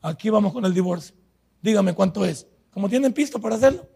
aquí 0.00 0.30
vamos 0.30 0.52
con 0.52 0.64
el 0.64 0.74
divorcio. 0.74 1.14
Dígame 1.62 1.94
cuánto 1.94 2.24
es. 2.24 2.46
Como 2.72 2.88
tienen 2.88 3.12
pisto 3.12 3.40
para 3.40 3.56
hacerlo. 3.56 3.88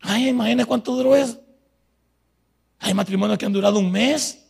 Ay, 0.00 0.28
imagínese 0.28 0.66
cuánto 0.66 0.94
duró 0.94 1.16
eso. 1.16 1.40
Hay 2.78 2.92
matrimonios 2.92 3.38
que 3.38 3.46
han 3.46 3.52
durado 3.52 3.78
un 3.78 3.90
mes, 3.90 4.44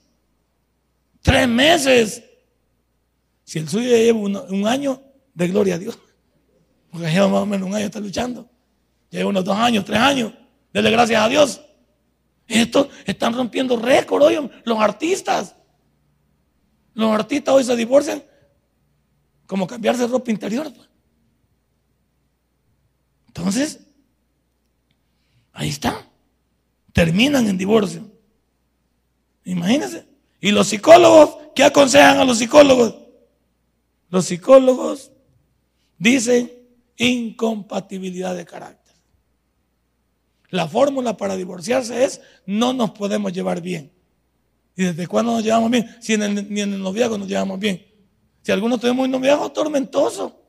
tres 1.22 1.48
meses. 1.48 2.24
Si 3.44 3.58
el 3.58 3.68
suyo 3.68 3.88
lleva 3.90 4.18
un, 4.18 4.66
año, 4.66 5.00
de 5.34 5.48
gloria 5.48 5.76
a 5.76 5.78
Dios. 5.78 5.98
Porque 6.94 7.10
lleva 7.10 7.26
más 7.26 7.42
o 7.42 7.46
menos 7.46 7.68
un 7.68 7.74
año 7.74 7.86
está 7.86 7.98
luchando. 7.98 8.48
Lleva 9.10 9.28
unos 9.28 9.44
dos 9.44 9.56
años, 9.56 9.84
tres 9.84 9.98
años. 9.98 10.32
Dele 10.72 10.92
gracias 10.92 11.20
a 11.20 11.28
Dios. 11.28 11.60
Estos 12.46 12.86
están 13.04 13.34
rompiendo 13.34 13.76
récord 13.76 14.22
hoy 14.22 14.48
los 14.62 14.78
artistas. 14.78 15.56
Los 16.94 17.10
artistas 17.10 17.52
hoy 17.52 17.64
se 17.64 17.74
divorcian 17.74 18.22
como 19.44 19.66
cambiarse 19.66 20.06
ropa 20.06 20.30
interior. 20.30 20.72
Pues. 20.72 20.88
Entonces, 23.26 23.80
ahí 25.52 25.70
está. 25.70 26.08
Terminan 26.92 27.48
en 27.48 27.58
divorcio. 27.58 28.08
Imagínense. 29.42 30.06
¿Y 30.40 30.52
los 30.52 30.68
psicólogos 30.68 31.38
qué 31.56 31.64
aconsejan 31.64 32.18
a 32.18 32.24
los 32.24 32.38
psicólogos? 32.38 32.94
Los 34.10 34.26
psicólogos 34.26 35.10
dicen 35.98 36.63
incompatibilidad 36.96 38.34
de 38.34 38.44
carácter. 38.44 38.94
La 40.50 40.68
fórmula 40.68 41.16
para 41.16 41.36
divorciarse 41.36 42.04
es 42.04 42.20
no 42.46 42.72
nos 42.72 42.90
podemos 42.92 43.32
llevar 43.32 43.60
bien. 43.60 43.92
¿Y 44.76 44.84
desde 44.84 45.06
cuándo 45.06 45.32
nos 45.32 45.42
llevamos 45.42 45.70
bien? 45.70 45.96
Si 46.00 46.16
ni 46.16 46.60
en 46.60 46.74
el 46.74 46.82
noviazgo 46.82 47.18
nos 47.18 47.28
llevamos 47.28 47.58
bien. 47.58 47.84
Si 48.42 48.52
algunos 48.52 48.80
tenemos 48.80 49.04
un 49.04 49.10
noviazgo 49.10 49.50
tormentoso, 49.52 50.44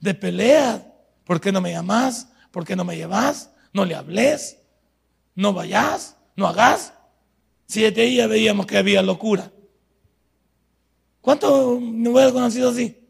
de 0.00 0.14
pelea. 0.14 0.92
¿Por 1.24 1.40
qué 1.40 1.52
no 1.52 1.60
me 1.60 1.72
llamas? 1.72 2.28
¿Por 2.50 2.64
qué 2.64 2.76
no 2.76 2.84
me 2.84 2.96
llevas? 2.96 3.50
No 3.72 3.84
le 3.84 3.94
hables. 3.94 4.58
No 5.34 5.52
vayas. 5.52 6.16
No 6.36 6.46
hagas. 6.46 6.92
Si 7.66 7.82
desde 7.82 8.02
ahí 8.02 8.16
ya 8.16 8.26
veíamos 8.26 8.66
que 8.66 8.78
había 8.78 9.02
locura. 9.02 9.52
¿Cuántos 11.20 11.80
noviazgos 11.80 12.42
han 12.42 12.52
sido 12.52 12.70
así? 12.70 13.05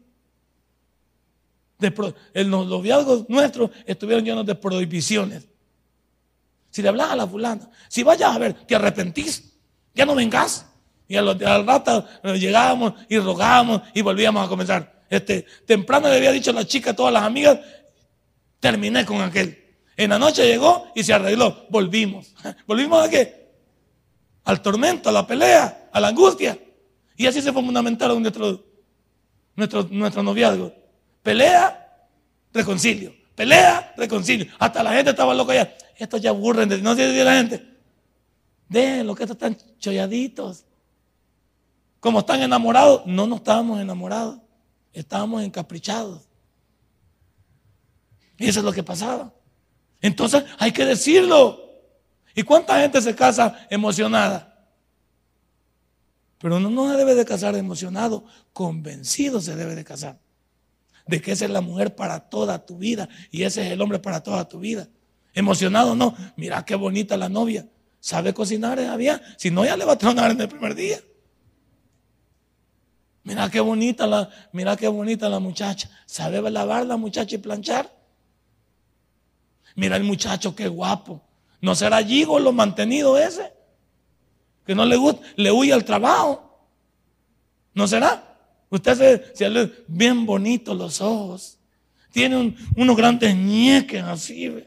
Los 1.79 2.67
noviazgos 2.67 3.29
nuestros 3.29 3.71
estuvieron 3.85 4.25
llenos 4.25 4.45
de 4.45 4.55
prohibiciones. 4.55 5.47
Si 6.69 6.81
le 6.81 6.89
hablas 6.89 7.11
a 7.11 7.15
la 7.15 7.27
fulana, 7.27 7.69
si 7.87 8.03
vayas 8.03 8.35
a 8.35 8.39
ver, 8.39 8.53
te 8.53 8.75
arrepentís, 8.75 9.53
ya 9.93 10.05
no 10.05 10.15
vengas. 10.15 10.65
Y 11.07 11.15
al, 11.15 11.65
rato 11.65 12.05
eh, 12.23 12.37
llegábamos 12.37 12.93
y 13.07 13.17
rogábamos 13.17 13.81
y 13.93 14.01
volvíamos 14.01 14.45
a 14.45 14.49
comenzar. 14.49 15.03
Este, 15.09 15.45
temprano 15.65 16.09
le 16.09 16.17
había 16.17 16.31
dicho 16.31 16.51
a 16.51 16.53
la 16.53 16.65
chica, 16.65 16.91
a 16.91 16.95
todas 16.95 17.13
las 17.13 17.23
amigas, 17.23 17.59
terminé 18.59 19.05
con 19.05 19.21
aquel. 19.21 19.57
En 19.95 20.09
la 20.09 20.19
noche 20.19 20.45
llegó 20.45 20.91
y 20.93 21.03
se 21.03 21.13
arregló. 21.13 21.65
Volvimos. 21.69 22.33
¿Volvimos 22.67 23.05
a 23.05 23.09
qué? 23.09 23.47
Al 24.43 24.61
tormento, 24.61 25.09
a 25.09 25.11
la 25.11 25.25
pelea, 25.25 25.89
a 25.91 25.99
la 25.99 26.09
angustia. 26.09 26.59
Y 27.15 27.25
así 27.25 27.41
se 27.41 27.51
fundamentaron 27.51 28.21
nuestro, 28.21 28.63
nuestro, 29.55 29.87
nuestro 29.89 30.21
noviazgo. 30.21 30.73
Pelea, 31.27 32.07
reconcilio. 32.53 33.13
Pelea, 33.35 33.93
reconcilio. 33.97 34.47
Hasta 34.59 34.81
la 34.81 34.93
gente 34.93 35.09
estaba 35.09 35.33
loca 35.33 35.53
ya. 35.53 35.75
Estos 35.97 36.21
ya 36.21 36.29
aburren. 36.29 36.81
No 36.81 36.95
sé 36.95 37.11
si 37.11 37.21
la 37.21 37.35
gente. 37.35 39.03
lo 39.03 39.13
que 39.13 39.23
estos 39.23 39.35
están 39.35 39.57
cholladitos. 39.77 40.63
Como 41.99 42.19
están 42.19 42.43
enamorados. 42.43 43.05
No, 43.07 43.27
no 43.27 43.35
estábamos 43.35 43.81
enamorados. 43.81 44.39
Estábamos 44.93 45.43
encaprichados. 45.43 46.29
Y 48.37 48.47
eso 48.47 48.59
es 48.59 48.65
lo 48.65 48.71
que 48.71 48.83
pasaba. 48.83 49.33
Entonces 49.99 50.45
hay 50.57 50.71
que 50.71 50.85
decirlo. 50.85 51.59
¿Y 52.35 52.43
cuánta 52.43 52.79
gente 52.79 53.01
se 53.01 53.13
casa 53.13 53.67
emocionada? 53.69 54.65
Pero 56.37 56.61
no 56.61 56.89
se 56.89 56.95
debe 56.95 57.15
de 57.15 57.25
casar 57.25 57.57
emocionado, 57.57 58.23
convencido 58.53 59.41
se 59.41 59.57
debe 59.57 59.75
de 59.75 59.83
casar. 59.83 60.17
De 61.07 61.21
que 61.21 61.31
esa 61.31 61.45
es 61.45 61.51
la 61.51 61.61
mujer 61.61 61.95
para 61.95 62.29
toda 62.29 62.65
tu 62.65 62.77
vida 62.77 63.07
y 63.31 63.43
ese 63.43 63.65
es 63.65 63.71
el 63.71 63.81
hombre 63.81 63.99
para 63.99 64.21
toda 64.21 64.47
tu 64.47 64.59
vida. 64.59 64.87
Emocionado 65.33 65.95
no, 65.95 66.15
mira 66.35 66.65
qué 66.65 66.75
bonita 66.75 67.15
la 67.15 67.29
novia. 67.29 67.67
¿Sabe 67.99 68.33
cocinar 68.33 68.79
había? 68.79 69.21
Si 69.37 69.51
no, 69.51 69.65
ya 69.65 69.77
le 69.77 69.85
va 69.85 69.93
a 69.93 69.97
tronar 69.97 70.31
en 70.31 70.41
el 70.41 70.47
primer 70.47 70.75
día. 70.75 70.99
Mira 73.23 73.49
qué 73.49 73.59
bonita 73.59 74.07
la, 74.07 74.29
mira 74.53 74.77
qué 74.77 74.87
bonita 74.87 75.27
la 75.27 75.39
muchacha. 75.39 75.89
¿Sabe 76.05 76.49
lavar 76.49 76.85
la 76.85 76.95
muchacha 76.95 77.35
y 77.35 77.39
planchar? 77.39 77.93
Mira 79.75 79.97
el 79.97 80.03
muchacho, 80.03 80.55
qué 80.55 80.67
guapo. 80.67 81.21
¿No 81.61 81.75
será 81.75 82.01
lo 82.01 82.51
mantenido 82.51 83.17
ese? 83.17 83.53
Que 84.65 84.73
no 84.73 84.85
le 84.85 84.95
gusta, 84.95 85.21
le 85.35 85.51
huye 85.51 85.73
al 85.73 85.83
trabajo. 85.85 86.67
¿No 87.73 87.87
será? 87.87 88.26
Usted 88.69 88.95
se, 89.33 89.35
se 89.35 89.71
bien 89.87 90.25
bonito 90.25 90.73
los 90.73 91.01
ojos. 91.01 91.57
Tiene 92.11 92.55
unos 92.75 92.97
grandes 92.97 93.35
ñeques 93.35 94.03
así. 94.03 94.65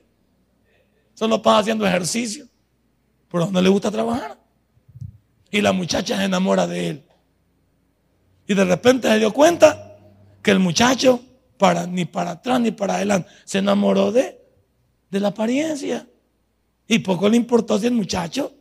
Solo 1.14 1.42
pasa 1.42 1.58
haciendo 1.60 1.86
ejercicio. 1.86 2.46
Pero 3.30 3.50
no 3.50 3.60
le 3.60 3.68
gusta 3.68 3.90
trabajar. 3.90 4.38
Y 5.50 5.60
la 5.60 5.72
muchacha 5.72 6.16
se 6.16 6.24
enamora 6.24 6.66
de 6.66 6.88
él. 6.88 7.04
Y 8.46 8.54
de 8.54 8.64
repente 8.64 9.08
se 9.08 9.18
dio 9.18 9.32
cuenta 9.32 9.96
que 10.42 10.50
el 10.50 10.58
muchacho, 10.58 11.22
para, 11.58 11.86
ni 11.86 12.04
para 12.04 12.32
atrás 12.32 12.60
ni 12.60 12.70
para 12.70 12.96
adelante, 12.96 13.28
se 13.44 13.58
enamoró 13.58 14.10
de 14.12 14.40
de 15.10 15.20
la 15.20 15.28
apariencia. 15.28 16.06
Y 16.86 17.00
poco 17.00 17.28
le 17.28 17.36
importó 17.36 17.78
si 17.78 17.86
el 17.86 17.92
muchacho 17.92 18.52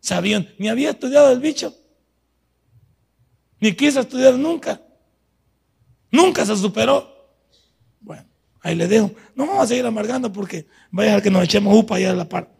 sabían, 0.00 0.48
ni 0.58 0.68
había 0.68 0.90
estudiado 0.90 1.30
el 1.30 1.40
bicho, 1.40 1.74
ni 3.62 3.72
quiso 3.76 4.00
estudiar 4.00 4.34
nunca. 4.34 4.80
Nunca 6.10 6.44
se 6.44 6.56
superó. 6.56 7.08
Bueno, 8.00 8.24
ahí 8.60 8.74
le 8.74 8.88
dejo. 8.88 9.12
No 9.36 9.46
vamos 9.46 9.62
a 9.62 9.66
seguir 9.68 9.86
amargando 9.86 10.32
porque 10.32 10.66
vaya 10.90 11.14
a 11.14 11.22
que 11.22 11.30
nos 11.30 11.44
echemos 11.44 11.72
upa 11.78 11.94
allá 11.94 12.10
a 12.10 12.14
la 12.14 12.28
par. 12.28 12.50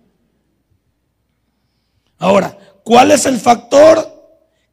Ahora, 2.19 2.57
¿cuál 2.85 3.11
es 3.11 3.27
el 3.27 3.37
factor 3.41 3.99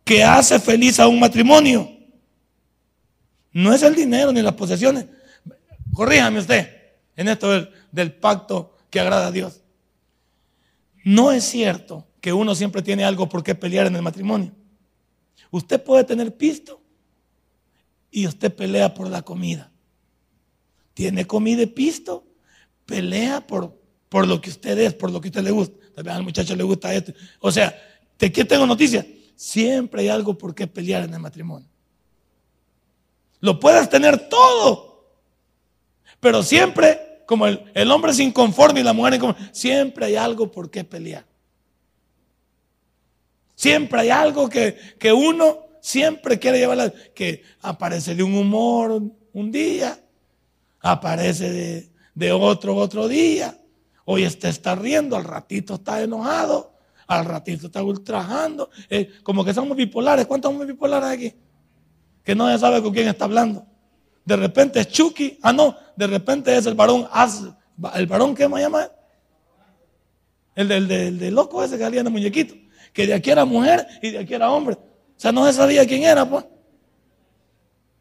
que 0.03 0.23
hace 0.23 0.59
feliz 0.59 0.99
a 0.99 1.07
un 1.07 1.19
matrimonio? 1.19 1.89
No 3.51 3.73
es 3.73 3.81
el 3.81 3.95
dinero 3.95 4.31
ni 4.31 4.43
las 4.43 4.53
posesiones. 4.53 5.07
Corríjame 5.91 6.41
usted 6.41 6.69
en 7.15 7.27
esto 7.27 7.49
del, 7.49 7.71
del 7.91 8.13
pacto 8.13 8.77
que 8.91 8.99
agrada 8.99 9.25
a 9.25 9.31
Dios. 9.31 9.63
No 11.03 11.31
es 11.31 11.43
cierto 11.43 12.05
que 12.21 12.33
uno 12.33 12.53
siempre 12.53 12.83
tiene 12.83 13.03
algo 13.03 13.27
por 13.27 13.41
qué 13.41 13.55
pelear 13.55 13.87
en 13.87 13.95
el 13.95 14.03
matrimonio. 14.03 14.58
Usted 15.51 15.81
puede 15.83 16.03
tener 16.03 16.35
pisto 16.35 16.81
y 18.11 18.27
usted 18.27 18.53
pelea 18.53 18.93
por 18.93 19.09
la 19.09 19.21
comida. 19.21 19.71
Tiene 20.93 21.25
comida 21.25 21.61
y 21.61 21.67
pisto, 21.67 22.25
pelea 22.85 23.45
por, 23.45 23.79
por 24.09 24.27
lo 24.27 24.41
que 24.41 24.49
usted 24.49 24.77
es, 24.79 24.93
por 24.93 25.11
lo 25.11 25.21
que 25.21 25.29
usted 25.29 25.43
le 25.43 25.51
gusta. 25.51 25.75
Tal 25.95 26.03
vez 26.03 26.13
al 26.13 26.23
muchacho 26.23 26.55
le 26.55 26.63
gusta 26.63 26.93
esto. 26.93 27.13
O 27.39 27.51
sea, 27.51 27.75
¿de 28.17 28.31
qué 28.31 28.45
tengo 28.45 28.65
noticia? 28.65 29.05
Siempre 29.35 30.01
hay 30.01 30.07
algo 30.09 30.37
por 30.37 30.53
qué 30.53 30.67
pelear 30.67 31.03
en 31.03 31.13
el 31.13 31.19
matrimonio. 31.19 31.67
Lo 33.39 33.59
puedes 33.59 33.89
tener 33.89 34.29
todo, 34.29 35.07
pero 36.19 36.43
siempre 36.43 37.09
como 37.29 37.45
el, 37.45 37.91
hombre 37.91 38.09
es 38.09 38.19
inconforme 38.19 38.79
y 38.79 38.83
la 38.83 38.91
mujer 38.91 39.13
inconforme, 39.13 39.49
siempre 39.53 40.07
hay 40.07 40.15
algo 40.15 40.51
por 40.51 40.71
qué 40.71 40.83
pelear. 40.83 41.28
Siempre 43.59 43.99
hay 43.99 44.09
algo 44.09 44.47
que, 44.47 44.77
que 44.97 45.11
uno 45.11 45.67
siempre 45.81 46.39
quiere 46.39 46.59
llevar, 46.59 46.93
que 47.13 47.43
aparece 47.61 48.15
de 48.15 48.23
un 48.23 48.33
humor 48.33 49.03
un 49.33 49.51
día, 49.51 49.99
aparece 50.79 51.49
de, 51.49 51.91
de 52.15 52.31
otro 52.31 52.77
otro 52.77 53.09
día. 53.09 53.59
Hoy 54.05 54.23
este 54.23 54.47
está 54.47 54.75
riendo, 54.75 55.17
al 55.17 55.25
ratito 55.25 55.73
está 55.73 56.01
enojado, 56.01 56.71
al 57.05 57.25
ratito 57.25 57.65
está 57.65 57.83
ultrajando. 57.83 58.69
Eh, 58.89 59.11
como 59.23 59.43
que 59.43 59.53
somos 59.53 59.75
bipolares. 59.75 60.25
¿Cuántos 60.25 60.53
somos 60.53 60.65
bipolares 60.65 61.09
aquí? 61.09 61.33
Que 62.23 62.35
no 62.35 62.49
se 62.49 62.59
sabe 62.59 62.81
con 62.81 62.93
quién 62.93 63.09
está 63.09 63.25
hablando. 63.25 63.65
De 64.23 64.37
repente 64.37 64.79
es 64.79 64.87
Chucky. 64.87 65.37
Ah, 65.41 65.51
no. 65.51 65.75
De 65.97 66.07
repente 66.07 66.55
es 66.55 66.65
el 66.65 66.75
varón. 66.75 67.09
El 67.93 68.07
varón, 68.07 68.33
¿qué 68.35 68.47
me 68.47 68.61
llama? 68.61 68.89
El 70.55 70.87
del, 70.87 71.35
loco 71.35 71.61
ese 71.61 71.77
que 71.77 71.83
salía 71.83 71.99
en 71.99 72.07
el 72.07 72.13
muñequito. 72.13 72.68
Que 72.93 73.07
de 73.07 73.13
aquí 73.13 73.29
era 73.29 73.45
mujer 73.45 73.87
y 74.01 74.11
de 74.11 74.19
aquí 74.19 74.33
era 74.33 74.51
hombre. 74.51 74.75
O 74.75 75.21
sea, 75.21 75.31
no 75.31 75.45
se 75.45 75.53
sabía 75.53 75.85
quién 75.85 76.03
era, 76.03 76.27
pues. 76.27 76.45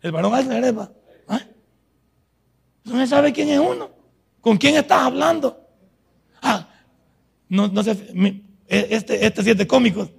El 0.00 0.12
varón 0.12 0.34
Alfred, 0.34 0.76
¿Ah? 1.26 1.40
No 2.84 2.96
se 2.98 3.06
sabe 3.06 3.32
quién 3.32 3.48
es 3.48 3.58
uno. 3.58 3.90
¿Con 4.40 4.56
quién 4.56 4.76
estás 4.76 5.02
hablando? 5.02 5.60
Ah, 6.40 6.68
no, 7.48 7.68
no 7.68 7.82
sé, 7.82 7.96
e, 8.68 8.86
este, 8.90 9.26
este 9.26 9.42
siete 9.42 9.66
cómicos. 9.66 10.10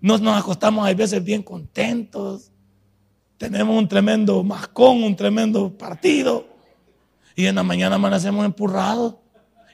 Nos, 0.00 0.20
nos 0.20 0.38
acostamos 0.38 0.86
a 0.86 0.92
veces 0.92 1.22
bien 1.22 1.42
contentos. 1.42 2.50
Tenemos 3.38 3.76
un 3.76 3.88
tremendo 3.88 4.42
mascón, 4.42 5.02
un 5.02 5.16
tremendo 5.16 5.76
partido. 5.76 6.46
Y 7.36 7.46
en 7.46 7.54
la 7.54 7.62
mañana 7.62 7.96
amanecemos 7.96 8.44
empurrados. 8.44 9.16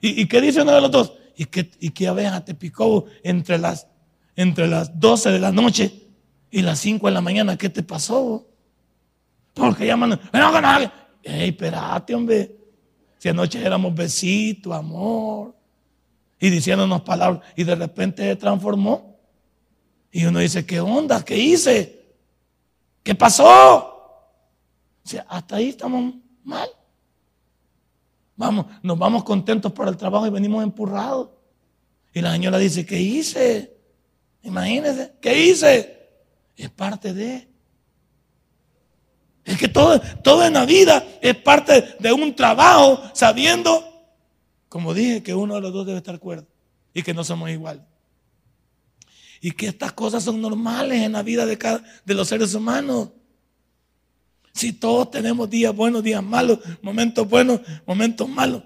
¿Y, 0.02 0.26
qué 0.26 0.40
dice 0.40 0.62
uno 0.62 0.72
de 0.72 0.80
los 0.80 0.90
dos? 0.90 1.12
¿Y 1.36 1.46
qué, 1.46 1.70
y 1.78 1.90
qué 1.90 2.08
abeja 2.08 2.44
te 2.44 2.54
picó 2.54 3.04
entre 3.22 3.58
las, 3.58 3.86
entre 4.40 4.66
las 4.68 4.98
12 4.98 5.32
de 5.32 5.38
la 5.38 5.52
noche 5.52 5.92
y 6.50 6.62
las 6.62 6.78
5 6.78 7.06
de 7.06 7.12
la 7.12 7.20
mañana? 7.20 7.58
¿Qué 7.58 7.68
te 7.68 7.82
pasó? 7.82 8.46
Porque 9.52 9.86
llaman, 9.86 10.18
Ey, 11.22 11.50
espérate, 11.50 12.14
hombre. 12.14 12.56
Si 13.18 13.28
anoche 13.28 13.62
éramos 13.62 13.94
besitos, 13.94 14.72
amor. 14.72 15.54
Y 16.38 16.48
diciéndonos 16.48 17.02
palabras. 17.02 17.42
Y 17.54 17.64
de 17.64 17.74
repente 17.74 18.22
se 18.22 18.36
transformó. 18.36 19.18
Y 20.10 20.24
uno 20.24 20.38
dice, 20.38 20.64
¿qué 20.64 20.80
onda? 20.80 21.22
¿Qué 21.22 21.36
hice? 21.36 22.02
¿Qué 23.02 23.14
pasó? 23.14 23.46
O 23.46 25.18
hasta 25.28 25.56
ahí 25.56 25.68
estamos 25.68 26.14
mal. 26.44 26.68
Vamos, 28.36 28.66
nos 28.82 28.98
vamos 28.98 29.22
contentos 29.22 29.70
por 29.72 29.86
el 29.86 29.98
trabajo 29.98 30.26
y 30.26 30.30
venimos 30.30 30.64
empurrados. 30.64 31.28
Y 32.14 32.22
la 32.22 32.32
señora 32.32 32.56
dice, 32.56 32.86
¿qué 32.86 32.98
hice? 32.98 33.79
Imagínense, 34.42 35.12
¿qué 35.20 35.46
hice? 35.46 36.08
Es 36.56 36.70
parte 36.70 37.12
de. 37.12 37.48
Es 39.44 39.58
que 39.58 39.68
todo, 39.68 40.00
todo 40.22 40.44
en 40.44 40.54
la 40.54 40.64
vida 40.64 41.04
es 41.20 41.34
parte 41.36 41.96
de 41.98 42.12
un 42.12 42.34
trabajo, 42.34 43.02
sabiendo, 43.14 43.84
como 44.68 44.94
dije, 44.94 45.22
que 45.22 45.34
uno 45.34 45.56
de 45.56 45.60
los 45.60 45.72
dos 45.72 45.86
debe 45.86 45.98
estar 45.98 46.18
cuerdo 46.18 46.46
y 46.94 47.02
que 47.02 47.14
no 47.14 47.24
somos 47.24 47.50
iguales. 47.50 47.82
Y 49.40 49.52
que 49.52 49.68
estas 49.68 49.92
cosas 49.92 50.22
son 50.22 50.40
normales 50.40 51.02
en 51.02 51.12
la 51.12 51.22
vida 51.22 51.46
de, 51.46 51.56
cada, 51.56 51.82
de 52.04 52.14
los 52.14 52.28
seres 52.28 52.54
humanos. 52.54 53.10
Si 54.52 54.72
todos 54.72 55.10
tenemos 55.10 55.48
días 55.48 55.74
buenos, 55.74 56.02
días 56.02 56.22
malos, 56.22 56.58
momentos 56.82 57.28
buenos, 57.28 57.60
momentos 57.86 58.28
malos. 58.28 58.62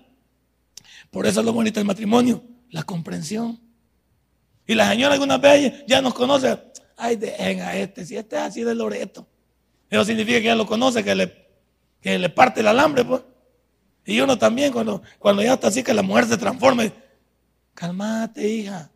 Por 1.10 1.26
eso 1.26 1.40
es 1.40 1.46
lo 1.46 1.52
bonito 1.52 1.78
del 1.78 1.86
matrimonio, 1.86 2.42
la 2.70 2.82
comprensión. 2.82 3.63
Y 4.66 4.74
la 4.74 4.88
señora 4.88 5.14
algunas 5.14 5.40
veces 5.40 5.84
ya 5.86 6.00
nos 6.00 6.14
conoce. 6.14 6.58
Ay, 6.96 7.16
dejen 7.16 7.60
a 7.60 7.76
este, 7.76 8.06
si 8.06 8.16
este 8.16 8.36
es 8.36 8.42
así 8.42 8.62
de 8.62 8.74
Loreto. 8.74 9.26
Eso 9.90 10.04
significa 10.04 10.38
que 10.38 10.44
ya 10.44 10.54
lo 10.54 10.66
conoce, 10.66 11.04
que 11.04 11.14
le, 11.14 11.46
que 12.00 12.18
le 12.18 12.28
parte 12.30 12.60
el 12.60 12.68
alambre, 12.68 13.04
pues. 13.04 13.22
Y 14.06 14.20
uno 14.20 14.38
también, 14.38 14.72
cuando, 14.72 15.02
cuando 15.18 15.42
ya 15.42 15.54
está 15.54 15.68
así, 15.68 15.82
que 15.82 15.94
la 15.94 16.02
mujer 16.02 16.26
se 16.26 16.36
transforme. 16.36 16.92
Calmate, 17.74 18.46
hija. 18.46 18.90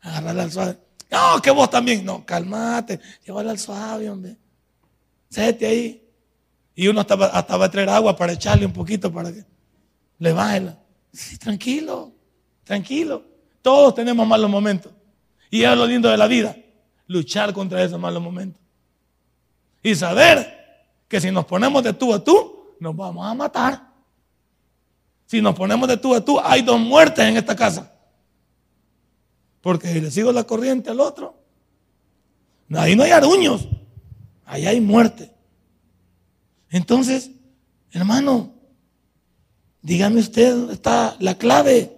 Agarrarla 0.00 0.42
al 0.44 0.52
suave. 0.52 0.78
No, 1.10 1.40
que 1.42 1.50
vos 1.50 1.70
también. 1.70 2.04
No, 2.04 2.24
calmate. 2.24 3.00
Llévala 3.24 3.50
al 3.50 3.58
suave, 3.58 4.08
hombre. 4.10 4.36
Séte 5.30 5.66
ahí. 5.66 6.02
Y 6.74 6.88
uno 6.88 7.00
hasta, 7.00 7.14
hasta 7.14 7.56
va 7.56 7.66
a 7.66 7.70
traer 7.70 7.88
agua 7.88 8.16
para 8.16 8.32
echarle 8.32 8.66
un 8.66 8.72
poquito 8.72 9.12
para 9.12 9.32
que 9.32 9.44
le 10.18 10.32
baje. 10.32 10.74
Sí, 11.12 11.38
tranquilo, 11.38 12.12
tranquilo. 12.64 13.24
Todos 13.62 13.94
tenemos 13.94 14.26
malos 14.26 14.50
momentos. 14.50 14.92
Y 15.50 15.62
es 15.62 15.76
lo 15.76 15.86
lindo 15.86 16.08
de 16.08 16.16
la 16.16 16.26
vida. 16.26 16.56
Luchar 17.06 17.52
contra 17.52 17.82
esos 17.82 18.00
malos 18.00 18.22
momentos. 18.22 18.60
Y 19.82 19.94
saber 19.94 20.56
que 21.08 21.20
si 21.20 21.30
nos 21.30 21.44
ponemos 21.44 21.82
de 21.82 21.92
tú 21.92 22.12
a 22.12 22.22
tú, 22.22 22.74
nos 22.80 22.96
vamos 22.96 23.26
a 23.26 23.34
matar. 23.34 23.86
Si 25.26 25.40
nos 25.40 25.54
ponemos 25.54 25.88
de 25.88 25.96
tú 25.96 26.14
a 26.14 26.24
tú, 26.24 26.40
hay 26.40 26.62
dos 26.62 26.80
muertes 26.80 27.24
en 27.24 27.36
esta 27.36 27.54
casa. 27.54 27.92
Porque 29.60 29.92
si 29.92 30.00
le 30.00 30.10
sigo 30.10 30.32
la 30.32 30.44
corriente 30.44 30.90
al 30.90 31.00
otro, 31.00 31.34
ahí 32.74 32.94
no 32.94 33.02
hay 33.02 33.10
aruños, 33.10 33.68
ahí 34.44 34.66
hay 34.66 34.80
muerte. 34.80 35.32
Entonces, 36.70 37.30
hermano, 37.90 38.52
dígame 39.82 40.20
usted 40.20 40.54
dónde 40.54 40.74
está 40.74 41.16
la 41.18 41.36
clave, 41.36 41.92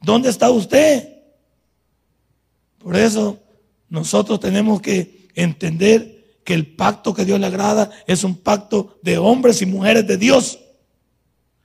dónde 0.00 0.28
está 0.28 0.50
usted. 0.50 1.15
Por 2.78 2.96
eso 2.96 3.38
nosotros 3.88 4.40
tenemos 4.40 4.80
que 4.80 5.28
entender 5.34 6.38
que 6.44 6.54
el 6.54 6.66
pacto 6.74 7.12
que 7.12 7.24
Dios 7.24 7.40
le 7.40 7.46
agrada 7.46 7.90
es 8.06 8.24
un 8.24 8.36
pacto 8.36 8.98
de 9.02 9.18
hombres 9.18 9.60
y 9.62 9.66
mujeres 9.66 10.06
de 10.06 10.16
Dios, 10.16 10.60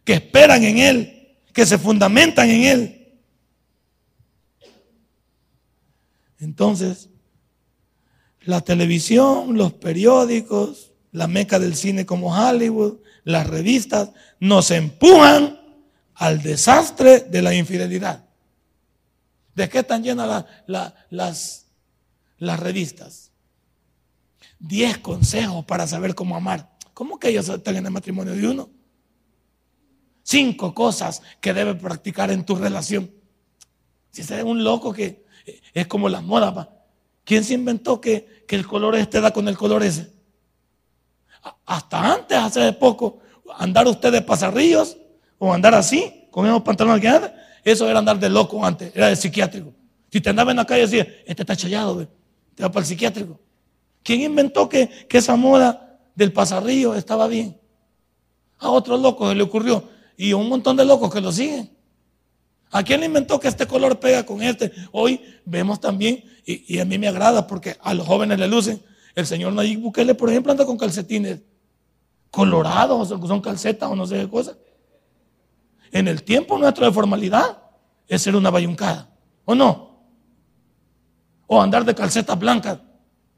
que 0.03 0.14
esperan 0.14 0.64
en 0.64 0.80
Él, 0.80 1.38
que 1.53 1.66
se 1.66 1.78
fundamentan 1.78 2.49
en 2.49 2.64
Él. 2.64 3.01
Entonces, 6.39 7.09
la 8.41 8.62
televisión, 8.62 9.55
los 9.55 9.74
periódicos, 9.74 10.91
la 11.12 11.28
meca 11.28 11.59
del 11.59 11.76
cine 11.76 12.07
como 12.07 12.36
Hollywood, 12.36 12.97
las 13.24 13.45
revistas, 13.45 14.09
nos 14.39 14.72
empujan 14.72 15.59
al 16.16 16.41
desastre 16.41 17.20
de 17.20 17.41
la 17.43 17.53
infidelidad. 17.53 18.26
¿De 19.56 19.70
qué 19.70 19.80
están 19.80 20.04
llenas 20.04 20.45
las, 20.68 21.66
revistas? 22.39 23.32
10 24.60 24.99
consejos 24.99 25.66
para 25.66 25.88
saber 25.88 26.16
cómo 26.16 26.36
amar. 26.36 26.70
¿Cómo 26.93 27.20
que 27.20 27.30
ellos 27.30 27.49
están 27.49 27.76
en 27.78 27.86
el 27.86 27.91
matrimonio 27.91 28.34
de 28.34 28.47
uno? 28.47 28.70
Cinco 30.24 30.74
cosas 30.74 31.22
que 31.39 31.54
debes 31.54 31.82
practicar 31.82 32.32
en 32.32 32.45
tu 32.45 32.56
relación. 32.56 33.12
Si 34.12 34.22
ese 34.22 34.38
es 34.38 34.43
un 34.43 34.64
loco 34.64 34.93
que 34.93 35.26
es 35.74 35.88
como 35.88 36.10
las 36.10 36.24
modas, 36.24 36.68
¿quién 37.24 37.43
se 37.43 37.54
inventó 37.54 37.99
que, 37.99 38.41
el 38.52 38.68
color 38.68 38.97
este 38.97 39.22
da 39.22 39.32
con 39.32 39.47
el 39.47 39.58
color 39.58 39.82
ese? 39.82 40.12
Hasta 41.66 42.14
antes, 42.14 42.38
hace 42.38 42.74
poco, 42.74 43.20
andar 43.58 43.88
usted 43.88 44.12
de 44.12 44.22
pasarrillos 44.22 44.97
o 45.38 45.54
andar 45.54 45.74
así, 45.74 46.28
con 46.30 46.62
pantalones 46.62 47.02
que 47.02 47.08
andan, 47.08 47.34
eso 47.64 47.89
era 47.89 47.99
andar 47.99 48.20
de 48.20 48.30
loco 48.30 48.66
antes, 48.66 48.91
era 48.95 49.07
de 49.07 49.16
psiquiátrico. 49.16 49.74
Si 50.12 50.20
te 50.20 50.30
andaba 50.30 50.51
en 50.51 50.57
la 50.57 50.66
calle 50.66 50.82
y 50.82 50.86
decía, 50.86 51.07
este 51.26 51.43
está 51.43 51.55
challado, 51.55 52.07
te 52.55 52.64
va 52.64 52.72
para 52.72 52.82
el 52.82 52.86
psiquiátrico. 52.86 53.39
¿Quién 54.03 54.22
inventó 54.22 54.68
que, 54.68 54.89
esa 55.09 55.36
moda 55.36 55.99
del 56.16 56.34
pasarrillo 56.34 56.95
estaba 56.95 57.28
bien? 57.28 57.57
A 58.59 58.70
otros 58.70 58.99
locos 58.99 59.30
se 59.30 59.36
le 59.36 59.43
ocurrió. 59.43 59.84
Y 60.18 60.34
un 60.34 60.49
montón 60.49 60.76
de 60.76 60.86
locos 60.86 61.14
que 61.14 61.22
lo 61.22 61.32
siguen. 61.32 61.72
¿A 62.72 62.84
quién 62.84 62.99
le 62.99 63.05
inventó 63.07 63.39
que 63.39 63.47
este 63.47 63.68
color 63.68 63.99
pega 63.99 64.26
con 64.26 64.41
este? 64.41 64.72
Hoy 64.91 65.22
vemos 65.45 65.80
también, 65.80 66.24
y, 66.45 66.80
a 66.80 66.86
mí 66.86 66.97
me 66.97 67.07
agrada 67.07 67.47
porque 67.47 67.78
a 67.82 67.93
los 67.93 68.07
jóvenes 68.07 68.39
le 68.39 68.47
lucen. 68.47 68.82
El 69.14 69.28
señor 69.28 69.53
Nayib 69.53 69.80
Bukele, 69.82 70.16
por 70.16 70.30
ejemplo, 70.30 70.51
anda 70.51 70.66
con 70.66 70.78
calcetines 70.78 71.39
colorados, 72.30 73.12
o 73.12 73.28
son 73.28 73.41
calcetas 73.41 73.89
o 73.89 73.95
no 73.95 74.07
sé 74.07 74.20
qué 74.20 74.30
cosa. 74.30 74.55
En 75.92 76.08
el 76.08 76.24
tiempo 76.24 76.58
nuestro 76.58 76.86
de 76.86 76.92
formalidad 76.92 77.62
es 78.08 78.22
ser 78.22 78.36
una 78.36 78.50
bayuncada, 78.50 79.10
¿o 79.46 79.56
no? 79.56 80.06
O 81.48 81.62
andar 81.62 81.86
de 81.86 81.94
calcetas 81.94 82.38
blancas. 82.39 82.80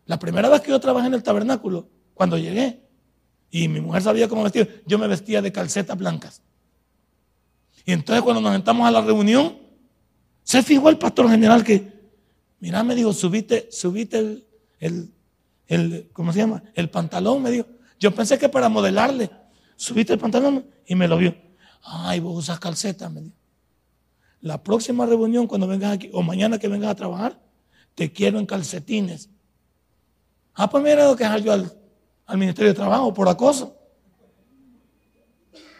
La 0.05 0.19
primera 0.19 0.49
vez 0.49 0.61
que 0.61 0.69
yo 0.69 0.79
trabajé 0.79 1.07
en 1.07 1.13
el 1.13 1.23
tabernáculo, 1.23 1.89
cuando 2.13 2.37
llegué, 2.37 2.81
y 3.49 3.67
mi 3.67 3.81
mujer 3.81 4.01
sabía 4.01 4.27
cómo 4.27 4.43
vestir, 4.43 4.83
yo 4.85 4.97
me 4.97 5.07
vestía 5.07 5.41
de 5.41 5.51
calcetas 5.51 5.97
blancas. 5.97 6.41
Y 7.85 7.91
entonces 7.91 8.23
cuando 8.23 8.41
nos 8.41 8.53
sentamos 8.53 8.87
a 8.87 8.91
la 8.91 9.01
reunión, 9.01 9.57
se 10.43 10.61
fijó 10.63 10.89
el 10.89 10.97
pastor 10.97 11.29
general 11.29 11.63
que, 11.63 11.91
mira, 12.59 12.83
me 12.83 12.95
dijo, 12.95 13.13
subite, 13.13 13.67
subite 13.71 14.45
el, 14.79 15.13
el, 15.67 16.09
¿cómo 16.13 16.33
se 16.33 16.39
llama? 16.39 16.63
El 16.73 16.89
pantalón, 16.89 17.41
me 17.41 17.51
dijo. 17.51 17.65
Yo 17.99 18.13
pensé 18.13 18.37
que 18.37 18.49
para 18.49 18.69
modelarle, 18.69 19.29
subiste 19.75 20.13
el 20.13 20.19
pantalón 20.19 20.65
y 20.85 20.95
me 20.95 21.07
lo 21.07 21.17
vio. 21.17 21.35
Ay, 21.83 22.19
vos 22.19 22.37
usas 22.37 22.59
calcetas, 22.59 23.11
me 23.11 23.21
dijo. 23.21 23.35
La 24.41 24.61
próxima 24.61 25.05
reunión, 25.05 25.47
cuando 25.47 25.67
vengas 25.67 25.93
aquí, 25.93 26.09
o 26.13 26.21
mañana 26.21 26.57
que 26.57 26.67
vengas 26.67 26.91
a 26.91 26.95
trabajar, 26.95 27.39
te 27.95 28.11
quiero 28.11 28.39
en 28.39 28.45
calcetines. 28.45 29.29
Ah, 30.53 30.69
pues 30.69 30.83
me 30.83 30.91
he 30.91 30.95
ido 30.95 31.11
a 31.11 31.17
quejar 31.17 31.41
yo 31.41 31.53
al, 31.53 32.37
Ministerio 32.37 32.71
de 32.71 32.75
Trabajo 32.75 33.13
por 33.13 33.29
acoso. 33.29 33.77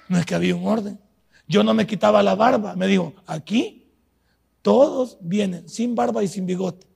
No 0.08 0.18
es 0.18 0.26
que 0.26 0.36
había 0.36 0.56
un 0.56 0.68
orden. 0.68 1.00
Yo 1.48 1.64
no 1.64 1.74
me 1.74 1.88
quitaba 1.88 2.22
la 2.22 2.36
barba. 2.36 2.76
Me 2.76 2.88
dijo, 2.88 3.14
aquí 3.26 3.92
todos 4.62 5.18
vienen 5.22 5.68
sin 5.68 5.96
barba 5.96 6.24
y 6.24 6.28
sin 6.28 6.46
bigote 6.46 6.88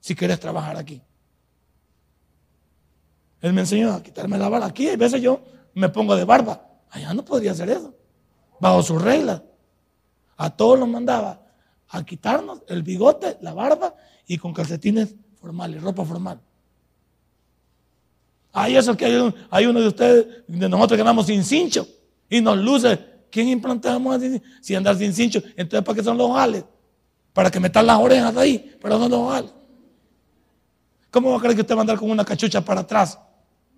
si 0.00 0.14
quieres 0.14 0.38
trabajar 0.38 0.76
aquí. 0.76 1.02
Él 3.40 3.52
me 3.52 3.62
enseñó 3.62 3.92
a 3.92 4.02
quitarme 4.02 4.38
la 4.38 4.48
barba. 4.48 4.66
Aquí 4.66 4.88
a 4.88 4.96
veces 4.96 5.20
yo 5.20 5.42
me 5.74 5.88
pongo 5.88 6.14
de 6.16 6.24
barba. 6.24 6.64
Allá 6.90 7.12
no 7.12 7.24
podría 7.24 7.52
hacer 7.52 7.70
eso. 7.70 7.94
Bajo 8.60 8.82
sus 8.82 9.00
reglas. 9.00 9.42
A 10.36 10.50
todos 10.50 10.78
los 10.78 10.88
mandaba 10.88 11.40
a 11.88 12.04
quitarnos 12.04 12.62
el 12.68 12.82
bigote, 12.82 13.38
la 13.40 13.54
barba 13.54 13.94
y 14.26 14.38
con 14.38 14.52
calcetines 14.52 15.14
formales, 15.40 15.82
ropa 15.82 16.04
formal. 16.04 16.40
Hay 18.52 18.76
eso 18.76 18.96
que 18.96 19.04
hay, 19.50 19.66
uno 19.66 19.80
de 19.80 19.88
ustedes, 19.88 20.26
de 20.46 20.68
nosotros 20.68 20.96
que 20.96 21.02
andamos 21.02 21.26
sin 21.26 21.44
cincho 21.44 21.86
y 22.28 22.40
nos 22.40 22.56
luce. 22.56 22.98
¿Quién 23.30 23.48
implantamos 23.48 24.16
así? 24.16 24.40
Si 24.62 24.74
andar 24.74 24.96
sin 24.96 25.12
cincho, 25.12 25.42
entonces 25.56 25.84
¿para 25.84 25.96
qué 25.96 26.02
son 26.02 26.16
los 26.16 26.30
ojales? 26.30 26.64
Para 27.32 27.50
que 27.50 27.60
metan 27.60 27.86
las 27.86 27.98
orejas 27.98 28.34
ahí, 28.36 28.76
pero 28.80 28.98
no 28.98 29.08
los 29.08 29.18
ojales. 29.18 29.50
¿Cómo 31.10 31.30
va 31.30 31.36
a 31.36 31.40
creer 31.40 31.54
que 31.54 31.60
usted 31.60 31.74
va 31.74 31.80
a 31.80 31.82
andar 31.82 31.98
con 31.98 32.10
una 32.10 32.24
cachucha 32.24 32.64
para 32.64 32.80
atrás? 32.80 33.18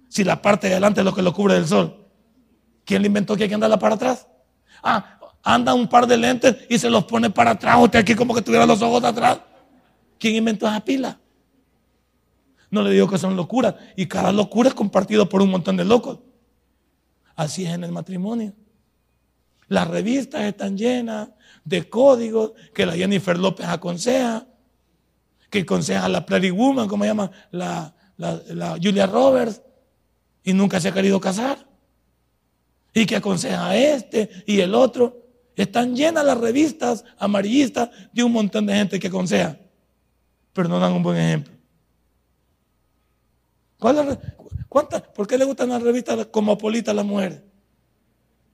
Si 0.09 0.22
la 0.22 0.41
parte 0.41 0.68
de 0.68 0.74
adelante 0.74 1.01
es 1.01 1.05
lo 1.05 1.14
que 1.14 1.22
lo 1.22 1.33
cubre 1.35 1.55
del 1.55 1.66
sol. 1.66 2.07
¿Quién 2.85 3.03
le 3.03 3.09
inventó 3.09 3.37
que 3.37 3.43
hay 3.43 3.49
que 3.49 3.55
andarla 3.55 3.79
para 3.79 3.97
atrás? 3.97 4.29
Ah, 4.91 5.20
anda 5.43 5.74
un 5.74 5.86
par 5.86 6.07
de 6.07 6.16
lentes 6.16 6.57
y 6.68 6.78
se 6.78 6.89
los 6.89 7.05
pone 7.05 7.28
para 7.28 7.51
atrás. 7.51 7.76
Usted 7.78 7.99
aquí 7.99 8.14
como 8.14 8.34
que 8.34 8.41
tuviera 8.41 8.64
los 8.64 8.80
ojos 8.80 9.05
atrás. 9.05 9.41
¿Quién 10.18 10.36
inventó 10.36 10.66
esa 10.66 10.80
pila? 10.80 11.18
No 12.70 12.82
le 12.82 12.91
digo 12.91 13.07
que 13.07 13.18
son 13.18 13.36
locuras. 13.36 13.74
Y 13.97 14.07
cada 14.07 14.32
locura 14.32 14.70
es 14.70 14.74
compartido 14.74 15.28
por 15.28 15.43
un 15.43 15.51
montón 15.51 15.76
de 15.76 15.84
locos. 15.84 16.20
Así 17.36 17.66
es 17.66 17.72
en 17.72 17.84
el 17.84 17.93
matrimonio. 17.93 18.55
Las 19.68 19.86
revistas 19.86 20.43
están 20.43 20.78
llenas 20.78 21.28
de 21.64 21.89
códigos 21.89 22.53
que 22.72 22.86
la 22.86 22.95
Jennifer 22.95 23.39
López 23.39 23.66
aconseja, 23.66 24.47
que 25.51 25.61
aconseja 25.61 26.09
la 26.09 26.24
Prairie 26.24 26.51
Woman, 26.51 26.89
como 26.89 27.05
llama 27.05 27.30
la, 27.51 27.95
la 28.16 28.78
Julia 28.82 29.07
Roberts, 29.07 29.61
y 30.43 30.55
nunca 30.55 30.80
se 30.80 30.89
ha 30.89 30.93
querido 30.93 31.20
casar. 31.20 31.68
Y 32.95 33.07
que 33.07 33.16
aconseja 33.16 33.68
a 33.68 33.76
este 33.76 34.30
y 34.47 34.61
el 34.61 34.74
otro. 34.74 35.24
Están 35.57 35.97
llenas 35.97 36.24
las 36.24 36.39
revistas 36.39 37.05
amarillistas 37.18 37.91
de 38.12 38.22
un 38.22 38.32
montón 38.32 38.64
de 38.66 38.74
gente 38.74 39.01
que 39.01 39.09
aconseja, 39.09 39.59
pero 40.53 40.68
no 40.68 40.78
dan 40.78 40.93
un 40.93 41.03
buen 41.03 41.16
ejemplo. 41.16 41.53
¿Por 43.78 45.26
qué 45.26 45.36
le 45.36 45.45
gustan 45.45 45.70
las 45.70 45.82
revistas 45.82 46.26
cosmopolitas 46.26 46.93
a 46.93 46.95
las 46.95 47.05
mujeres? 47.05 47.41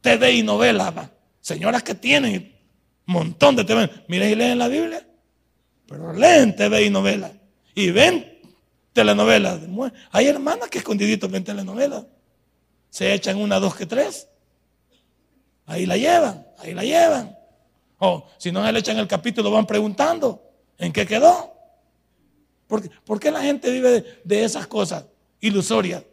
TV 0.00 0.32
y 0.32 0.42
novelas, 0.42 0.92
señoras 1.40 1.82
que 1.82 1.94
tienen 1.94 2.54
un 3.06 3.12
montón 3.12 3.56
de 3.56 3.64
TV. 3.64 3.90
Miren 4.08 4.30
y 4.30 4.34
leen 4.34 4.58
la 4.58 4.68
Biblia, 4.68 5.06
pero 5.86 6.12
leen 6.12 6.56
TV 6.56 6.84
y 6.84 6.90
novelas. 6.90 7.32
Y 7.74 7.90
ven 7.90 8.40
telenovelas. 8.92 9.60
Hay 10.10 10.26
hermanas 10.26 10.68
que 10.70 10.78
escondiditos 10.78 11.30
ven 11.30 11.44
telenovelas. 11.44 12.04
Se 12.94 13.12
echan 13.12 13.38
una, 13.38 13.58
dos, 13.58 13.74
que 13.74 13.86
tres. 13.86 14.28
Ahí 15.66 15.84
la 15.84 15.96
llevan, 15.96 16.46
ahí 16.58 16.74
la 16.74 16.84
llevan. 16.84 17.36
O 17.98 18.28
si 18.38 18.52
no 18.52 18.70
le 18.70 18.78
echan 18.78 18.96
el 18.98 19.08
capítulo, 19.08 19.50
van 19.50 19.66
preguntando 19.66 20.40
en 20.78 20.92
qué 20.92 21.04
quedó. 21.04 21.52
¿Por 22.68 23.18
qué, 23.18 23.32
la 23.32 23.42
gente 23.42 23.72
vive 23.72 24.20
de 24.22 24.44
esas 24.44 24.68
cosas? 24.68 25.06
ilusoria. 25.40 26.04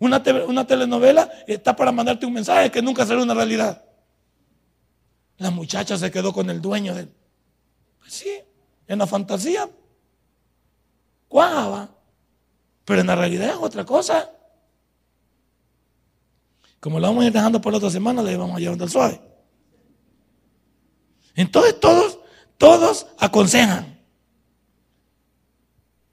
Una, 0.00 0.20
una 0.48 0.66
telenovela 0.66 1.30
está 1.46 1.76
para 1.76 1.92
mandarte 1.92 2.26
un 2.26 2.32
mensaje 2.32 2.68
que 2.72 2.82
nunca 2.82 3.06
será 3.06 3.22
una 3.22 3.32
realidad. 3.32 3.84
La 5.36 5.50
muchacha 5.50 5.96
se 5.96 6.10
quedó 6.10 6.32
con 6.32 6.50
el 6.50 6.60
dueño 6.60 6.92
del. 6.92 7.08
Pues 8.00 8.14
sí, 8.14 8.36
en 8.88 8.98
la 8.98 9.06
fantasía. 9.06 9.70
Cuajaba. 11.28 11.88
Pero 12.84 13.00
en 13.02 13.06
la 13.06 13.14
realidad 13.14 13.50
es 13.50 13.58
otra 13.60 13.84
cosa. 13.84 14.28
Como 16.80 16.98
lo 16.98 17.06
vamos 17.06 17.24
a 17.24 17.26
ir 17.26 17.32
dejando 17.32 17.60
por 17.60 17.72
la 17.72 17.78
otra 17.78 17.90
semana, 17.90 18.22
le 18.22 18.36
vamos 18.36 18.56
a 18.56 18.60
llevando 18.60 18.84
al 18.84 18.90
suave. 18.90 19.20
Entonces 21.34 21.78
todos, 21.78 22.18
todos 22.58 23.06
aconsejan. 23.18 24.00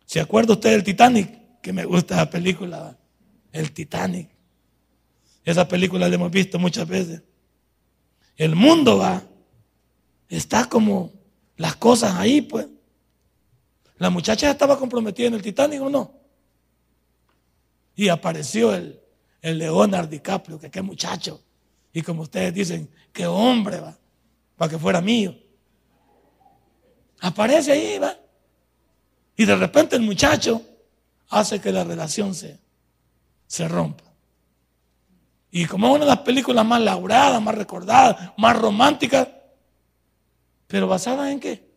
¿Se 0.05 0.19
acuerda 0.19 0.53
usted 0.53 0.71
del 0.71 0.83
Titanic? 0.83 1.37
que 1.67 1.73
me 1.73 1.83
gusta 1.83 2.15
la 2.15 2.29
película, 2.29 2.97
el 3.51 3.73
Titanic. 3.73 4.29
Esa 5.43 5.67
película 5.67 6.07
la 6.07 6.15
hemos 6.15 6.31
visto 6.31 6.57
muchas 6.57 6.87
veces. 6.87 7.23
El 8.37 8.55
mundo 8.55 8.99
va, 8.99 9.21
está 10.29 10.69
como 10.69 11.11
las 11.57 11.75
cosas 11.75 12.15
ahí, 12.15 12.41
pues. 12.41 12.67
La 13.97 14.09
muchacha 14.09 14.49
estaba 14.49 14.79
comprometida 14.79 15.27
en 15.27 15.33
el 15.33 15.41
Titanic 15.41 15.81
o 15.81 15.89
no. 15.89 16.13
Y 17.97 18.07
apareció 18.07 18.73
el, 18.73 18.97
el 19.41 19.57
Leonardo 19.57 20.09
DiCaprio, 20.09 20.59
que 20.59 20.69
qué 20.69 20.81
muchacho. 20.81 21.41
Y 21.93 22.01
como 22.01 22.23
ustedes 22.23 22.53
dicen, 22.53 22.89
qué 23.11 23.25
hombre 23.27 23.79
va, 23.79 23.97
para 24.55 24.71
que 24.71 24.77
fuera 24.77 25.01
mío. 25.01 25.35
Aparece 27.19 27.71
ahí, 27.71 27.99
va. 27.99 28.15
Y 29.35 29.45
de 29.45 29.55
repente 29.55 29.95
el 29.95 30.01
muchacho 30.01 30.61
hace 31.29 31.59
que 31.59 31.71
la 31.71 31.83
relación 31.83 32.33
se, 32.33 32.59
se 33.47 33.67
rompa. 33.67 34.03
Y 35.49 35.65
como 35.65 35.91
una 35.91 36.05
de 36.05 36.11
las 36.11 36.19
películas 36.19 36.65
más 36.65 36.81
laureadas, 36.81 37.41
más 37.41 37.55
recordadas, 37.55 38.31
más 38.37 38.57
románticas, 38.57 39.27
pero 40.67 40.87
basada 40.87 41.31
en 41.31 41.39
qué? 41.39 41.71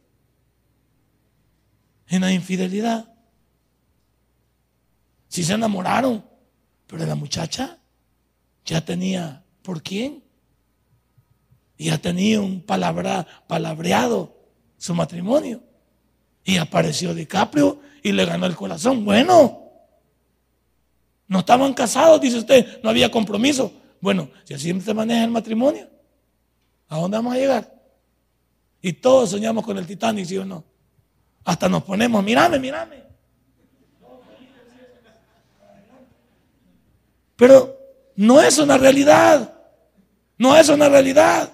En 2.09 2.23
la 2.23 2.33
infidelidad. 2.33 3.15
Si 5.29 5.45
se 5.45 5.55
enamoraron, 5.55 6.25
pero 6.91 7.07
la 7.07 7.15
muchacha 7.15 7.79
ya 8.65 8.85
tenía 8.85 9.45
por 9.63 9.81
quién. 9.81 10.25
Y 11.77 11.87
ya 11.87 11.99
tenía 11.99 12.41
un 12.41 12.63
palabreado 12.63 14.37
su 14.77 14.93
matrimonio. 14.95 15.63
Y 16.45 16.57
apareció 16.57 17.15
DiCaprio 17.15 17.81
y 18.03 18.11
le 18.11 18.25
ganó 18.25 18.47
el 18.47 18.57
corazón. 18.57 19.05
Bueno, 19.05 19.71
no 21.29 21.39
estaban 21.39 21.73
casados, 21.75 22.21
dice 22.21 22.39
usted, 22.39 22.83
no 22.83 22.91
había 22.91 23.09
compromiso. 23.09 23.73
Bueno, 24.01 24.29
si 24.45 24.55
así 24.55 24.79
se 24.81 24.93
maneja 24.93 25.23
el 25.23 25.31
matrimonio, 25.31 25.89
¿a 26.89 26.99
dónde 26.99 27.19
vamos 27.19 27.35
a 27.35 27.39
llegar? 27.39 27.73
Y 28.83 28.95
todos 28.95 29.31
soñamos 29.31 29.65
con 29.65 29.79
el 29.79 29.87
Titanic, 29.87 30.27
¿sí 30.27 30.37
o 30.39 30.45
no? 30.45 30.65
Hasta 31.45 31.69
nos 31.69 31.85
ponemos, 31.85 32.23
mírame, 32.25 32.59
mírame. 32.59 33.10
Pero 37.41 37.75
no 38.17 38.43
es 38.43 38.59
una 38.59 38.77
realidad. 38.77 39.55
No 40.37 40.55
es 40.59 40.69
una 40.69 40.91
realidad. 40.91 41.51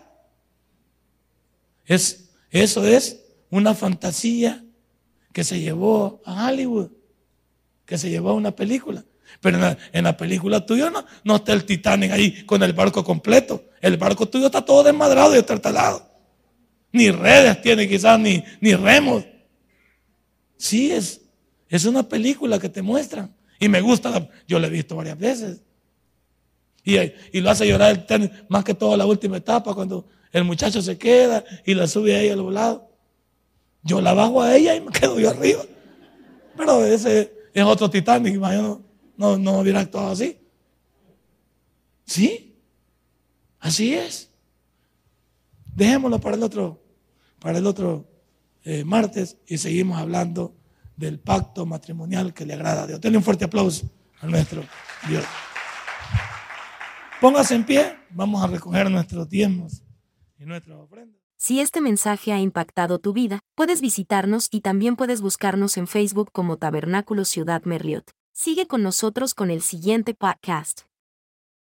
Es, 1.85 2.31
eso 2.51 2.85
es 2.85 3.23
una 3.51 3.73
fantasía 3.73 4.65
que 5.33 5.45
se 5.45 5.61
llevó 5.61 6.21
a 6.25 6.49
Hollywood, 6.49 6.91
que 7.85 7.97
se 7.99 8.11
llevó 8.11 8.31
a 8.31 8.35
una 8.35 8.51
película. 8.51 9.05
Pero 9.41 9.77
en 9.93 10.03
la, 10.03 10.17
película 10.17 10.67
tuya 10.67 10.91
no, 10.91 11.05
no 11.23 11.37
está 11.37 11.53
el 11.53 11.65
Titanic 11.65 12.11
ahí 12.11 12.45
con 12.47 12.65
el 12.65 12.73
barco 12.73 13.05
completo. 13.05 13.67
El 13.81 13.97
barco 13.97 14.29
tuyo 14.29 14.47
está 14.47 14.65
todo 14.65 14.83
desmadrado 14.83 15.37
y 15.37 15.39
estartalado. 15.39 16.11
Ni 16.91 17.13
redes 17.13 17.63
tiene 17.63 17.89
quizás, 17.89 18.19
ni, 18.19 18.43
ni 18.61 18.75
remos. 18.75 19.25
Sí, 20.57 20.91
es, 20.91 21.21
es 21.69 21.85
una 21.85 22.09
película 22.09 22.59
que 22.59 22.69
te 22.69 22.83
muestran. 22.83 23.33
Y 23.61 23.69
me 23.69 23.81
gusta, 23.81 24.29
yo 24.49 24.59
la 24.59 24.67
he 24.67 24.71
visto 24.71 24.97
varias 24.97 25.17
veces. 25.17 25.61
Y, 26.87 26.97
y 27.33 27.41
lo 27.41 27.51
hace 27.51 27.69
llorar 27.69 27.91
el 27.91 28.07
tenis, 28.07 28.31
más 28.49 28.65
que 28.65 28.73
todo 28.73 28.97
la 28.97 29.05
última 29.05 29.37
etapa, 29.37 29.75
cuando 29.75 30.07
el 30.33 30.45
muchacho 30.45 30.81
se 30.81 30.97
queda 30.97 31.45
y 31.65 31.75
la 31.75 31.87
sube 31.89 32.17
ahí 32.17 32.29
al 32.29 32.41
volado. 32.41 32.89
Yo 33.83 34.01
la 34.01 34.15
bajo 34.15 34.41
a 34.41 34.57
ella 34.57 34.75
y 34.75 34.81
me 34.81 34.93
quedo 34.93 35.19
yo 35.19 35.31
arriba. 35.31 35.65
Pero 36.57 36.85
ese 36.85 37.33
es 37.53 37.65
otro 37.65 37.91
Titanic, 37.91 38.35
imagino, 38.35 38.83
no, 39.17 39.37
no 39.37 39.59
hubiera 39.59 39.81
actuado 39.81 40.11
así. 40.13 40.39
¿Sí? 42.05 42.55
Así 43.59 43.95
es. 43.95 44.31
Dejémoslo 45.75 46.21
para 46.21 46.37
el 46.37 46.43
otro, 46.43 46.81
para 47.41 47.59
el 47.59 47.67
otro 47.67 48.07
eh, 48.65 48.85
martes 48.85 49.37
y 49.47 49.59
seguimos 49.59 49.99
hablando 49.99 50.55
del 50.97 51.19
pacto 51.19 51.67
matrimonial 51.67 52.33
que 52.33 52.47
le 52.47 52.55
agrada 52.55 52.85
a 52.85 52.87
Dios. 52.87 53.01
Denle 53.01 53.19
un 53.19 53.25
fuerte 53.25 53.45
aplauso 53.45 53.91
a 54.21 54.27
nuestro 54.27 54.63
Dios. 55.09 55.25
Póngase 57.21 57.55
en 57.55 57.65
pie, 57.65 57.97
vamos 58.11 58.45
a 58.45 58.47
recoger 58.47 58.91
nuestros 58.91 59.29
diezmos 59.29 59.83
y 60.39 60.45
nuestras 60.45 60.79
ofrendas. 60.79 61.19
Si 61.39 61.61
este 61.61 61.81
mensaje 61.81 62.33
ha 62.33 62.41
impactado 62.41 62.99
tu 62.99 63.13
vida, 63.13 63.41
puedes 63.55 63.81
visitarnos 63.81 64.49
y 64.51 64.61
también 64.61 64.97
puedes 64.97 65.21
buscarnos 65.23 65.77
en 65.77 65.87
Facebook 65.87 66.31
como 66.33 66.59
Tabernáculo 66.59 67.25
Ciudad 67.25 67.63
Merliot. 67.65 68.11
Sigue 68.33 68.67
con 68.67 68.83
nosotros 68.83 69.33
con 69.33 69.51
el 69.51 69.63
siguiente 69.63 70.15
podcast. 70.15 70.83